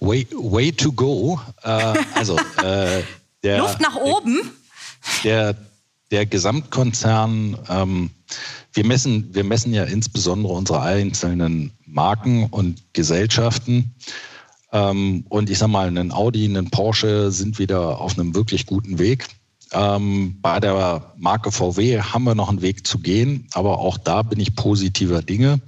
Way, 0.00 0.26
way 0.32 0.72
to 0.72 0.92
go. 0.92 1.40
Äh, 1.62 1.94
also 2.14 2.36
äh, 2.62 3.02
der, 3.42 3.58
Luft 3.58 3.80
nach 3.80 3.96
oben. 3.96 4.40
Der, 5.22 5.56
der 6.10 6.26
Gesamtkonzern, 6.26 7.58
ähm, 7.68 8.10
wir, 8.72 8.84
messen, 8.84 9.34
wir 9.34 9.44
messen 9.44 9.72
ja 9.72 9.84
insbesondere 9.84 10.52
unsere 10.52 10.82
einzelnen 10.82 11.72
Marken 11.86 12.46
und 12.46 12.82
Gesellschaften. 12.92 13.94
Ähm, 14.72 15.24
und 15.28 15.50
ich 15.50 15.58
sage 15.58 15.72
mal, 15.72 15.96
ein 15.96 16.12
Audi, 16.12 16.46
ein 16.46 16.70
Porsche 16.70 17.30
sind 17.30 17.58
wieder 17.58 18.00
auf 18.00 18.18
einem 18.18 18.34
wirklich 18.34 18.66
guten 18.66 18.98
Weg. 18.98 19.26
Ähm, 19.72 20.38
bei 20.40 20.60
der 20.60 21.12
Marke 21.16 21.50
VW 21.50 22.00
haben 22.00 22.24
wir 22.24 22.34
noch 22.34 22.48
einen 22.48 22.62
Weg 22.62 22.86
zu 22.86 22.98
gehen, 22.98 23.48
aber 23.54 23.78
auch 23.78 23.98
da 23.98 24.22
bin 24.22 24.40
ich 24.40 24.54
positiver 24.54 25.22
Dinge. 25.22 25.60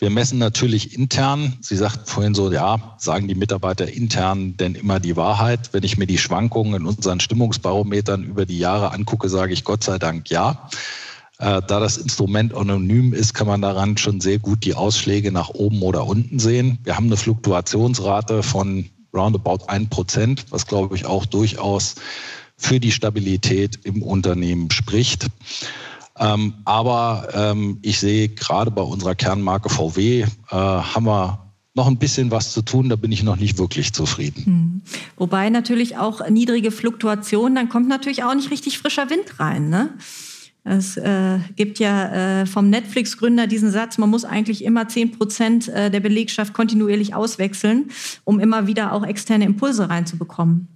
Wir 0.00 0.10
messen 0.10 0.38
natürlich 0.38 0.96
intern. 0.96 1.56
Sie 1.60 1.76
sagten 1.76 2.06
vorhin 2.06 2.34
so, 2.34 2.52
ja, 2.52 2.94
sagen 2.98 3.26
die 3.26 3.34
Mitarbeiter 3.34 3.90
intern 3.90 4.56
denn 4.56 4.76
immer 4.76 5.00
die 5.00 5.16
Wahrheit? 5.16 5.70
Wenn 5.72 5.82
ich 5.82 5.98
mir 5.98 6.06
die 6.06 6.18
Schwankungen 6.18 6.82
in 6.82 6.86
unseren 6.86 7.18
Stimmungsbarometern 7.18 8.22
über 8.22 8.46
die 8.46 8.58
Jahre 8.58 8.92
angucke, 8.92 9.28
sage 9.28 9.52
ich 9.52 9.64
Gott 9.64 9.82
sei 9.82 9.98
Dank 9.98 10.30
ja. 10.30 10.68
Äh, 11.38 11.62
da 11.66 11.80
das 11.80 11.96
Instrument 11.96 12.54
anonym 12.54 13.12
ist, 13.12 13.34
kann 13.34 13.48
man 13.48 13.60
daran 13.60 13.96
schon 13.96 14.20
sehr 14.20 14.38
gut 14.38 14.64
die 14.64 14.74
Ausschläge 14.74 15.32
nach 15.32 15.50
oben 15.50 15.82
oder 15.82 16.06
unten 16.06 16.38
sehen. 16.38 16.78
Wir 16.84 16.96
haben 16.96 17.06
eine 17.06 17.16
Fluktuationsrate 17.16 18.44
von 18.44 18.88
roundabout 19.12 19.64
ein 19.66 19.88
Prozent, 19.88 20.46
was 20.50 20.68
glaube 20.68 20.94
ich 20.94 21.06
auch 21.06 21.26
durchaus 21.26 21.96
für 22.56 22.78
die 22.78 22.92
Stabilität 22.92 23.80
im 23.84 24.02
Unternehmen 24.02 24.70
spricht. 24.70 25.26
Ähm, 26.18 26.54
aber 26.64 27.28
ähm, 27.34 27.78
ich 27.82 27.98
sehe 28.00 28.28
gerade 28.28 28.70
bei 28.70 28.82
unserer 28.82 29.14
Kernmarke 29.14 29.68
VW 29.68 30.22
äh, 30.22 30.26
haben 30.50 31.06
wir 31.06 31.48
noch 31.74 31.86
ein 31.86 31.96
bisschen 31.96 32.30
was 32.30 32.52
zu 32.52 32.62
tun, 32.62 32.88
da 32.88 32.96
bin 32.96 33.12
ich 33.12 33.22
noch 33.22 33.36
nicht 33.36 33.56
wirklich 33.58 33.92
zufrieden. 33.92 34.44
Hm. 34.44 34.82
Wobei 35.16 35.48
natürlich 35.48 35.96
auch 35.96 36.28
niedrige 36.28 36.70
Fluktuation, 36.72 37.54
dann 37.54 37.68
kommt 37.68 37.88
natürlich 37.88 38.24
auch 38.24 38.34
nicht 38.34 38.50
richtig 38.50 38.78
frischer 38.78 39.10
Wind 39.10 39.38
rein. 39.38 39.68
Ne? 39.68 39.90
Es 40.64 40.96
äh, 40.96 41.38
gibt 41.56 41.78
ja 41.78 42.40
äh, 42.42 42.46
vom 42.46 42.68
Netflix-Gründer 42.68 43.46
diesen 43.46 43.70
Satz, 43.70 43.96
man 43.96 44.10
muss 44.10 44.24
eigentlich 44.24 44.64
immer 44.64 44.88
10 44.88 45.12
Prozent 45.12 45.68
äh, 45.68 45.90
der 45.90 46.00
Belegschaft 46.00 46.52
kontinuierlich 46.52 47.14
auswechseln, 47.14 47.90
um 48.24 48.40
immer 48.40 48.66
wieder 48.66 48.92
auch 48.92 49.06
externe 49.06 49.44
Impulse 49.44 49.88
reinzubekommen. 49.88 50.68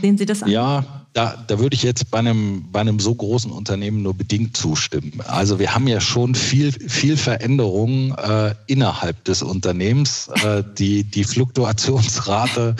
Sehen 0.00 0.16
Sie 0.16 0.26
das 0.26 0.42
an? 0.42 0.50
Ja, 0.50 0.95
da, 1.16 1.42
da 1.46 1.58
würde 1.58 1.74
ich 1.74 1.82
jetzt 1.82 2.10
bei 2.10 2.18
einem, 2.18 2.70
bei 2.70 2.80
einem 2.80 3.00
so 3.00 3.14
großen 3.14 3.50
Unternehmen 3.50 4.02
nur 4.02 4.12
bedingt 4.12 4.54
zustimmen. 4.54 5.22
Also 5.26 5.58
wir 5.58 5.74
haben 5.74 5.88
ja 5.88 5.98
schon 5.98 6.34
viel, 6.34 6.72
viel 6.72 7.16
Veränderung 7.16 8.14
äh, 8.18 8.54
innerhalb 8.66 9.24
des 9.24 9.42
Unternehmens. 9.42 10.28
Äh, 10.44 10.62
die, 10.76 11.04
die 11.04 11.24
Fluktuationsrate 11.24 12.76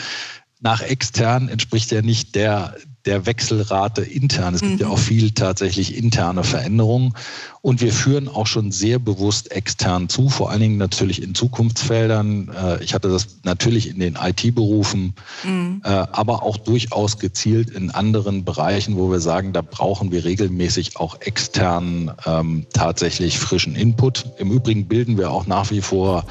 nach 0.59 0.83
extern 0.83 1.49
entspricht 1.49 1.91
ja 1.91 2.03
nicht 2.03 2.35
der, 2.35 2.75
der 3.07 3.25
Wechselrate 3.25 4.01
intern. 4.01 4.53
Es 4.53 4.61
gibt 4.61 4.73
mhm. 4.73 4.79
ja 4.79 4.87
auch 4.89 4.99
viel 4.99 5.31
tatsächlich 5.31 5.95
interne 5.97 6.43
Veränderungen. 6.43 7.13
Und 7.61 7.81
wir 7.81 7.91
führen 7.91 8.27
auch 8.27 8.47
schon 8.47 8.71
sehr 8.71 8.99
bewusst 8.99 9.51
extern 9.51 10.09
zu, 10.09 10.29
vor 10.29 10.51
allen 10.51 10.61
Dingen 10.61 10.77
natürlich 10.77 11.21
in 11.23 11.33
Zukunftsfeldern. 11.33 12.49
Äh, 12.49 12.83
ich 12.83 12.93
hatte 12.93 13.09
das 13.09 13.39
natürlich 13.43 13.89
in 13.89 13.99
den 13.99 14.17
IT-Berufen, 14.21 15.15
mhm. 15.43 15.81
Äh, 15.83 15.89
aber 15.89 16.43
auch 16.43 16.57
durchaus 16.57 17.17
gezielt 17.17 17.69
in 17.69 17.91
anderen 17.91 18.45
Bereichen, 18.45 18.97
wo 18.97 19.11
wir 19.11 19.19
sagen, 19.19 19.53
da 19.53 19.61
brauchen 19.61 20.11
wir 20.11 20.25
regelmäßig 20.25 20.97
auch 20.97 21.21
extern 21.21 22.11
ähm, 22.25 22.67
tatsächlich 22.73 23.39
frischen 23.39 23.75
Input. 23.75 24.25
Im 24.37 24.51
Übrigen 24.51 24.87
bilden 24.87 25.17
wir 25.17 25.31
auch 25.31 25.47
nach 25.47 25.71
wie 25.71 25.81
vor 25.81 26.25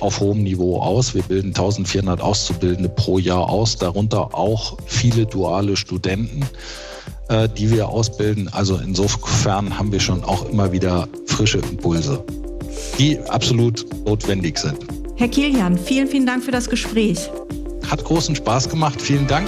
auf 0.00 0.20
hohem 0.20 0.42
Niveau 0.42 0.80
aus. 0.80 1.14
Wir 1.14 1.22
bilden 1.22 1.48
1400 1.48 2.20
Auszubildende 2.20 2.88
pro 2.88 3.18
Jahr 3.18 3.48
aus, 3.48 3.76
darunter 3.76 4.34
auch 4.34 4.76
viele 4.86 5.26
duale 5.26 5.76
Studenten, 5.76 6.44
äh, 7.28 7.48
die 7.48 7.70
wir 7.70 7.88
ausbilden. 7.88 8.48
Also 8.52 8.76
insofern 8.76 9.78
haben 9.78 9.92
wir 9.92 10.00
schon 10.00 10.24
auch 10.24 10.48
immer 10.48 10.72
wieder 10.72 11.08
frische 11.26 11.58
Impulse, 11.58 12.24
die 12.98 13.18
absolut 13.20 13.86
notwendig 14.04 14.58
sind. 14.58 14.78
Herr 15.16 15.28
Kilian, 15.28 15.78
vielen, 15.78 16.08
vielen 16.08 16.26
Dank 16.26 16.42
für 16.42 16.50
das 16.50 16.68
Gespräch. 16.68 17.30
Hat 17.88 18.02
großen 18.04 18.34
Spaß 18.34 18.68
gemacht. 18.68 19.00
Vielen 19.00 19.26
Dank. 19.26 19.46